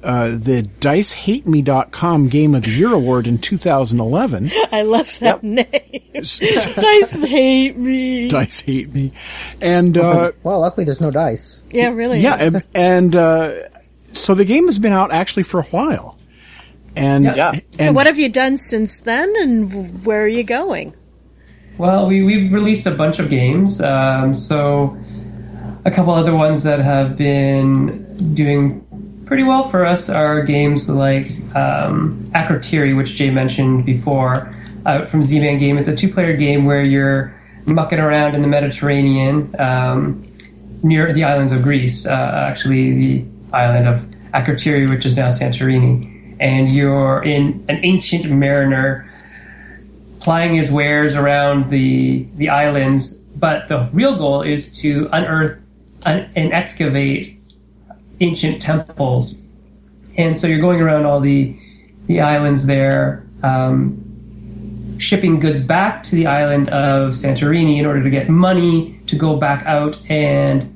uh, 0.05 0.29
the 0.31 0.63
DiceHateMe.com 0.81 2.29
Game 2.29 2.55
of 2.55 2.63
the 2.65 2.71
Year 2.71 2.93
award 2.93 3.27
in 3.27 3.39
2011. 3.39 4.51
I 4.71 4.83
love 4.83 5.19
that 5.21 5.43
name. 5.43 5.67
Dice 6.15 7.13
hate 7.13 7.77
me. 7.77 8.29
Dice 8.29 8.61
Hate 8.61 8.93
Me, 8.95 9.13
and 9.61 9.97
uh, 9.99 10.33
Well, 10.43 10.61
luckily 10.61 10.85
there's 10.85 11.01
no 11.01 11.11
dice. 11.11 11.63
Yeah, 11.71 11.89
really. 11.89 12.21
yeah, 12.21 12.41
is. 12.41 12.55
and, 12.55 12.67
and 12.75 13.17
uh, 13.17 13.53
so 14.13 14.35
the 14.35 14.45
game 14.45 14.67
has 14.67 14.79
been 14.79 14.93
out 14.93 15.13
actually 15.13 15.43
for 15.43 15.61
a 15.61 15.65
while, 15.65 16.17
and 16.95 17.25
Yeah. 17.25 17.59
and 17.79 17.89
so 17.89 17.93
what 17.93 18.07
have 18.07 18.19
you 18.19 18.29
done 18.29 18.57
since 18.57 19.01
then, 19.01 19.33
and 19.41 20.05
where 20.07 20.23
are 20.23 20.29
you 20.29 20.45
going? 20.45 20.95
Well, 21.79 22.07
we, 22.07 22.23
we've 22.23 22.53
released 22.53 22.87
a 22.87 22.93
bunch 22.93 23.19
of 23.19 23.29
games. 23.31 23.81
Um, 23.81 24.35
so, 24.37 24.97
a 25.85 25.91
couple 25.91 26.15
other 26.15 26.33
ones 26.35 26.63
that 26.63 26.79
have 26.79 27.17
been 27.17 28.35
doing 28.35 28.84
pretty 29.27 29.43
well 29.43 29.71
for 29.71 29.85
us 29.85 30.09
are 30.09 30.43
games 30.43 30.89
like 30.89 31.31
um, 31.55 32.25
Akrotiri, 32.35 32.97
which 32.97 33.15
Jay 33.17 33.31
mentioned 33.31 33.85
before, 33.87 34.55
out 34.87 35.11
from 35.11 35.23
Z-Man 35.25 35.59
Game. 35.59 35.79
It's 35.79 35.89
a 35.89 35.97
two-player 35.97 36.37
game 36.37 36.65
where 36.67 36.83
you're 36.83 37.35
mucking 37.67 37.99
around 37.99 38.35
in 38.35 38.43
the 38.43 38.49
Mediterranean 38.49 39.55
um, 39.59 40.27
near 40.83 41.13
the 41.15 41.25
islands 41.25 41.53
of 41.53 41.63
Greece, 41.63 42.07
uh, 42.07 42.11
actually 42.51 42.93
the 42.93 43.25
island 43.53 43.89
of 43.89 44.01
Akrotiri, 44.33 44.89
which 44.91 45.07
is 45.07 45.17
now 45.17 45.29
Santorini. 45.29 46.37
and 46.41 46.71
you're 46.71 47.23
in 47.23 47.65
an 47.69 47.81
ancient 47.85 48.31
mariner 48.31 49.11
plying 50.21 50.55
his 50.55 50.71
wares 50.71 51.15
around 51.15 51.71
the 51.71 52.27
the 52.37 52.49
islands. 52.49 53.15
But 53.17 53.69
the 53.69 53.89
real 53.93 54.17
goal 54.17 54.43
is 54.43 54.79
to 54.81 55.09
unearth 55.13 55.61
un- 56.05 56.31
and 56.37 56.53
excavate 56.53 57.34
ancient 58.21 58.63
temples. 58.63 59.41
And 60.17 60.39
so 60.39 60.47
you're 60.47 60.61
going 60.61 60.81
around 60.81 61.07
all 61.07 61.21
the 61.21 61.59
the 62.07 62.21
islands 62.21 62.67
there, 62.67 63.27
um, 63.43 64.99
shipping 64.99 65.41
goods 65.41 65.63
back 65.63 66.03
to 66.05 66.15
the 66.15 66.27
island 66.27 66.69
of 66.69 67.13
Santorini 67.13 67.79
in 67.79 67.87
order 67.87 68.03
to 68.03 68.11
get 68.11 68.29
money 68.29 69.01
to 69.07 69.17
go 69.17 69.37
back 69.37 69.65
out 69.67 69.99
and 70.11 70.71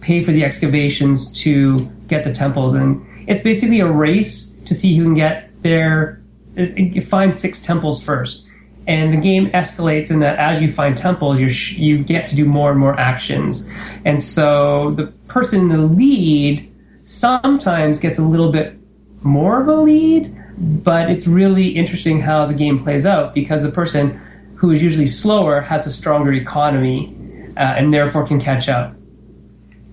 pay 0.00 0.24
for 0.24 0.32
the 0.32 0.44
excavations 0.44 1.32
to 1.42 1.78
get 2.08 2.24
the 2.24 2.32
temples. 2.32 2.74
And 2.74 3.06
it's 3.28 3.42
basically 3.42 3.80
a 3.80 3.86
race 3.86 4.50
to 4.66 4.74
see 4.74 4.96
who 4.96 5.04
can 5.04 5.14
get 5.14 5.50
there, 5.62 6.22
uh, 6.58 7.00
find 7.02 7.36
six 7.36 7.62
temples 7.62 8.02
first. 8.02 8.44
And 8.86 9.12
the 9.12 9.18
game 9.18 9.50
escalates 9.50 10.10
in 10.10 10.20
that 10.20 10.38
as 10.38 10.60
you 10.60 10.72
find 10.72 10.96
temples, 10.96 11.38
you 11.38 11.48
you 11.48 12.02
get 12.02 12.28
to 12.28 12.34
do 12.34 12.44
more 12.44 12.70
and 12.70 12.80
more 12.80 12.98
actions. 12.98 13.68
And 14.04 14.20
so 14.20 14.92
the 14.92 15.12
person 15.30 15.60
in 15.60 15.68
the 15.68 15.78
lead 15.78 16.70
sometimes 17.06 18.00
gets 18.00 18.18
a 18.18 18.22
little 18.22 18.52
bit 18.52 18.76
more 19.22 19.60
of 19.60 19.68
a 19.68 19.74
lead, 19.74 20.36
but 20.58 21.10
it's 21.10 21.26
really 21.26 21.68
interesting 21.68 22.20
how 22.20 22.46
the 22.46 22.54
game 22.54 22.82
plays 22.82 23.06
out 23.06 23.34
because 23.34 23.62
the 23.62 23.70
person 23.70 24.20
who 24.56 24.70
is 24.72 24.82
usually 24.82 25.06
slower 25.06 25.60
has 25.60 25.86
a 25.86 25.90
stronger 25.90 26.32
economy 26.32 27.16
uh, 27.56 27.60
and 27.60 27.92
therefore 27.92 28.26
can 28.26 28.40
catch 28.40 28.68
up. 28.68 28.94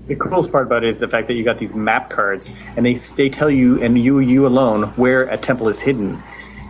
The 0.07 0.15
coolest 0.15 0.51
part 0.51 0.67
about 0.67 0.83
it 0.83 0.89
is 0.89 0.99
the 0.99 1.07
fact 1.07 1.27
that 1.27 1.33
you 1.33 1.43
got 1.43 1.57
these 1.57 1.73
map 1.73 2.09
cards, 2.09 2.51
and 2.77 2.85
they 2.85 2.93
they 2.93 3.27
tell 3.27 3.49
you 3.49 3.81
and 3.81 3.97
you 4.01 4.19
you 4.19 4.47
alone 4.47 4.83
where 4.95 5.23
a 5.23 5.37
temple 5.37 5.67
is 5.67 5.81
hidden. 5.81 6.21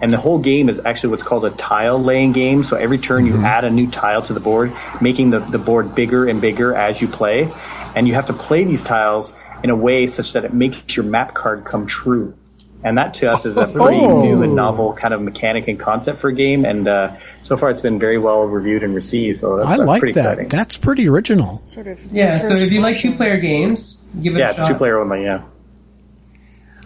And 0.02 0.14
the 0.14 0.18
whole 0.18 0.38
game 0.38 0.70
is 0.70 0.80
actually 0.84 1.10
what's 1.10 1.24
called 1.24 1.46
a 1.46 1.50
tile 1.52 2.02
laying 2.02 2.32
game. 2.32 2.64
So 2.64 2.78
every 2.78 3.00
turn 3.00 3.26
you 3.26 3.38
add 3.38 3.64
a 3.64 3.70
new 3.70 3.90
tile 3.90 4.22
to 4.24 4.34
the 4.34 4.40
board, 4.40 4.72
making 5.02 5.32
the, 5.32 5.40
the 5.40 5.58
board 5.58 5.96
bigger 5.96 6.28
and 6.28 6.40
bigger 6.40 6.76
as 6.76 7.02
you 7.02 7.08
play. 7.08 7.52
And 7.98 8.08
you 8.08 8.14
have 8.14 8.28
to 8.28 8.34
play 8.34 8.64
these 8.64 8.84
tiles 8.84 9.34
in 9.64 9.70
a 9.72 9.76
way 9.76 10.06
such 10.08 10.34
that 10.34 10.46
it 10.46 10.54
makes 10.54 10.96
your 10.96 11.06
map 11.06 11.34
card 11.34 11.66
come 11.66 11.88
true. 11.88 12.36
And 12.84 13.00
that 13.00 13.16
to 13.16 13.30
us 13.32 13.44
is 13.46 13.58
a 13.58 13.66
pretty 13.66 13.98
Oh. 13.98 14.22
new 14.22 14.44
and 14.44 14.56
novel 14.56 14.94
kind 14.94 15.12
of 15.14 15.20
mechanic 15.22 15.68
and 15.68 15.80
concept 15.80 16.22
for 16.22 16.28
a 16.30 16.34
game. 16.34 16.64
And 16.64 16.88
uh, 16.88 17.16
so 17.42 17.58
far 17.58 17.72
it's 17.72 17.82
been 17.82 17.98
very 17.98 18.20
well 18.20 18.46
reviewed 18.46 18.84
and 18.84 18.94
received. 18.94 19.40
So 19.40 19.58
that's, 19.58 19.68
I 19.68 19.78
that's 19.78 19.88
like 19.88 20.00
pretty 20.00 20.14
that. 20.14 20.34
exciting. 20.34 20.50
That's 20.50 20.78
pretty 20.78 21.08
original. 21.10 21.62
Sort 21.66 21.88
of. 21.88 22.00
Yeah, 22.14 22.38
so 22.38 22.56
if 22.56 22.72
you 22.72 22.82
like 22.82 23.00
two 23.00 23.16
player 23.16 23.38
games, 23.40 23.98
give 24.22 24.36
it 24.36 24.40
yeah, 24.40 24.50
a 24.50 24.52
it's 24.52 24.60
shot. 24.60 24.68
two 24.68 24.76
player 24.76 25.00
only, 25.00 25.24
yeah. 25.24 25.42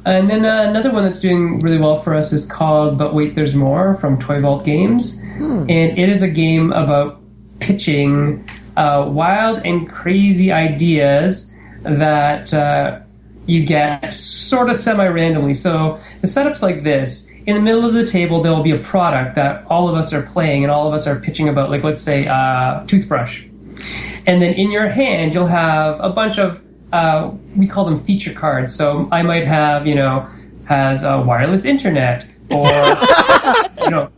And 0.06 0.30
then 0.30 0.46
uh, 0.46 0.64
another 0.70 0.92
one 0.92 1.04
that's 1.04 1.20
doing 1.20 1.60
really 1.60 1.78
well 1.78 2.02
for 2.02 2.16
us 2.16 2.32
is 2.34 2.46
called 2.46 2.98
But 2.98 3.14
Wait 3.14 3.36
There's 3.36 3.54
More 3.54 3.98
from 3.98 4.18
Toy 4.18 4.40
Vault 4.42 4.64
Games. 4.66 5.20
And 5.20 5.70
it 5.70 6.10
is 6.10 6.22
a 6.24 6.30
game 6.30 6.72
about 6.72 7.22
pitching 7.60 8.48
uh, 8.78 9.06
wild 9.10 9.66
and 9.66 9.90
crazy 9.90 10.52
ideas 10.52 11.52
that 11.84 12.54
uh, 12.54 13.00
you 13.46 13.66
get 13.66 14.14
sort 14.14 14.70
of 14.70 14.76
semi 14.76 15.08
randomly. 15.08 15.54
So 15.54 16.00
the 16.22 16.28
setup's 16.28 16.62
like 16.62 16.84
this. 16.84 17.32
In 17.46 17.56
the 17.56 17.62
middle 17.62 17.86
of 17.86 17.94
the 17.94 18.06
table, 18.06 18.44
there 18.44 18.52
will 18.52 18.64
be 18.64 18.72
a 18.72 18.80
product 18.80 19.36
that 19.36 19.66
all 19.68 19.90
of 19.90 19.96
us 19.96 20.14
are 20.14 20.22
playing 20.22 20.64
and 20.64 20.72
all 20.72 20.88
of 20.88 20.94
us 20.94 21.08
are 21.08 21.20
pitching 21.20 21.50
about, 21.50 21.72
like, 21.72 21.84
let's 21.84 22.02
say, 22.02 22.28
uh, 22.28 22.86
toothbrush. 22.86 23.44
And 24.28 24.42
then 24.42 24.54
in 24.54 24.70
your 24.70 24.88
hand, 24.88 25.34
you'll 25.34 25.48
have 25.48 26.00
a 26.00 26.10
bunch 26.12 26.38
of, 26.38 26.62
uh, 26.94 27.32
we 27.58 27.68
call 27.68 27.86
them 27.86 28.04
feature 28.04 28.34
cards. 28.34 28.76
So 28.76 29.10
I 29.12 29.24
might 29.24 29.48
have, 29.48 29.88
you 29.88 29.96
know, 29.96 30.30
has 30.66 31.04
a 31.04 31.20
wireless 31.20 31.66
internet 31.66 32.28
or, 32.52 32.68
you 33.84 33.90
know, 33.90 34.12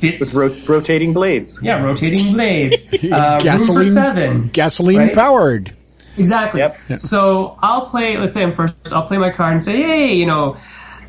fits. 0.00 0.34
With 0.34 0.64
ro- 0.68 0.76
rotating 0.76 1.12
blades. 1.12 1.58
yeah, 1.62 1.82
rotating 1.82 2.32
blades. 2.32 2.86
Uh, 2.92 2.96
room 2.98 3.38
for 3.38 3.44
Gasoline- 3.44 3.88
seven. 3.92 4.46
Gasoline 4.48 4.98
Right? 4.98 5.14
powered. 5.14 5.74
Exactly. 6.16 6.60
Yep. 6.60 7.00
So 7.00 7.56
I'll 7.62 7.86
play. 7.90 8.16
Let's 8.16 8.34
say 8.34 8.42
I'm 8.42 8.54
first. 8.54 8.74
I'll 8.92 9.06
play 9.06 9.18
my 9.18 9.30
card 9.30 9.52
and 9.54 9.62
say, 9.64 9.76
"Hey, 9.76 10.14
you 10.14 10.26
know, 10.26 10.56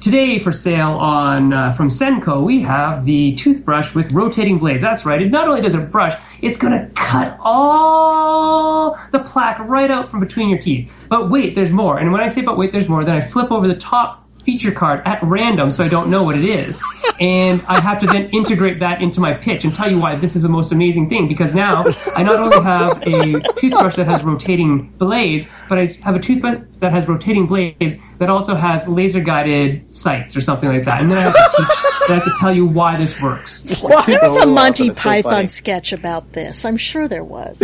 today 0.02 0.38
for 0.38 0.52
sale 0.52 0.92
on 0.92 1.52
uh, 1.52 1.74
from 1.74 1.90
Senko, 1.90 2.44
we 2.44 2.62
have 2.62 3.06
the 3.06 3.34
toothbrush 3.36 3.96
with 3.96 4.12
rotating 4.14 4.60
blades. 4.60 4.82
That's 4.84 5.06
right. 5.06 5.20
It 5.20 5.32
not 5.32 5.48
only 5.48 5.62
does 5.62 5.74
it 5.74 5.92
brush, 5.92 6.16
it's 6.44 6.58
going 6.60 6.74
to 6.74 6.94
cut 6.94 7.38
all 7.40 9.00
the 9.12 9.20
plaque 9.20 9.60
right 9.60 9.90
out 9.90 10.12
from 10.12 10.20
between 10.20 10.50
your 10.50 10.60
teeth. 10.60 10.92
But 11.10 11.30
wait, 11.30 11.56
there's 11.56 11.72
more. 11.72 11.98
And 11.98 12.12
when 12.12 12.22
I 12.22 12.28
say, 12.28 12.42
"But 12.42 12.58
wait, 12.58 12.72
there's 12.72 12.88
more," 12.88 13.04
then 13.04 13.16
I 13.16 13.22
flip 13.22 13.52
over 13.52 13.68
the 13.68 13.76
top 13.76 14.19
feature 14.44 14.72
card 14.72 15.02
at 15.06 15.22
random 15.24 15.72
so 15.72 15.84
I 15.84 15.88
don't 15.88 16.10
know 16.10 16.24
what 16.24 16.38
it 16.38 16.46
is. 16.46 16.82
And 17.20 17.62
I 17.68 17.80
have 17.82 18.00
to 18.00 18.08
then 18.08 18.30
integrate 18.30 18.80
that 18.80 19.02
into 19.02 19.20
my 19.20 19.34
pitch 19.34 19.66
and 19.66 19.76
tell 19.76 19.92
you 19.92 20.00
why 20.00 20.16
this 20.16 20.36
is 20.36 20.44
the 20.44 20.50
most 20.50 20.72
amazing 20.72 21.10
thing 21.10 21.28
because 21.28 21.54
now 21.54 21.84
I 22.16 22.24
not 22.24 22.40
only 22.40 22.62
have 22.62 23.02
a 23.04 23.42
toothbrush 23.60 23.96
that 23.98 24.08
has 24.08 24.24
rotating 24.24 24.90
blades, 24.92 25.48
but 25.68 25.78
I 25.78 25.88
have 26.04 26.16
a 26.16 26.20
toothbrush 26.20 26.62
that 26.80 26.92
has 26.92 27.08
rotating 27.08 27.48
blades 27.48 27.98
that 28.20 28.30
also 28.30 28.56
has 28.56 28.88
laser 28.88 29.20
guided 29.20 29.94
sights 29.94 30.38
or 30.38 30.42
something 30.42 30.70
like 30.70 30.86
that. 30.86 31.02
And 31.02 31.12
then 31.12 31.18
I 31.18 31.22
have 31.22 31.34
to 31.34 31.58
teach, 31.58 31.68
then 32.08 32.20
I 32.20 32.24
have 32.24 32.34
to 32.34 32.40
tell 32.40 32.56
you 32.56 32.66
why 32.66 32.98
this 32.98 33.22
works. 33.22 33.62
There 33.62 34.20
was 34.22 34.38
a 34.38 34.46
Monty 34.46 34.84
awesome. 34.84 34.92
It's 34.92 35.02
so 35.02 35.10
Python 35.10 35.48
sketch 35.48 35.94
about 35.94 36.32
this. 36.32 36.66
I'm 36.66 36.78
sure 36.78 37.08
there 37.08 37.24
was. 37.24 37.62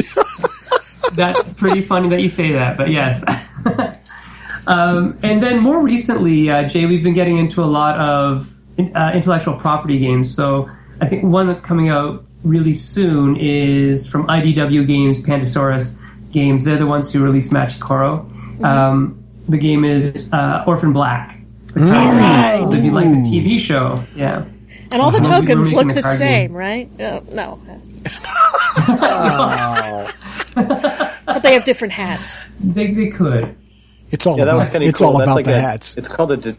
That's 1.14 1.42
pretty 1.54 1.82
funny 1.82 2.10
that 2.10 2.22
you 2.22 2.30
say 2.30 2.54
that, 2.54 2.78
but 2.78 2.90
yes. 2.90 3.24
Um, 4.68 5.20
and 5.24 5.42
then 5.42 5.62
more 5.62 5.80
recently, 5.80 6.50
uh, 6.50 6.68
Jay, 6.68 6.86
we've 6.86 7.04
been 7.04 7.14
getting 7.14 7.38
into 7.38 7.64
a 7.64 7.66
lot 7.66 8.00
of 8.00 8.52
uh, 8.80 9.12
intellectual 9.14 9.56
property 9.56 10.00
games. 10.00 10.34
So 10.34 10.70
I 11.02 11.08
think 11.08 11.24
one 11.24 11.48
that's 11.48 11.62
coming 11.62 11.90
out 11.90 12.26
really 12.44 12.74
soon 12.74 13.36
is 13.38 14.08
from 14.08 14.28
IDW 14.28 14.88
Games, 14.88 15.22
Pandasaurus 15.22 15.98
Games. 16.32 16.66
They're 16.66 16.78
the 16.78 16.88
ones 16.88 17.12
who 17.12 17.24
released 17.24 17.52
Machi 17.52 17.80
Koro. 17.80 18.30
Um, 18.64 19.24
the 19.48 19.58
game 19.58 19.84
is 19.84 20.32
uh, 20.34 20.64
Orphan 20.66 20.94
Black. 20.94 21.40
right. 21.76 22.64
So 22.68 22.74
if 22.74 22.84
you 22.84 22.92
like 22.92 23.10
the 23.10 23.18
TV 23.18 23.60
show, 23.60 24.04
yeah. 24.16 24.46
And 24.92 25.02
all 25.02 25.12
the. 25.12 25.20
We 25.20 25.28
were 25.28 25.42
tokens 25.42 25.74
look 25.74 25.90
the 25.90 25.96
the 25.96 26.02
same, 26.02 26.48
game. 26.48 26.56
right? 26.56 26.90
Oh, 27.00 27.24
no. 27.32 27.60
but 31.26 31.42
they 31.44 31.54
have 31.54 31.66
different 31.66 31.94
hats. 31.94 32.40
They, 32.60 32.94
they 32.94 33.10
could. 33.10 33.56
It's 34.16 34.26
all 34.26 34.38
Yeah, 34.38 34.46
that 34.46 34.52
about, 34.52 34.58
one's 34.58 34.70
kind 34.72 34.84
of 34.84 34.90
it's 34.90 35.00
cool. 35.00 35.08
all 35.10 35.18
That's 35.18 35.28
about 35.28 35.36
like 35.36 35.46
the 35.46 35.58
a, 35.58 35.62
hats. 35.62 35.96
It's 35.98 36.08
called 36.08 36.32
a. 36.32 36.38
De- 36.38 36.58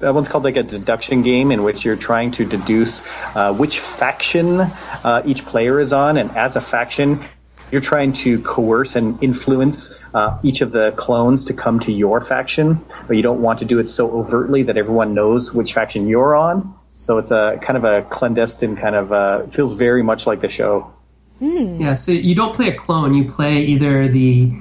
that 0.00 0.14
one's 0.14 0.28
called 0.28 0.42
like 0.42 0.56
a 0.56 0.64
deduction 0.64 1.22
game 1.22 1.52
in 1.52 1.62
which 1.62 1.84
you're 1.84 1.96
trying 1.96 2.32
to 2.32 2.44
deduce 2.44 3.00
uh, 3.36 3.54
which 3.54 3.78
faction 3.78 4.60
uh, 4.60 5.22
each 5.24 5.46
player 5.46 5.78
is 5.78 5.92
on, 5.92 6.16
and 6.16 6.36
as 6.36 6.56
a 6.56 6.60
faction, 6.60 7.24
you're 7.70 7.80
trying 7.80 8.12
to 8.24 8.42
coerce 8.42 8.96
and 8.96 9.22
influence 9.22 9.90
uh, 10.12 10.38
each 10.42 10.60
of 10.60 10.72
the 10.72 10.90
clones 10.96 11.44
to 11.46 11.54
come 11.54 11.78
to 11.80 11.92
your 11.92 12.20
faction, 12.20 12.84
but 13.06 13.16
you 13.16 13.22
don't 13.22 13.40
want 13.40 13.60
to 13.60 13.64
do 13.64 13.78
it 13.78 13.90
so 13.92 14.10
overtly 14.10 14.64
that 14.64 14.76
everyone 14.76 15.14
knows 15.14 15.52
which 15.54 15.72
faction 15.72 16.08
you're 16.08 16.34
on. 16.34 16.74
So 16.98 17.18
it's 17.18 17.30
a 17.30 17.60
kind 17.62 17.76
of 17.76 17.84
a 17.84 18.02
clandestine 18.02 18.76
kind 18.76 18.96
of 18.96 19.12
uh, 19.12 19.46
feels 19.54 19.74
very 19.74 20.02
much 20.02 20.26
like 20.26 20.40
the 20.40 20.50
show. 20.50 20.92
Yeah, 21.40 21.94
so 21.94 22.12
you 22.12 22.34
don't 22.34 22.54
play 22.54 22.68
a 22.68 22.76
clone. 22.76 23.14
You 23.14 23.30
play 23.30 23.64
either 23.64 24.08
the, 24.08 24.52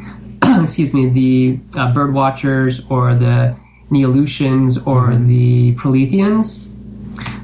excuse 0.63 0.93
me, 0.93 1.07
the 1.09 1.79
uh, 1.79 1.93
Bird 1.93 2.13
Watchers 2.13 2.81
or 2.89 3.15
the 3.15 3.55
Neolutions 3.89 4.81
or 4.83 5.15
the 5.15 5.75
Proletheans, 5.75 6.65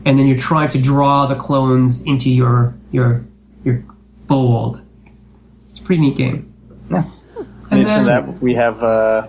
and 0.05 0.17
then 0.17 0.27
you're 0.27 0.37
trying 0.37 0.69
to 0.69 0.81
draw 0.81 1.27
the 1.27 1.35
clones 1.35 2.03
into 2.03 2.29
your 2.29 2.75
your 2.91 3.25
your 3.63 3.83
fold. 4.27 4.81
It's 5.69 5.79
a 5.79 5.83
pretty 5.83 6.01
neat 6.01 6.17
game. 6.17 6.53
Yeah. 6.89 7.03
And 7.69 7.81
In 7.81 7.85
addition 7.85 7.99
to 7.99 8.05
then, 8.05 8.25
that, 8.27 8.41
we 8.41 8.53
have 8.53 8.81
uh, 8.81 9.27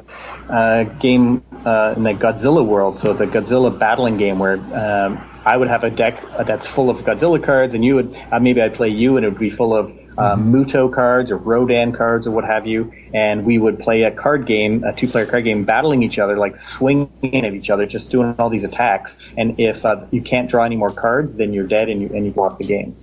a 0.48 0.84
game 1.00 1.42
uh, 1.64 1.94
in 1.96 2.04
the 2.04 2.14
Godzilla 2.14 2.64
world. 2.64 2.98
So 2.98 3.10
it's 3.10 3.20
a 3.20 3.26
Godzilla 3.26 3.76
battling 3.76 4.16
game 4.16 4.38
where 4.38 4.54
um, 4.54 5.18
I 5.44 5.56
would 5.56 5.68
have 5.68 5.82
a 5.82 5.90
deck 5.90 6.22
uh, 6.30 6.44
that's 6.44 6.66
full 6.66 6.88
of 6.88 6.98
Godzilla 6.98 7.42
cards, 7.42 7.74
and 7.74 7.84
you 7.84 7.96
would 7.96 8.14
uh, 8.30 8.38
maybe 8.38 8.62
I'd 8.62 8.74
play 8.74 8.90
you, 8.90 9.16
and 9.16 9.26
it 9.26 9.30
would 9.30 9.40
be 9.40 9.50
full 9.50 9.74
of 9.74 9.92
uh, 10.18 10.35
Muto 10.35 10.92
cards 10.92 11.31
or 11.31 11.37
Rodan 11.37 11.92
cards 11.92 12.26
or 12.26 12.33
what 12.33 12.44
have 12.44 12.66
you, 12.66 12.92
and 13.14 13.46
we 13.46 13.57
would 13.57 13.78
play 13.78 14.02
a 14.02 14.11
card 14.11 14.46
game, 14.46 14.83
a 14.83 14.92
two-player 14.92 15.26
card 15.26 15.44
game, 15.44 15.64
battling 15.64 16.02
each 16.02 16.18
other, 16.18 16.37
like 16.37 16.61
swinging 16.61 17.46
at 17.46 17.54
each 17.54 17.70
other, 17.70 17.87
just 17.87 18.11
doing 18.11 18.35
all 18.40 18.50
these 18.50 18.64
attacks. 18.64 19.16
And 19.37 19.61
if 19.61 19.85
uh, 19.85 20.07
you 20.11 20.20
can't 20.20 20.50
draw 20.50 20.64
any 20.64 20.75
more 20.75 20.90
cards, 20.90 21.37
then 21.37 21.52
you're 21.52 21.69
dead 21.69 21.88
and 21.88 22.02
you 22.02 22.08
and 22.08 22.27
you've 22.27 22.37
lost 22.37 22.58
the 22.58 22.66
game. 22.66 22.96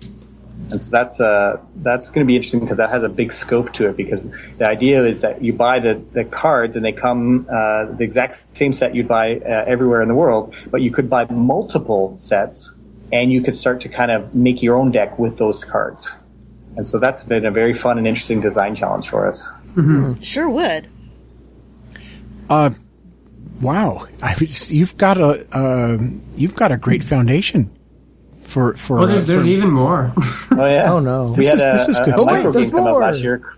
And 0.71 0.81
so 0.81 0.89
that's 0.89 1.21
uh, 1.21 1.61
that's 1.77 2.09
going 2.09 2.25
to 2.25 2.27
be 2.27 2.35
interesting 2.35 2.59
because 2.59 2.77
that 2.77 2.89
has 2.89 3.03
a 3.03 3.09
big 3.09 3.31
scope 3.31 3.71
to 3.73 3.87
it. 3.87 3.95
Because 3.95 4.19
the 4.57 4.67
idea 4.67 5.05
is 5.05 5.21
that 5.21 5.41
you 5.41 5.53
buy 5.53 5.79
the, 5.79 6.03
the 6.11 6.25
cards 6.25 6.75
and 6.75 6.83
they 6.83 6.91
come 6.91 7.47
uh, 7.49 7.85
the 7.85 8.03
exact 8.03 8.57
same 8.57 8.73
set 8.73 8.93
you'd 8.93 9.07
buy 9.07 9.37
uh, 9.37 9.63
everywhere 9.65 10.01
in 10.01 10.09
the 10.09 10.15
world, 10.15 10.53
but 10.69 10.81
you 10.81 10.91
could 10.91 11.09
buy 11.09 11.25
multiple 11.25 12.15
sets 12.19 12.73
and 13.13 13.31
you 13.31 13.41
could 13.41 13.55
start 13.55 13.81
to 13.81 13.89
kind 13.89 14.11
of 14.11 14.35
make 14.35 14.61
your 14.61 14.75
own 14.75 14.91
deck 14.91 15.17
with 15.17 15.37
those 15.37 15.63
cards. 15.63 16.09
And 16.77 16.87
so 16.87 16.99
that's 16.99 17.23
been 17.23 17.45
a 17.45 17.51
very 17.51 17.73
fun 17.73 17.97
and 17.97 18.05
interesting 18.07 18.41
design 18.41 18.75
challenge 18.75 19.09
for 19.09 19.27
us. 19.27 19.47
Sure 20.21 20.49
would. 20.49 20.87
Uh, 22.49 22.71
Wow, 23.61 24.05
I, 24.21 24.35
was- 24.37 24.69
you've 24.69 24.97
got 24.97 25.17
a 25.17 25.47
uh, 25.55 25.97
you've 26.35 26.55
got 26.55 26.73
a 26.73 26.77
great 26.77 27.05
foundation 27.05 27.71
for 28.43 28.73
for. 28.75 28.97
Well, 28.97 29.07
there's, 29.07 29.21
uh, 29.21 29.25
there's 29.25 29.43
for- 29.43 29.49
even 29.49 29.69
more. 29.69 30.11
Oh 30.51 30.65
yeah. 30.65 30.91
Oh, 30.91 30.99
no. 30.99 31.27
We 31.29 31.35
This 31.37 31.47
had 31.47 31.57
is- 31.59 31.63
a, 31.63 31.67
this 31.71 31.87
is 31.87 31.99
a- 31.99 32.03
good 32.03 32.15
a 32.15 32.17
stuff. 32.19 32.31
micro 32.33 32.49
Oh, 32.49 32.51
wait, 32.51 32.53
there's 32.53 32.65
game 32.65 32.71
come 32.77 32.87
out 32.87 32.91
more. 32.91 32.99
last 33.01 33.21
year. 33.21 33.53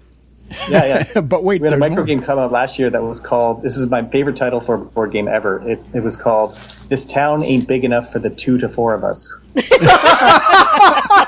Yeah, 0.69 1.03
yeah. 1.15 1.21
but 1.21 1.43
wait, 1.43 1.61
We 1.61 1.65
had 1.65 1.73
a 1.73 1.79
there's 1.79 1.89
micro 1.89 1.95
more. 1.95 2.05
game 2.05 2.21
come 2.21 2.37
out 2.37 2.51
last 2.51 2.77
year 2.77 2.91
that 2.91 3.01
was 3.01 3.19
called. 3.19 3.63
This 3.63 3.75
is 3.75 3.89
my 3.89 4.03
favorite 4.07 4.37
title 4.37 4.61
for 4.61 4.75
a 4.75 4.77
board 4.77 5.11
game 5.11 5.27
ever. 5.27 5.67
It, 5.67 5.81
it 5.95 6.03
was 6.03 6.15
called 6.15 6.55
"This 6.89 7.07
Town 7.07 7.41
Ain't 7.43 7.67
Big 7.67 7.83
Enough 7.83 8.13
for 8.13 8.19
the 8.19 8.29
Two 8.29 8.59
to 8.59 8.69
Four 8.69 8.93
of 8.93 9.03
Us." 9.03 9.35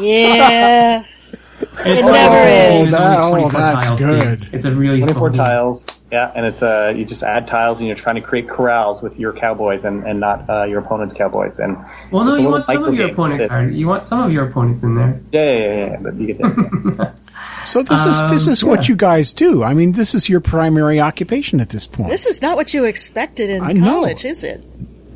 Yeah. 0.00 1.04
It's 1.76 2.04
never 2.04 2.36
only 2.36 2.84
is. 2.86 2.90
that- 2.92 3.20
oh, 3.20 3.48
that's 3.48 3.86
tiles, 3.86 3.98
good. 4.00 4.42
too. 4.42 4.48
It's 4.52 4.64
a 4.64 4.72
really 4.74 5.00
Twenty-four 5.00 5.32
small 5.32 5.44
game. 5.44 5.44
tiles. 5.54 5.86
Yeah, 6.12 6.30
and 6.34 6.46
it's 6.46 6.62
uh, 6.62 6.92
you 6.96 7.04
just 7.04 7.22
add 7.22 7.48
tiles 7.48 7.78
and 7.78 7.86
you're 7.86 7.96
trying 7.96 8.16
to 8.16 8.20
create 8.20 8.48
corrals 8.48 9.02
with 9.02 9.18
your 9.18 9.32
cowboys 9.32 9.84
and, 9.84 10.04
and 10.06 10.20
not 10.20 10.48
uh, 10.48 10.64
your 10.64 10.80
opponent's 10.80 11.14
cowboys. 11.14 11.58
And 11.58 11.76
Well, 12.12 12.24
no, 12.24 12.36
you 12.36 12.48
want 12.48 12.66
some 12.66 12.84
of 12.84 12.94
your 12.94 13.06
game. 13.06 13.14
opponent 13.14 13.48
card. 13.48 13.74
You 13.74 13.86
want 13.88 14.04
some 14.04 14.22
of 14.24 14.32
your 14.32 14.46
opponents 14.48 14.82
in 14.82 14.94
there. 14.94 15.20
Yeah, 15.32 15.52
yeah, 15.52 15.58
yeah, 15.58 15.86
yeah, 15.92 15.98
but 16.02 16.14
you 16.16 16.26
get 16.34 16.38
that. 16.38 17.14
So 17.64 17.82
this 17.82 18.04
is 18.04 18.22
this 18.30 18.46
Um, 18.46 18.52
is 18.52 18.62
what 18.64 18.88
you 18.88 18.94
guys 18.94 19.32
do. 19.32 19.62
I 19.64 19.72
mean, 19.74 19.92
this 19.92 20.14
is 20.14 20.28
your 20.28 20.40
primary 20.40 21.00
occupation 21.00 21.60
at 21.60 21.70
this 21.70 21.86
point. 21.86 22.10
This 22.10 22.26
is 22.26 22.42
not 22.42 22.56
what 22.56 22.74
you 22.74 22.84
expected 22.84 23.48
in 23.50 23.62
I 23.62 23.72
know. 23.72 23.90
college, 24.02 24.24
is 24.24 24.44
it? 24.44 24.62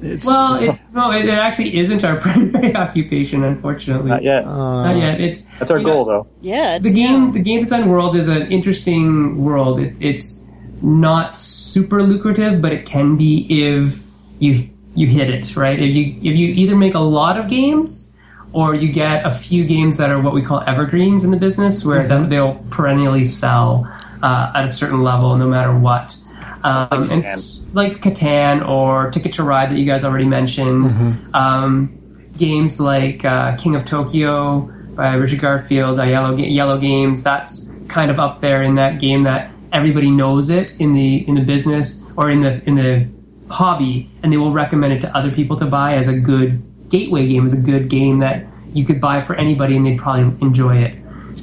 It's- 0.03 0.25
Well, 0.25 0.55
it, 0.57 0.79
no, 0.95 1.11
it, 1.11 1.25
it 1.27 1.31
actually 1.31 1.77
isn't 1.77 2.05
our 2.05 2.17
primary 2.21 2.75
occupation, 2.75 3.45
unfortunately. 3.45 4.11
Not 4.11 4.23
yet. 4.23 4.45
Not 4.45 4.97
yet. 4.97 5.21
It's 5.21 5.43
That's 5.59 5.71
our 5.71 5.79
you 5.79 5.87
know, 5.87 5.93
goal, 5.93 6.05
though. 6.05 6.27
Yeah. 6.41 6.79
the 6.79 6.91
game 6.91 7.33
the 7.33 7.41
game 7.41 7.61
design 7.61 7.89
world 7.89 8.17
is 8.17 8.29
an 8.29 8.51
interesting 8.53 9.43
world. 9.43 9.81
It, 9.81 9.97
it's 10.01 10.45
not 10.83 11.37
super 11.39 12.03
lucrative, 12.03 12.63
but 12.63 12.73
it 12.73 12.87
can 12.87 13.17
be 13.17 13.47
if 13.51 13.99
you 14.39 14.69
you 14.95 15.07
hit 15.09 15.31
it 15.31 15.57
right. 15.57 15.79
If 15.79 15.95
you 15.95 16.05
if 16.19 16.37
you 16.39 16.49
either 16.49 16.77
make 16.77 16.95
a 16.95 17.01
lot 17.01 17.39
of 17.39 17.49
games 17.49 18.09
or 18.53 18.75
you 18.75 18.93
get 18.93 19.27
a 19.27 19.31
few 19.31 19.65
games 19.65 19.99
that 19.99 20.11
are 20.11 20.21
what 20.21 20.33
we 20.35 20.43
call 20.43 20.61
evergreens 20.67 21.25
in 21.25 21.31
the 21.33 21.37
business, 21.37 21.85
where 21.85 22.07
then 22.09 22.29
they'll 22.29 22.55
perennially 22.71 23.25
sell 23.25 23.87
uh, 24.23 24.53
at 24.55 24.65
a 24.65 24.69
certain 24.69 25.03
level 25.03 25.37
no 25.37 25.49
matter 25.49 25.77
what. 25.77 26.17
Um, 26.65 27.11
and 27.11 27.23
s- 27.25 27.58
like 27.73 28.01
Catan 28.01 28.67
or 28.67 29.11
Ticket 29.11 29.35
to 29.35 29.43
Ride 29.43 29.71
that 29.71 29.79
you 29.79 29.85
guys 29.87 30.05
already 30.05 30.25
mentioned. 30.27 30.87
Um, 31.35 31.95
games 32.37 32.79
like 32.81 33.25
uh, 33.25 33.57
King 33.57 33.75
of 33.75 33.85
Tokyo 33.85 34.71
by 34.95 35.15
Richard 35.15 35.41
Garfield, 35.41 35.99
uh, 35.99 36.03
IELLO 36.03 36.37
Ga- 36.37 36.51
IELLO 36.57 36.81
Games. 36.81 37.23
That's 37.23 37.75
kind 37.89 38.11
of 38.11 38.19
up 38.19 38.41
there 38.41 38.63
in 38.63 38.77
that 38.77 39.01
game 39.01 39.25
that 39.25 39.51
everybody 39.73 40.11
knows 40.11 40.51
it 40.51 40.73
in 40.79 40.95
the 40.95 41.29
in 41.29 41.35
the 41.35 41.43
business 41.43 42.05
or 42.17 42.31
in 42.31 42.41
the 42.43 42.63
in 42.67 42.75
the 42.75 43.09
hobby, 43.53 44.11
and 44.23 44.33
they 44.33 44.37
will 44.37 44.53
recommend 44.53 44.93
it 44.93 45.01
to 45.03 45.17
other 45.17 45.31
people 45.31 45.57
to 45.59 45.67
buy 45.67 45.95
as 45.95 46.09
a 46.09 46.19
good 46.19 46.63
gateway 46.89 47.27
game, 47.29 47.45
as 47.45 47.53
a 47.53 47.61
good 47.61 47.89
game 47.89 48.19
that 48.21 48.47
you 48.73 48.85
could 48.85 49.01
buy 49.01 49.23
for 49.23 49.35
anybody 49.35 49.77
and 49.77 49.87
they'd 49.87 49.99
probably 49.99 50.23
enjoy 50.47 50.77
it. 50.77 50.95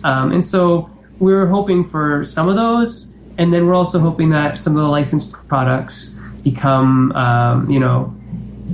Um, 0.03 0.31
and 0.31 0.45
so 0.45 0.89
we're 1.19 1.47
hoping 1.47 1.89
for 1.89 2.23
some 2.23 2.47
of 2.49 2.55
those, 2.55 3.13
and 3.37 3.53
then 3.53 3.65
we're 3.65 3.73
also 3.73 3.99
hoping 3.99 4.29
that 4.31 4.57
some 4.57 4.75
of 4.75 4.81
the 4.81 4.87
licensed 4.87 5.33
products 5.47 6.14
become, 6.45 7.11
um, 7.11 7.69
you 7.69 7.79
know, 7.79 8.15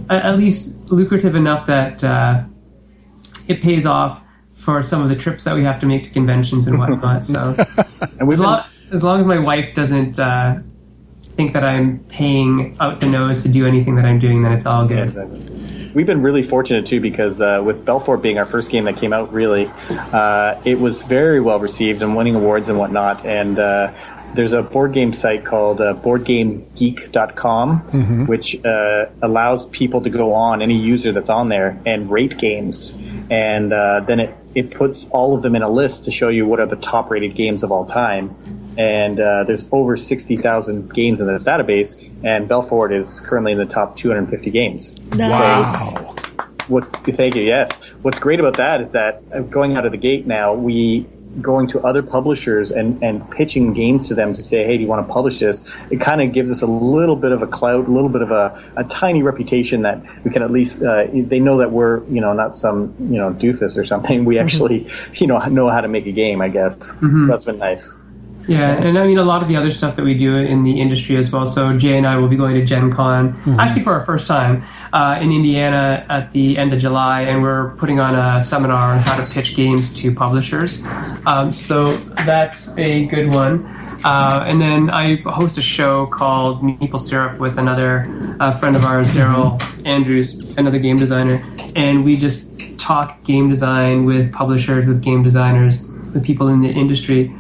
at 0.09 0.38
least 0.38 0.91
lucrative 0.91 1.36
enough 1.36 1.65
that 1.65 2.03
uh, 2.03 2.43
it 3.47 3.63
pays 3.63 3.88
off 3.88 4.22
for 4.53 4.84
some 4.84 5.01
of 5.01 5.09
the 5.09 5.15
trips 5.15 5.45
that 5.45 5.55
we 5.55 5.63
have 5.63 5.80
to 5.80 5.88
make 5.88 6.03
to 6.03 6.09
conventions 6.11 6.67
and 6.67 6.78
whatnot. 6.78 7.24
So 7.24 7.55
And 8.19 8.32
as 8.32 8.38
been, 8.38 8.39
long, 8.39 8.63
as 8.91 9.03
long 9.03 9.22
as 9.22 9.26
my 9.26 9.39
wife 9.39 9.74
doesn't 9.74 10.19
uh, 10.19 10.59
think 11.36 11.53
that 11.53 11.63
I'm 11.63 11.99
paying 12.09 12.78
out 12.80 12.99
the 12.99 13.07
nose 13.07 13.41
to 13.43 13.49
do 13.49 13.65
anything 13.65 13.95
that 13.95 14.05
I'm 14.05 14.19
doing, 14.19 14.43
then 14.43 14.51
it's 14.51 14.65
all 14.65 14.86
good. 14.86 15.15
We've 15.95 16.05
been 16.05 16.22
really 16.22 16.47
fortunate 16.47 16.88
too 16.88 16.99
because 16.99 17.41
uh, 17.41 17.61
with 17.65 17.84
Belfort 17.86 18.22
being 18.22 18.38
our 18.38 18.45
first 18.45 18.69
game 18.69 18.84
that 18.86 18.97
came 18.97 19.13
out, 19.13 19.34
really, 19.34 19.72
uh, 19.89 20.61
it 20.63 20.80
was 20.80 21.03
very 21.03 21.39
well 21.39 21.59
received 21.59 22.01
and 22.01 22.15
winning 22.15 22.36
awards 22.36 22.69
and 22.69 22.78
whatnot. 22.78 23.26
And 23.26 23.57
uh, 23.57 23.91
there's 24.36 24.53
a 24.53 24.61
board 24.63 24.93
game 24.93 25.13
site 25.13 25.45
called 25.45 25.82
uh, 25.82 25.93
BoardGameGeek.com, 25.95 28.27
which 28.27 28.63
uh, 28.65 29.05
allows 29.21 29.65
people 29.67 30.01
to 30.01 30.09
go 30.09 30.34
on 30.34 30.61
any 30.61 30.77
user 30.77 31.11
that's 31.11 31.29
on 31.29 31.49
there 31.49 31.79
and 31.86 32.09
rate 32.11 32.38
games, 32.38 32.93
and 33.29 33.73
uh, 33.73 34.01
then 34.01 34.19
it 34.19 34.36
it 34.55 34.71
puts 34.71 35.05
all 35.11 35.36
of 35.36 35.41
them 35.43 35.55
in 35.55 35.61
a 35.61 35.69
list 35.69 36.03
to 36.05 36.11
show 36.11 36.29
you 36.29 36.45
what 36.45 36.59
are 36.59 36.65
the 36.65 36.75
top 36.75 37.09
rated 37.09 37.36
games 37.36 37.63
of 37.63 37.71
all 37.71 37.86
time. 37.86 38.36
And 38.77 39.19
uh, 39.19 39.43
there's 39.43 39.65
over 39.71 39.97
60,000 39.97 40.93
games 40.93 41.19
in 41.19 41.27
this 41.27 41.43
database, 41.43 41.93
and 42.23 42.47
Belfort 42.47 42.93
is 42.93 43.19
currently 43.19 43.51
in 43.51 43.57
the 43.57 43.65
top 43.65 43.97
250 43.97 44.49
games 44.49 44.91
Nice. 45.13 45.93
wow. 45.93 46.15
what's 46.67 46.97
thank 46.99 47.36
you 47.36 47.43
yes 47.43 47.69
what's 48.01 48.19
great 48.19 48.39
about 48.39 48.57
that 48.57 48.79
is 48.82 48.91
that 48.91 49.21
uh, 49.34 49.39
going 49.41 49.75
out 49.75 49.86
of 49.86 49.91
the 49.91 49.97
gate 49.97 50.25
now 50.25 50.53
we 50.53 51.05
going 51.41 51.67
to 51.69 51.79
other 51.82 52.03
publishers 52.03 52.71
and 52.71 53.01
and 53.03 53.29
pitching 53.32 53.73
games 53.73 54.07
to 54.09 54.15
them 54.15 54.36
to 54.36 54.43
say 54.43 54.65
hey 54.65 54.77
do 54.77 54.84
you 54.84 54.89
want 54.89 55.05
to 55.05 55.13
publish 55.13 55.39
this? 55.39 55.61
It 55.89 56.01
kind 56.01 56.21
of 56.21 56.34
gives 56.34 56.51
us 56.51 56.61
a 56.61 56.67
little 56.67 57.15
bit 57.15 57.32
of 57.32 57.41
a 57.41 57.47
clout 57.47 57.88
a 57.88 57.91
little 57.91 58.09
bit 58.09 58.21
of 58.21 58.32
a, 58.32 58.73
a 58.75 58.84
tiny 58.86 59.23
reputation 59.23 59.84
that 59.84 60.03
we 60.23 60.32
can 60.32 60.43
at 60.43 60.51
least 60.51 60.82
uh, 60.82 61.05
they 61.13 61.39
know 61.39 61.57
that 61.59 61.71
we're 61.71 62.03
you 62.05 62.21
know 62.21 62.34
not 62.34 62.57
some 62.57 62.95
you 62.99 63.17
know 63.17 63.32
doofus 63.32 63.77
or 63.77 63.86
something. 63.86 64.25
We 64.32 64.39
actually 64.39 64.88
you 65.15 65.27
know 65.27 65.39
know 65.47 65.69
how 65.69 65.82
to 65.82 65.89
make 65.89 66.05
a 66.05 66.11
game 66.11 66.41
i 66.41 66.47
guess. 66.47 66.77
That's 67.27 67.43
been 67.43 67.57
nice 67.57 67.89
Yeah, 68.47 68.71
and 68.71 68.97
I 68.97 69.05
mean 69.05 69.17
a 69.17 69.23
lot 69.23 69.41
of 69.41 69.47
the 69.47 69.55
other 69.55 69.71
stuff 69.71 69.95
that 69.95 70.03
we 70.03 70.13
do 70.13 70.35
in 70.35 70.63
the 70.63 70.79
industry 70.81 71.17
as 71.17 71.31
well. 71.31 71.45
So 71.45 71.77
Jay 71.77 71.97
and 71.97 72.07
I 72.07 72.17
will 72.17 72.27
be 72.27 72.37
going 72.37 72.55
to 72.55 72.65
Gen 72.65 72.91
Con, 72.91 73.39
actually 73.59 73.83
for 73.83 73.93
our 73.93 74.05
first 74.05 74.27
time, 74.27 74.63
uh, 74.93 75.19
in 75.21 75.31
Indiana 75.31 76.05
at 76.09 76.31
the 76.31 76.57
end 76.57 76.73
of 76.73 76.79
July, 76.79 77.21
and 77.21 77.41
we're 77.41 77.75
putting 77.75 77.99
on 77.99 78.15
a 78.15 78.41
seminar 78.41 78.93
on 78.93 78.99
how 78.99 79.23
to 79.23 79.31
pitch 79.31 79.55
games 79.55 79.93
to 80.01 80.13
publishers. 80.13 80.81
Um, 81.25 81.53
so 81.53 81.97
that's 82.25 82.75
a 82.77 83.05
good 83.05 83.33
one. 83.33 83.65
Uh, 84.03 84.43
and 84.47 84.59
then 84.59 84.89
I 84.89 85.17
host 85.25 85.57
a 85.57 85.61
show 85.61 86.07
called 86.07 86.63
Maple 86.63 86.97
Syrup 86.97 87.39
with 87.39 87.59
another 87.59 88.07
uh, 88.39 88.51
friend 88.57 88.75
of 88.75 88.83
ours, 88.83 89.07
Daryl 89.09 89.61
Andrews, 89.85 90.33
another 90.57 90.79
game 90.79 90.97
designer, 90.97 91.45
and 91.75 92.03
we 92.03 92.17
just 92.17 92.51
talk 92.79 93.23
game 93.23 93.47
design 93.49 94.05
with 94.05 94.31
publishers, 94.33 94.87
with 94.87 95.03
game 95.03 95.21
designers, 95.21 95.83
with 96.13 96.23
people 96.23 96.47
in 96.47 96.61
the 96.61 96.69
industry. 96.69 97.33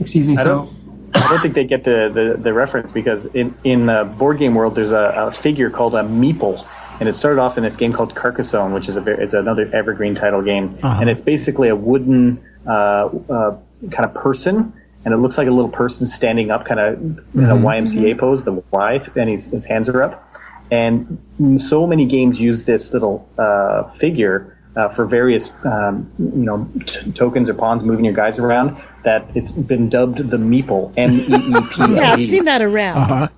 Excuse 0.00 0.26
me. 0.26 0.32
I 0.36 0.42
so 0.42 0.44
don't, 0.44 0.80
I 1.14 1.28
don't 1.28 1.40
think 1.40 1.54
they 1.54 1.64
get 1.64 1.84
the, 1.84 2.10
the, 2.12 2.42
the 2.42 2.52
reference 2.52 2.92
because 2.92 3.26
in 3.26 3.54
in 3.64 3.86
the 3.86 4.04
board 4.18 4.38
game 4.38 4.54
world, 4.54 4.74
there's 4.74 4.92
a, 4.92 5.12
a 5.16 5.32
figure 5.32 5.70
called 5.70 5.94
a 5.94 6.02
meeple, 6.02 6.66
and 7.00 7.08
it 7.08 7.16
started 7.16 7.40
off 7.40 7.56
in 7.58 7.64
this 7.64 7.76
game 7.76 7.92
called 7.92 8.14
Carcassonne, 8.14 8.72
which 8.72 8.88
is 8.88 8.96
a 8.96 9.00
very, 9.00 9.22
it's 9.22 9.34
another 9.34 9.68
evergreen 9.74 10.14
title 10.14 10.42
game, 10.42 10.78
and 10.82 11.08
it's 11.08 11.20
basically 11.20 11.68
a 11.68 11.76
wooden 11.76 12.44
uh, 12.66 12.70
uh, 12.70 13.58
kind 13.90 14.04
of 14.04 14.14
person, 14.14 14.72
and 15.04 15.14
it 15.14 15.16
looks 15.16 15.36
like 15.38 15.48
a 15.48 15.50
little 15.50 15.70
person 15.70 16.06
standing 16.06 16.50
up, 16.50 16.66
kind 16.66 16.80
of 16.80 17.00
in 17.34 17.44
a 17.44 17.56
YMCA 17.56 18.18
pose, 18.18 18.44
the 18.44 18.52
Y, 18.70 19.06
and 19.16 19.30
his, 19.30 19.46
his 19.46 19.64
hands 19.64 19.88
are 19.88 20.02
up, 20.02 20.32
and 20.70 21.18
so 21.60 21.86
many 21.86 22.04
games 22.06 22.38
use 22.38 22.64
this 22.64 22.92
little 22.92 23.28
uh, 23.38 23.90
figure. 23.94 24.56
Uh, 24.76 24.88
for 24.94 25.04
various, 25.04 25.50
um, 25.64 26.12
you 26.18 26.44
know, 26.44 26.70
t- 26.86 27.10
tokens 27.10 27.50
or 27.50 27.54
pawns 27.54 27.82
moving 27.82 28.04
your 28.04 28.14
guys 28.14 28.38
around, 28.38 28.80
that 29.02 29.26
it's 29.34 29.50
been 29.50 29.88
dubbed 29.88 30.18
the 30.30 30.36
meeple, 30.36 30.92
M-E-E-P-L-E. 30.96 31.94
Yeah, 31.96 32.12
I've 32.12 32.22
seen 32.22 32.44
that 32.44 32.62
around. 32.62 33.30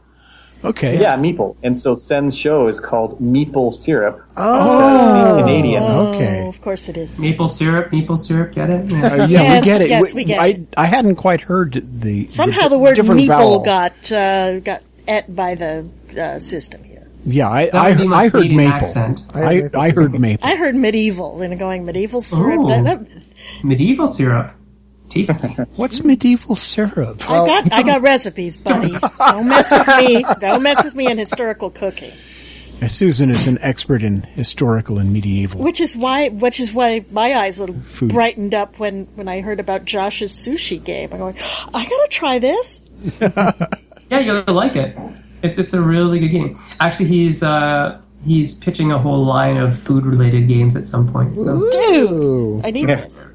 Okay. 0.63 1.01
Yeah, 1.01 1.17
meeple. 1.17 1.57
And 1.63 1.77
so 1.79 1.95
Sen's 1.95 2.37
show 2.37 2.69
is 2.69 2.79
called 2.81 3.19
Meeple 3.19 3.75
Syrup. 3.75 4.23
Oh. 4.37 5.37
Canadian. 5.41 5.83
Okay. 5.83 6.43
Oh, 6.43 6.49
of 6.49 6.61
course 6.61 6.89
it 6.91 6.97
is. 6.99 7.19
maple 7.19 7.49
syrup, 7.49 7.91
maple 7.93 8.17
syrup, 8.19 8.53
get 8.55 8.69
it? 8.71 8.91
Yeah. 8.91 9.07
Uh, 9.07 9.27
yeah, 9.27 9.43
Yes, 9.43 9.61
we 9.61 9.65
get 9.65 9.81
it. 9.81 9.89
yes, 9.89 10.15
we 10.15 10.25
get 10.25 10.39
I, 10.41 10.47
it. 10.49 10.75
I 10.77 10.85
hadn't 10.87 11.17
quite 11.17 11.41
heard 11.41 11.83
the 12.01 12.29
Somehow 12.29 12.65
the, 12.65 12.69
the 12.71 12.79
word 12.79 12.97
meeple 12.99 13.27
vowel. 13.27 13.65
got 13.65 14.13
uh, 14.13 14.61
got 14.61 14.83
et 15.09 15.35
by 15.35 15.55
the 15.55 15.89
uh, 16.21 16.39
system. 16.39 16.85
Yeah, 17.25 17.49
I 17.49 17.71
I, 17.73 17.97
would 17.97 18.13
I 18.13 18.29
heard 18.29 18.51
maple. 18.51 18.73
accent. 18.75 19.21
I 19.35 19.71
I 19.75 19.91
heard 19.91 20.19
maple. 20.19 20.47
I 20.47 20.57
heard 20.57 20.75
medieval 20.75 21.41
and 21.43 21.59
going 21.59 21.85
medieval 21.85 22.23
syrup. 22.23 22.61
Oh. 22.65 22.69
That- 22.69 22.85
that- 22.85 23.09
Medieval 23.65 24.09
syrup. 24.09 24.53
Tasty. 25.09 25.49
What's 25.77 26.03
medieval 26.03 26.55
syrup? 26.57 27.29
I 27.31 27.47
got 27.47 27.73
I 27.73 27.83
got 27.83 28.01
recipes, 28.13 28.57
buddy. 28.57 28.97
Don't 29.19 29.49
mess 29.49 29.71
with 29.71 29.87
me. 29.99 30.25
Don't 30.41 30.63
mess 30.63 30.85
with 30.85 30.95
me 30.95 31.07
in 31.11 31.19
historical 31.19 31.71
cooking. 31.71 32.13
Uh, 32.81 32.89
Susan 32.89 33.31
is 33.31 33.47
an 33.47 33.59
expert 33.61 34.03
in 34.03 34.23
historical 34.23 34.99
and 34.99 35.13
medieval. 35.13 35.61
Which 35.61 35.81
is 35.81 35.95
why 35.95 36.31
which 36.31 36.59
is 36.61 36.73
why 36.73 37.05
my 37.11 37.35
eyes 37.35 37.61
little 37.61 37.77
Food. 37.83 38.13
brightened 38.13 38.55
up 38.55 38.79
when 38.79 39.07
when 39.15 39.29
I 39.29 39.41
heard 39.43 39.61
about 39.61 39.85
Josh's 39.85 40.33
sushi 40.33 40.83
game. 40.83 41.13
I'm 41.13 41.19
going, 41.19 41.37
I 41.75 41.85
gotta 41.85 42.09
try 42.11 42.39
this. 42.39 42.81
yeah, 43.21 44.19
you'll 44.21 44.45
like 44.55 44.77
it. 44.77 44.97
It's 45.43 45.59
it's 45.59 45.73
a 45.73 45.81
really 45.83 46.21
good 46.21 46.31
game. 46.31 46.59
Actually, 46.81 47.07
he's 47.07 47.43
uh, 47.43 48.01
he's 48.25 48.55
pitching 48.55 48.93
a 48.93 48.99
whole 48.99 49.25
line 49.25 49.57
of 49.57 49.79
food 49.79 50.05
related 50.07 50.49
games 50.49 50.77
at 50.77 50.87
some 50.89 51.13
point. 51.13 51.37
So 51.37 51.71
Dude, 51.71 52.65
I 52.65 52.71
need 52.71 52.87
this. 52.89 53.27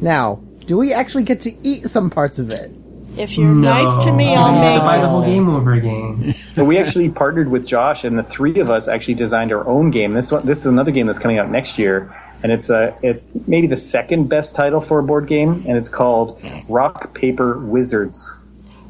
Now, 0.00 0.40
do 0.66 0.76
we 0.76 0.92
actually 0.92 1.24
get 1.24 1.42
to 1.42 1.66
eat 1.66 1.88
some 1.88 2.10
parts 2.10 2.38
of 2.38 2.50
it? 2.50 2.74
If 3.16 3.38
you're 3.38 3.48
no. 3.48 3.72
nice 3.72 3.96
to 4.04 4.12
me, 4.12 4.30
You 4.30 4.36
I'll 4.38 4.52
have 4.52 4.80
to 4.80 4.84
buy 4.84 4.98
the 5.00 5.08
whole 5.08 5.22
game 5.22 5.48
over 5.48 5.72
again. 5.72 6.34
So 6.54 6.64
we 6.64 6.78
actually 6.78 7.10
partnered 7.10 7.50
with 7.50 7.66
Josh, 7.66 8.04
and 8.04 8.18
the 8.18 8.22
three 8.22 8.60
of 8.60 8.70
us 8.70 8.88
actually 8.88 9.14
designed 9.14 9.52
our 9.52 9.66
own 9.66 9.90
game. 9.90 10.14
This 10.14 10.30
one, 10.30 10.46
this 10.46 10.58
is 10.60 10.66
another 10.66 10.90
game 10.90 11.06
that's 11.06 11.18
coming 11.18 11.38
out 11.38 11.50
next 11.50 11.78
year, 11.78 12.14
and 12.42 12.50
it's 12.50 12.70
a 12.70 12.96
it's 13.02 13.28
maybe 13.46 13.66
the 13.66 13.76
second 13.76 14.28
best 14.28 14.54
title 14.54 14.80
for 14.80 14.98
a 14.98 15.02
board 15.02 15.28
game, 15.28 15.64
and 15.66 15.76
it's 15.76 15.88
called 15.90 16.42
Rock 16.68 17.14
Paper 17.14 17.58
Wizards. 17.58 18.32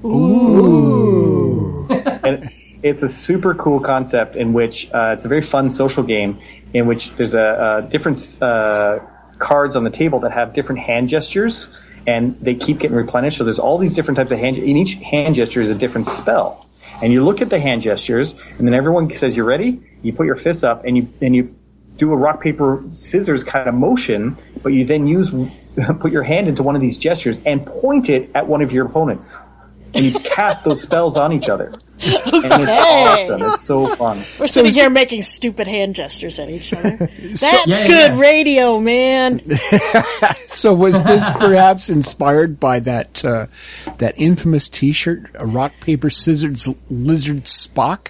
Ooh. 0.05 1.87
and 1.91 2.51
it's 2.87 3.03
a 3.03 3.09
super 3.09 3.55
cool 3.55 3.81
concept 3.81 4.37
in 4.37 4.53
which 4.53 4.89
uh, 4.93 5.15
it's 5.17 5.25
a 5.25 5.29
very 5.29 5.43
fun 5.43 5.71
social 5.71 6.03
game 6.03 6.41
in 6.73 6.87
which 6.87 7.11
there's 7.17 7.35
a, 7.35 7.85
a 7.85 7.91
different 7.91 8.39
uh, 8.41 9.01
cards 9.39 9.77
on 9.77 9.85
the 9.85 9.91
table 9.91 10.21
that 10.21 10.33
have 10.33 10.53
different 10.53 10.81
hand 10.81 11.09
gestures, 11.09 11.69
and 12.07 12.39
they 12.41 12.55
keep 12.55 12.79
getting 12.79 12.97
replenished. 12.97 13.39
So 13.39 13.45
there's 13.45 13.59
all 13.59 13.79
these 13.79 13.95
different 13.95 14.17
types 14.17 14.31
of 14.31 14.39
hand. 14.39 14.57
And 14.57 14.69
each 14.69 14.95
hand 14.95 15.35
gesture 15.35 15.63
is 15.63 15.71
a 15.71 15.75
different 15.75 16.07
spell. 16.07 16.67
And 17.03 17.13
you 17.13 17.25
look 17.25 17.43
at 17.43 17.51
the 17.51 17.59
hand 17.59 17.83
gestures, 17.83 18.35
and 18.59 18.67
then 18.67 18.75
everyone 18.75 19.17
says, 19.19 19.37
"You're 19.37 19.45
ready." 19.45 19.81
You 20.03 20.13
put 20.13 20.27
your 20.27 20.37
fists 20.37 20.65
up, 20.65 20.85
and 20.85 20.97
you 20.97 21.09
and 21.21 21.35
you 21.35 21.55
do 21.99 22.13
a 22.13 22.17
rock 22.17 22.43
paper 22.43 22.85
scissors 22.95 23.43
kind 23.45 23.69
of 23.69 23.75
motion, 23.75 24.37
but 24.63 24.73
you 24.73 24.85
then 24.87 25.07
use 25.07 25.31
put 26.01 26.13
your 26.13 26.23
hand 26.23 26.49
into 26.49 26.63
one 26.63 26.77
of 26.77 26.83
these 26.83 26.99
gestures 26.99 27.37
and 27.45 27.67
point 27.67 28.09
it 28.09 28.31
at 28.35 28.47
one 28.47 28.63
of 28.63 28.73
your 28.73 28.87
opponents, 28.87 29.37
and 29.97 30.05
you 30.05 30.19
cast 30.21 30.65
those 30.65 30.83
spells 30.83 31.17
on 31.17 31.33
each 31.33 31.49
other. 31.49 31.73
And 31.99 32.13
it's 32.23 32.71
awesome. 32.71 33.43
It's 33.55 33.63
so 33.63 33.87
fun. 33.97 34.23
We're 34.39 34.47
sitting 34.47 34.73
here 34.73 34.91
making 34.91 35.23
stupid 35.23 35.67
hand 35.67 35.95
gestures 35.95 36.39
at 36.39 36.51
each 36.51 36.73
other. 36.75 36.97
That's 37.21 37.43
Yeah, 37.43 37.87
good 37.87 38.13
yeah. 38.13 38.19
radio, 38.19 38.79
man. 38.81 39.41
So 40.49 40.73
was 40.73 41.03
this 41.03 41.29
perhaps 41.31 41.91
inspired 41.91 42.59
by 42.59 42.81
that 42.81 43.23
uh, 43.25 43.47
that 43.99 44.15
infamous 44.17 44.69
T-shirt, 44.71 45.31
a 45.35 45.45
rock 45.47 45.73
paper 45.81 46.09
scissors 46.09 46.67
lizard 46.89 47.45
Spock? 47.45 48.09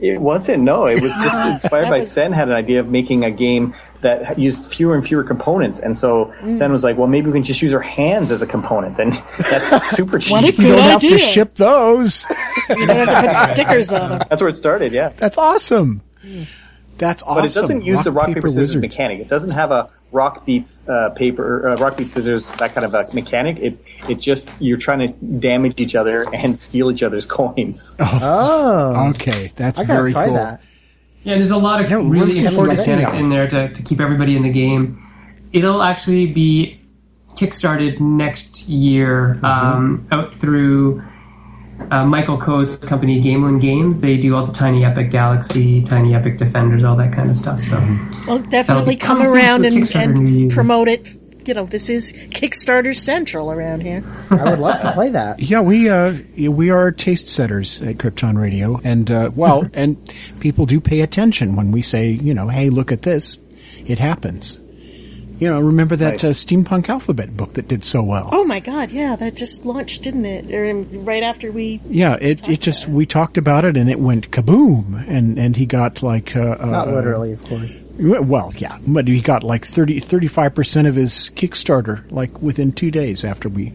It 0.00 0.20
wasn't. 0.20 0.64
No, 0.64 0.86
it 0.86 1.00
was 1.02 1.12
just 1.12 1.46
inspired 1.64 1.88
by 1.88 1.98
was- 2.00 2.10
Sen 2.10 2.32
had 2.32 2.48
an 2.48 2.54
idea 2.54 2.80
of 2.80 2.88
making 2.88 3.22
a 3.24 3.30
game 3.30 3.74
that 4.06 4.38
used 4.38 4.72
fewer 4.72 4.94
and 4.94 5.06
fewer 5.06 5.22
components, 5.24 5.78
and 5.78 5.96
so 5.98 6.32
Mm. 6.42 6.56
Sen 6.56 6.72
was 6.72 6.82
like, 6.82 6.96
"Well, 6.96 7.06
maybe 7.08 7.26
we 7.26 7.32
can 7.34 7.42
just 7.44 7.60
use 7.62 7.74
our 7.74 7.80
hands 7.80 8.30
as 8.30 8.40
a 8.42 8.46
component." 8.46 8.96
Then 8.96 9.10
that's 9.38 9.90
super 9.96 10.18
cheap. 10.18 10.32
What 10.32 10.44
a 10.44 10.52
You 10.52 10.68
don't 10.68 10.78
have 10.78 11.00
to 11.02 11.18
ship 11.18 11.54
those. 11.56 12.24
You 12.68 12.86
don't 12.86 12.96
have 13.06 13.08
to 13.22 13.28
put 13.46 13.56
stickers 13.56 13.92
on 13.92 14.10
them. 14.10 14.22
That's 14.28 14.40
where 14.42 14.48
it 14.50 14.56
started. 14.56 14.92
Yeah. 14.92 15.10
That's 15.16 15.38
awesome. 15.38 16.00
That's 16.98 17.22
awesome. 17.22 17.34
But 17.42 17.44
it 17.50 17.54
doesn't 17.54 17.84
use 17.84 18.02
the 18.04 18.10
rock 18.12 18.26
paper, 18.28 18.48
scissors 18.48 18.56
wizards. 18.74 18.80
mechanic. 18.80 19.20
It 19.20 19.28
doesn't 19.28 19.50
have 19.50 19.70
a 19.70 19.90
rock 20.12 20.46
beats 20.46 20.80
uh, 20.88 21.10
paper, 21.10 21.68
uh, 21.70 21.76
rock 21.76 21.96
beats 21.96 22.14
scissors, 22.14 22.48
that 22.58 22.74
kind 22.74 22.84
of 22.86 22.94
a 22.94 23.06
mechanic. 23.14 23.58
It 23.58 23.78
it 24.08 24.18
just 24.18 24.48
you're 24.58 24.78
trying 24.78 25.00
to 25.00 25.08
damage 25.48 25.74
each 25.78 25.94
other 25.94 26.26
and 26.32 26.58
steal 26.58 26.90
each 26.90 27.02
other's 27.02 27.26
coins. 27.26 27.92
Oh, 28.00 29.10
Okay, 29.10 29.52
that's 29.56 29.78
I 29.78 29.84
very 29.84 30.12
try 30.12 30.24
cool. 30.26 30.34
that. 30.34 30.66
Yeah, 31.26 31.38
there's 31.38 31.50
a 31.50 31.56
lot 31.56 31.80
of 31.84 31.90
Yeah, 31.90 31.96
really 31.96 32.34
looking 32.34 32.50
forward 32.50 32.70
interesting 32.70 32.84
seeing 32.84 32.98
mechanics 32.98 33.20
in 33.20 33.28
there 33.30 33.48
to, 33.48 33.74
to 33.74 33.82
keep 33.82 34.00
everybody 34.00 34.36
in 34.36 34.42
the 34.44 34.48
game. 34.52 35.02
It'll 35.52 35.82
actually 35.82 36.26
be 36.26 36.80
kickstarted 37.34 37.98
next 38.00 38.68
year 38.68 39.34
Mm-hmm. 39.42 39.44
um, 39.44 40.08
out 40.12 40.34
through 40.36 41.02
uh, 41.90 42.06
Michael 42.06 42.38
Coe's 42.38 42.76
company, 42.78 43.20
Gamelyn 43.22 43.60
Games. 43.60 44.00
They 44.00 44.16
do 44.16 44.34
all 44.36 44.46
the 44.46 44.52
Tiny 44.52 44.84
Epic 44.84 45.10
Galaxy, 45.10 45.82
Tiny 45.82 46.14
Epic 46.14 46.38
Defenders, 46.38 46.84
all 46.84 46.96
that 46.96 47.12
kind 47.12 47.28
of 47.30 47.36
stuff. 47.36 47.60
So 47.60 47.76
Mm-hmm. 47.76 48.26
Well, 48.26 48.38
definitely 48.38 48.96
come 48.96 49.20
around 49.22 49.64
and, 49.66 49.94
and 49.96 50.50
promote 50.50 50.88
it. 50.88 51.08
You 51.46 51.54
know, 51.54 51.64
this 51.66 51.88
is 51.88 52.12
Kickstarter 52.12 52.94
Central 52.94 53.52
around 53.52 53.82
here. 53.82 54.02
I 54.30 54.50
would 54.50 54.58
love 54.58 54.80
to 54.82 54.92
play 54.92 55.10
that. 55.10 55.38
Yeah, 55.40 55.60
we 55.60 55.88
uh, 55.88 56.14
we 56.36 56.70
are 56.70 56.90
taste 56.90 57.28
setters 57.28 57.80
at 57.82 57.98
Krypton 57.98 58.36
Radio, 58.36 58.80
and 58.82 59.08
uh, 59.10 59.30
well, 59.34 59.68
and 59.74 59.96
people 60.40 60.66
do 60.66 60.80
pay 60.80 61.00
attention 61.02 61.54
when 61.54 61.70
we 61.70 61.82
say, 61.82 62.10
you 62.10 62.34
know, 62.34 62.48
hey, 62.48 62.68
look 62.70 62.90
at 62.90 63.02
this, 63.02 63.38
it 63.86 63.98
happens. 63.98 64.58
You 65.38 65.50
know, 65.50 65.60
remember 65.60 65.96
that 65.96 66.22
Nice. 66.22 66.24
uh, 66.24 66.28
steampunk 66.28 66.88
alphabet 66.88 67.36
book 67.36 67.52
that 67.54 67.68
did 67.68 67.84
so 67.84 68.02
well? 68.02 68.30
Oh 68.32 68.46
my 68.46 68.58
God, 68.58 68.90
yeah, 68.90 69.16
that 69.16 69.34
just 69.34 69.66
launched, 69.66 70.02
didn't 70.02 70.24
it? 70.24 70.50
Or 70.50 70.64
in- 70.64 71.04
right 71.04 71.22
after 71.22 71.52
we. 71.52 71.78
Yeah, 71.90 72.16
it 72.20 72.48
it 72.48 72.60
just 72.60 72.88
we 72.88 73.04
talked 73.04 73.36
about 73.36 73.66
it 73.66 73.76
and 73.76 73.90
it 73.90 74.00
went 74.00 74.30
kaboom, 74.30 75.06
and 75.06 75.38
and 75.38 75.54
he 75.56 75.66
got 75.66 76.02
like 76.02 76.34
uh, 76.34 76.56
Not 76.58 76.88
uh, 76.88 76.92
literally, 76.92 77.32
of 77.32 77.42
course. 77.42 77.85
Well, 77.98 78.52
yeah, 78.56 78.78
but 78.86 79.06
he 79.06 79.20
got 79.20 79.42
like 79.42 79.64
35 79.66 80.54
percent 80.54 80.86
of 80.86 80.94
his 80.94 81.30
Kickstarter 81.34 82.10
like 82.10 82.42
within 82.42 82.72
two 82.72 82.90
days 82.90 83.24
after 83.24 83.48
we 83.48 83.72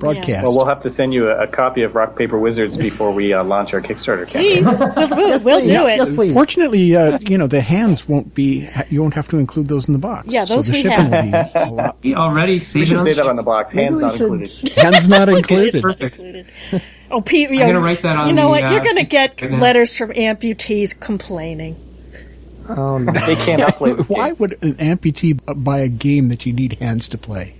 broadcast. 0.00 0.42
Well, 0.44 0.56
we'll 0.56 0.66
have 0.66 0.82
to 0.82 0.90
send 0.90 1.12
you 1.14 1.28
a, 1.28 1.42
a 1.44 1.46
copy 1.46 1.82
of 1.82 1.94
Rock 1.94 2.16
Paper 2.16 2.38
Wizards 2.38 2.76
before 2.76 3.12
we 3.12 3.32
uh, 3.32 3.44
launch 3.44 3.74
our 3.74 3.80
Kickstarter 3.80 4.26
campaign. 4.26 4.64
Please, 4.64 4.80
we'll, 4.80 4.94
we'll, 4.94 5.44
we'll 5.44 5.60
please. 5.60 5.68
do 5.68 5.86
it. 5.86 5.96
Yes, 5.96 6.10
please. 6.10 6.32
Fortunately, 6.32 6.96
uh, 6.96 7.18
you 7.20 7.38
know 7.38 7.46
the 7.46 7.60
hands 7.60 8.08
won't 8.08 8.34
be. 8.34 8.68
You 8.88 9.02
won't 9.02 9.14
have 9.14 9.28
to 9.28 9.38
include 9.38 9.66
those 9.66 9.86
in 9.88 9.92
the 9.92 9.98
box. 9.98 10.28
Yeah, 10.28 10.44
those 10.44 10.66
so 10.66 10.72
the 10.72 10.78
we 10.78 10.82
shipping 10.82 11.10
have. 11.10 11.52
will 11.52 11.52
be 11.52 11.58
a 11.58 11.70
lot. 11.70 11.96
we 12.02 12.14
already 12.14 12.58
We 12.58 12.86
should 12.86 13.00
say 13.02 13.12
that 13.12 13.26
on 13.26 13.36
the 13.36 13.42
box. 13.42 13.72
Hands 13.72 13.98
not 13.98 14.12
should. 14.12 14.32
included. 14.32 14.72
Hands 14.76 15.08
not 15.08 15.28
included. 15.28 15.82
Perfect. 15.82 16.50
Oh, 17.10 17.20
Pete, 17.20 17.50
you 17.50 17.60
I'm 17.60 17.60
know, 17.60 17.66
gonna 17.74 17.80
write 17.80 18.02
that 18.02 18.16
on 18.16 18.28
you 18.28 18.34
know 18.34 18.44
the, 18.44 18.50
what? 18.50 18.64
uh, 18.64 18.70
You're 18.70 18.84
going 18.84 18.96
to 18.96 19.04
get 19.04 19.42
letters 19.42 19.96
from 19.98 20.10
amputees 20.10 20.98
complaining. 20.98 21.76
Oh 22.76 22.98
no. 22.98 23.12
They 23.12 23.36
cannot 23.36 23.76
play 23.76 23.92
this 23.92 24.08
Why 24.08 24.28
game. 24.28 24.36
would 24.38 24.58
an 24.62 24.74
amputee 24.76 25.38
buy 25.62 25.78
a 25.78 25.88
game 25.88 26.28
that 26.28 26.46
you 26.46 26.52
need 26.52 26.74
hands 26.74 27.08
to 27.10 27.18
play? 27.18 27.54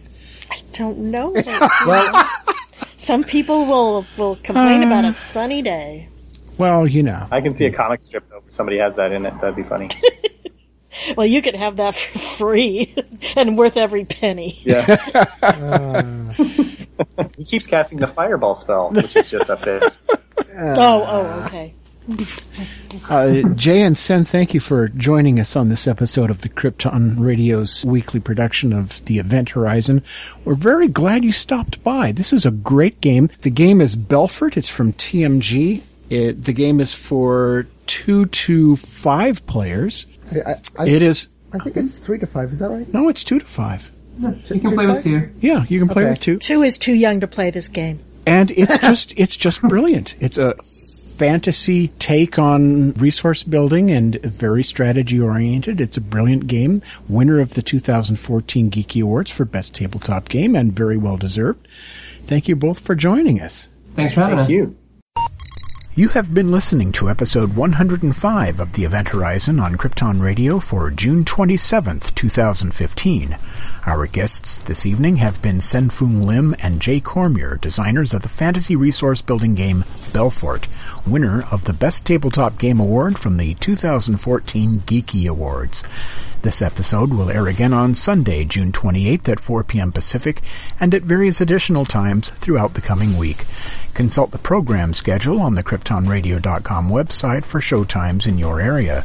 I 0.51 0.61
don't 0.73 0.99
know. 0.99 1.35
Some 2.97 3.25
people 3.25 3.67
will 3.67 4.07
will 4.17 4.37
complain 4.37 4.83
about 4.83 5.05
a 5.05 5.13
sunny 5.13 5.63
day. 5.63 6.09
Well, 6.59 6.87
you 6.87 7.03
know. 7.03 7.27
I 7.31 7.41
can 7.41 7.55
see 7.55 7.65
a 7.65 7.73
comic 7.73 8.03
strip 8.03 8.29
though. 8.29 8.43
If 8.47 8.55
somebody 8.55 8.79
has 8.79 8.95
that 8.97 9.13
in 9.13 9.25
it, 9.25 9.35
that'd 9.41 9.57
be 9.57 9.63
funny. 9.63 9.89
Well, 11.17 11.27
you 11.27 11.41
could 11.41 11.55
have 11.55 11.77
that 11.77 11.95
for 11.95 12.19
free 12.19 12.95
and 13.37 13.57
worth 13.57 13.77
every 13.77 14.05
penny. 14.05 14.61
Yeah. 14.65 16.33
he 17.37 17.45
keeps 17.45 17.67
casting 17.67 17.99
the 17.99 18.09
fireball 18.09 18.57
spell, 18.57 18.91
which 18.91 19.15
is 19.17 19.31
just 19.31 19.49
a 19.49 19.57
fist. 19.57 20.03
Oh, 20.09 20.75
oh, 21.07 21.45
okay. 21.47 21.75
Uh, 23.09 23.43
Jay 23.55 23.83
and 23.83 23.97
Sen, 23.97 24.25
thank 24.25 24.53
you 24.55 24.61
for 24.61 24.89
joining 24.89 25.39
us 25.41 25.57
on 25.57 25.69
this 25.69 25.87
episode 25.87 26.31
of 26.31 26.43
the 26.43 26.49
Krypton 26.49 27.19
Radio's 27.19 27.85
weekly 27.85 28.21
production 28.21 28.73
of 28.73 29.05
the 29.07 29.19
Event 29.19 29.51
Horizon. 29.51 30.03
We're 30.45 30.55
very 30.55 30.89
glad 30.89 31.25
you 31.25 31.33
stopped 31.33 31.83
by. 31.83 32.13
This 32.13 32.33
is 32.33 32.45
a 32.47 32.51
great 32.51 33.01
game. 33.01 33.31
The 33.43 33.51
game 33.51 33.81
is 33.81 33.97
Belfort. 33.97 34.57
It's 34.57 34.69
from 34.69 34.93
TMG. 34.95 35.83
It, 36.09 36.45
the 36.45 36.53
game 36.53 36.81
is 36.81 36.93
for 36.93 37.67
two 37.87 38.27
to 38.27 38.77
five 38.77 39.45
players. 39.47 40.07
I, 40.33 40.57
I, 40.79 40.87
It 40.89 41.03
is 41.03 41.29
I 41.53 41.59
think 41.59 41.77
it's 41.77 41.99
three 41.99 42.19
to 42.19 42.27
five. 42.27 42.53
Is 42.53 42.59
that 42.61 42.71
right? 42.71 42.93
no, 42.93 43.09
it's 43.09 43.25
two 43.25 43.39
to 43.41 43.45
five. 43.47 43.91
You 44.21 44.61
can 44.61 44.73
play 44.75 44.87
with 44.87 45.03
two. 45.03 45.31
Yeah, 45.41 45.65
you 45.69 45.79
can 45.79 45.89
play 45.89 46.03
Okay. 46.03 46.11
with 46.11 46.21
two. 46.21 46.39
Two 46.39 46.63
is 46.63 46.77
too 46.79 46.95
young 46.95 47.21
to 47.21 47.27
play 47.27 47.51
this 47.51 47.69
game. 47.69 48.01
and 48.27 48.51
it's 48.51 48.77
just 48.81 49.15
it's 49.17 49.35
just 49.37 49.63
brilliant. 49.63 50.15
It's 50.21 50.37
a 50.39 50.55
fantasy 51.21 51.89
take 51.99 52.39
on 52.39 52.95
resource 52.95 53.43
building 53.43 53.91
and 53.91 54.15
very 54.23 54.65
strategy 54.65 55.21
oriented. 55.21 55.79
It's 55.79 55.99
a 55.99 56.01
brilliant 56.01 56.47
game, 56.47 56.81
winner 57.11 57.41
of 57.41 57.53
the 57.53 57.61
2014 57.61 58.71
Geekie 58.71 59.03
Awards 59.03 59.31
for 59.31 59.45
best 59.45 59.75
tabletop 59.75 60.31
game 60.31 60.57
and 60.57 60.73
very 60.73 60.97
well 60.97 61.19
deserved. 61.19 61.69
Thank 62.25 62.49
you 62.49 62.57
both 62.57 62.79
for 62.79 62.95
joining 62.95 63.39
us. 63.39 63.69
Thanks 63.97 64.15
for 64.15 64.23
having 64.23 64.39
Thank 64.39 64.47
us. 64.47 64.51
you. 64.51 64.77
You 65.97 66.09
have 66.11 66.33
been 66.33 66.51
listening 66.51 66.93
to 66.93 67.11
episode 67.11 67.57
105 67.57 68.61
of 68.61 68.73
the 68.73 68.85
Event 68.85 69.09
Horizon 69.09 69.61
on 69.61 69.75
Krypton 69.75 70.23
Radio 70.23 70.59
for 70.59 70.89
June 70.91 71.27
27th, 71.27 72.15
2015. 72.15 73.37
Our 73.85 74.07
guests 74.07 74.59
this 74.59 74.87
evening 74.87 75.17
have 75.17 75.43
been 75.43 75.61
Sen-Foong 75.61 76.23
Lim 76.23 76.55
and 76.61 76.81
Jay 76.81 77.01
Cormier, 77.01 77.57
designers 77.57 78.15
of 78.15 78.23
the 78.23 78.29
fantasy 78.29 78.77
resource 78.77 79.21
building 79.21 79.55
game 79.55 79.85
Belfort, 80.13 80.69
winner 81.07 81.43
of 81.51 81.65
the 81.65 81.73
Best 81.73 82.05
Tabletop 82.05 82.59
Game 82.59 82.81
Award 82.81 83.19
from 83.19 83.37
the 83.37 83.55
2014 83.55 84.81
Geekie 84.81 85.29
Awards. 85.29 85.83
This 86.43 86.63
episode 86.63 87.11
will 87.11 87.31
air 87.31 87.47
again 87.49 87.73
on 87.73 87.95
Sunday, 87.95 88.45
June 88.45 88.73
28th 88.73 89.29
at 89.29 89.41
4 89.41 89.65
p.m. 89.65 89.93
Pacific 89.93 90.41
and 90.79 90.95
at 90.95 91.03
various 91.03 91.41
additional 91.41 91.85
times 91.85 92.31
throughout 92.39 92.75
the 92.75 92.81
coming 92.81 93.19
week. 93.19 93.45
Consult 93.95 94.31
the 94.31 94.39
program 94.39 94.95
schedule 94.95 95.41
on 95.41 95.55
the 95.55 95.63
KryptonRadio.com 95.63 96.89
website 96.89 97.45
for 97.45 97.61
show 97.61 97.85
times 97.85 98.27
in 98.27 98.39
your 98.39 98.61
area. 98.61 99.05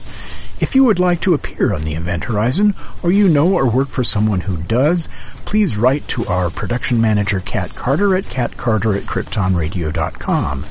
If 0.62 0.74
you 0.74 0.86
would 0.86 1.00
like 1.00 1.20
to 1.22 1.34
appear 1.34 1.74
on 1.74 1.84
the 1.84 1.96
Event 1.96 2.26
Horizon, 2.26 2.76
or 3.04 3.12
you 3.12 3.28
know 3.28 3.54
or 3.56 3.70
work 3.70 3.90
for 3.90 4.06
someone 4.06 4.42
who 4.42 4.56
does, 4.56 5.10
please 5.44 5.76
write 5.76 6.08
to 6.10 6.26
our 6.28 6.50
production 6.50 7.02
manager 7.02 7.42
Kat 7.42 7.76
Carter 7.76 8.16
at 8.16 8.24
catcarter 8.26 8.96
at 8.96 9.04
KryptonRadio.com. 9.04 10.66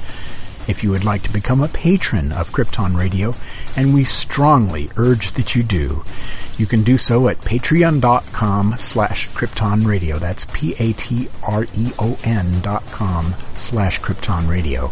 if 0.69 0.83
you 0.83 0.91
would 0.91 1.05
like 1.05 1.23
to 1.23 1.33
become 1.33 1.62
a 1.62 1.69
patron 1.69 2.33
of 2.33 2.51
Krypton 2.51 2.97
Radio, 2.97 3.35
and 3.77 3.95
we 3.95 4.05
strongly 4.05 4.91
urge 4.97 5.33
that 5.33 5.55
you 5.55 5.62
do. 5.62 6.05
You 6.57 6.67
can 6.67 6.83
do 6.85 6.97
so 6.99 7.29
at 7.29 7.41
patreon.com 7.41 8.77
slash 8.79 9.29
Krypton 9.31 9.87
Radio. 9.87 10.19
That's 10.19 10.47
P-A-T-R-E-O-N 10.53 11.01
dot 12.61 12.85
com 12.91 13.35
slash 13.55 14.01
Krypton 14.01 14.49
Radio. 14.49 14.91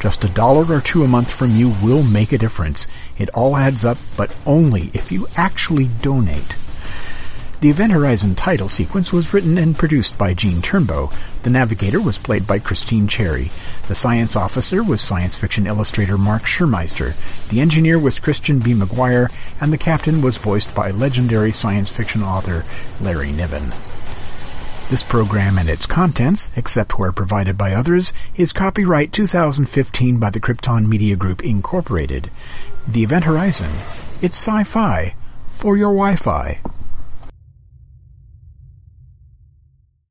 Just 0.00 0.24
a 0.24 0.28
dollar 0.28 0.76
or 0.76 0.80
two 0.80 1.04
a 1.04 1.08
month 1.08 1.30
from 1.30 1.54
you 1.54 1.74
will 1.82 2.02
make 2.02 2.32
a 2.32 2.38
difference. 2.38 2.86
It 3.16 3.30
all 3.30 3.56
adds 3.56 3.84
up, 3.84 3.98
but 4.16 4.34
only 4.44 4.90
if 4.92 5.12
you 5.12 5.28
actually 5.36 5.88
donate. 6.02 6.56
The 7.64 7.70
Event 7.70 7.92
Horizon 7.92 8.34
title 8.34 8.68
sequence 8.68 9.10
was 9.10 9.32
written 9.32 9.56
and 9.56 9.74
produced 9.74 10.18
by 10.18 10.34
Gene 10.34 10.60
Turnbow. 10.60 11.10
The 11.44 11.48
navigator 11.48 11.98
was 11.98 12.18
played 12.18 12.46
by 12.46 12.58
Christine 12.58 13.08
Cherry. 13.08 13.50
The 13.88 13.94
science 13.94 14.36
officer 14.36 14.82
was 14.82 15.00
science 15.00 15.34
fiction 15.34 15.66
illustrator 15.66 16.18
Mark 16.18 16.42
Schurmeister. 16.42 17.14
The 17.48 17.62
engineer 17.62 17.98
was 17.98 18.18
Christian 18.18 18.58
B. 18.58 18.74
McGuire, 18.74 19.32
and 19.62 19.72
the 19.72 19.78
captain 19.78 20.20
was 20.20 20.36
voiced 20.36 20.74
by 20.74 20.90
legendary 20.90 21.52
science 21.52 21.88
fiction 21.88 22.22
author 22.22 22.66
Larry 23.00 23.32
Niven. 23.32 23.72
This 24.90 25.02
program 25.02 25.56
and 25.56 25.70
its 25.70 25.86
contents, 25.86 26.50
except 26.56 26.98
where 26.98 27.12
provided 27.12 27.56
by 27.56 27.72
others, 27.72 28.12
is 28.36 28.52
copyright 28.52 29.10
2015 29.10 30.18
by 30.18 30.28
the 30.28 30.38
Krypton 30.38 30.86
Media 30.86 31.16
Group 31.16 31.42
Incorporated. 31.42 32.30
The 32.86 33.04
Event 33.04 33.24
Horizon. 33.24 33.72
It's 34.20 34.36
sci-fi 34.36 35.14
for 35.48 35.78
your 35.78 35.94
Wi-Fi. 35.94 36.60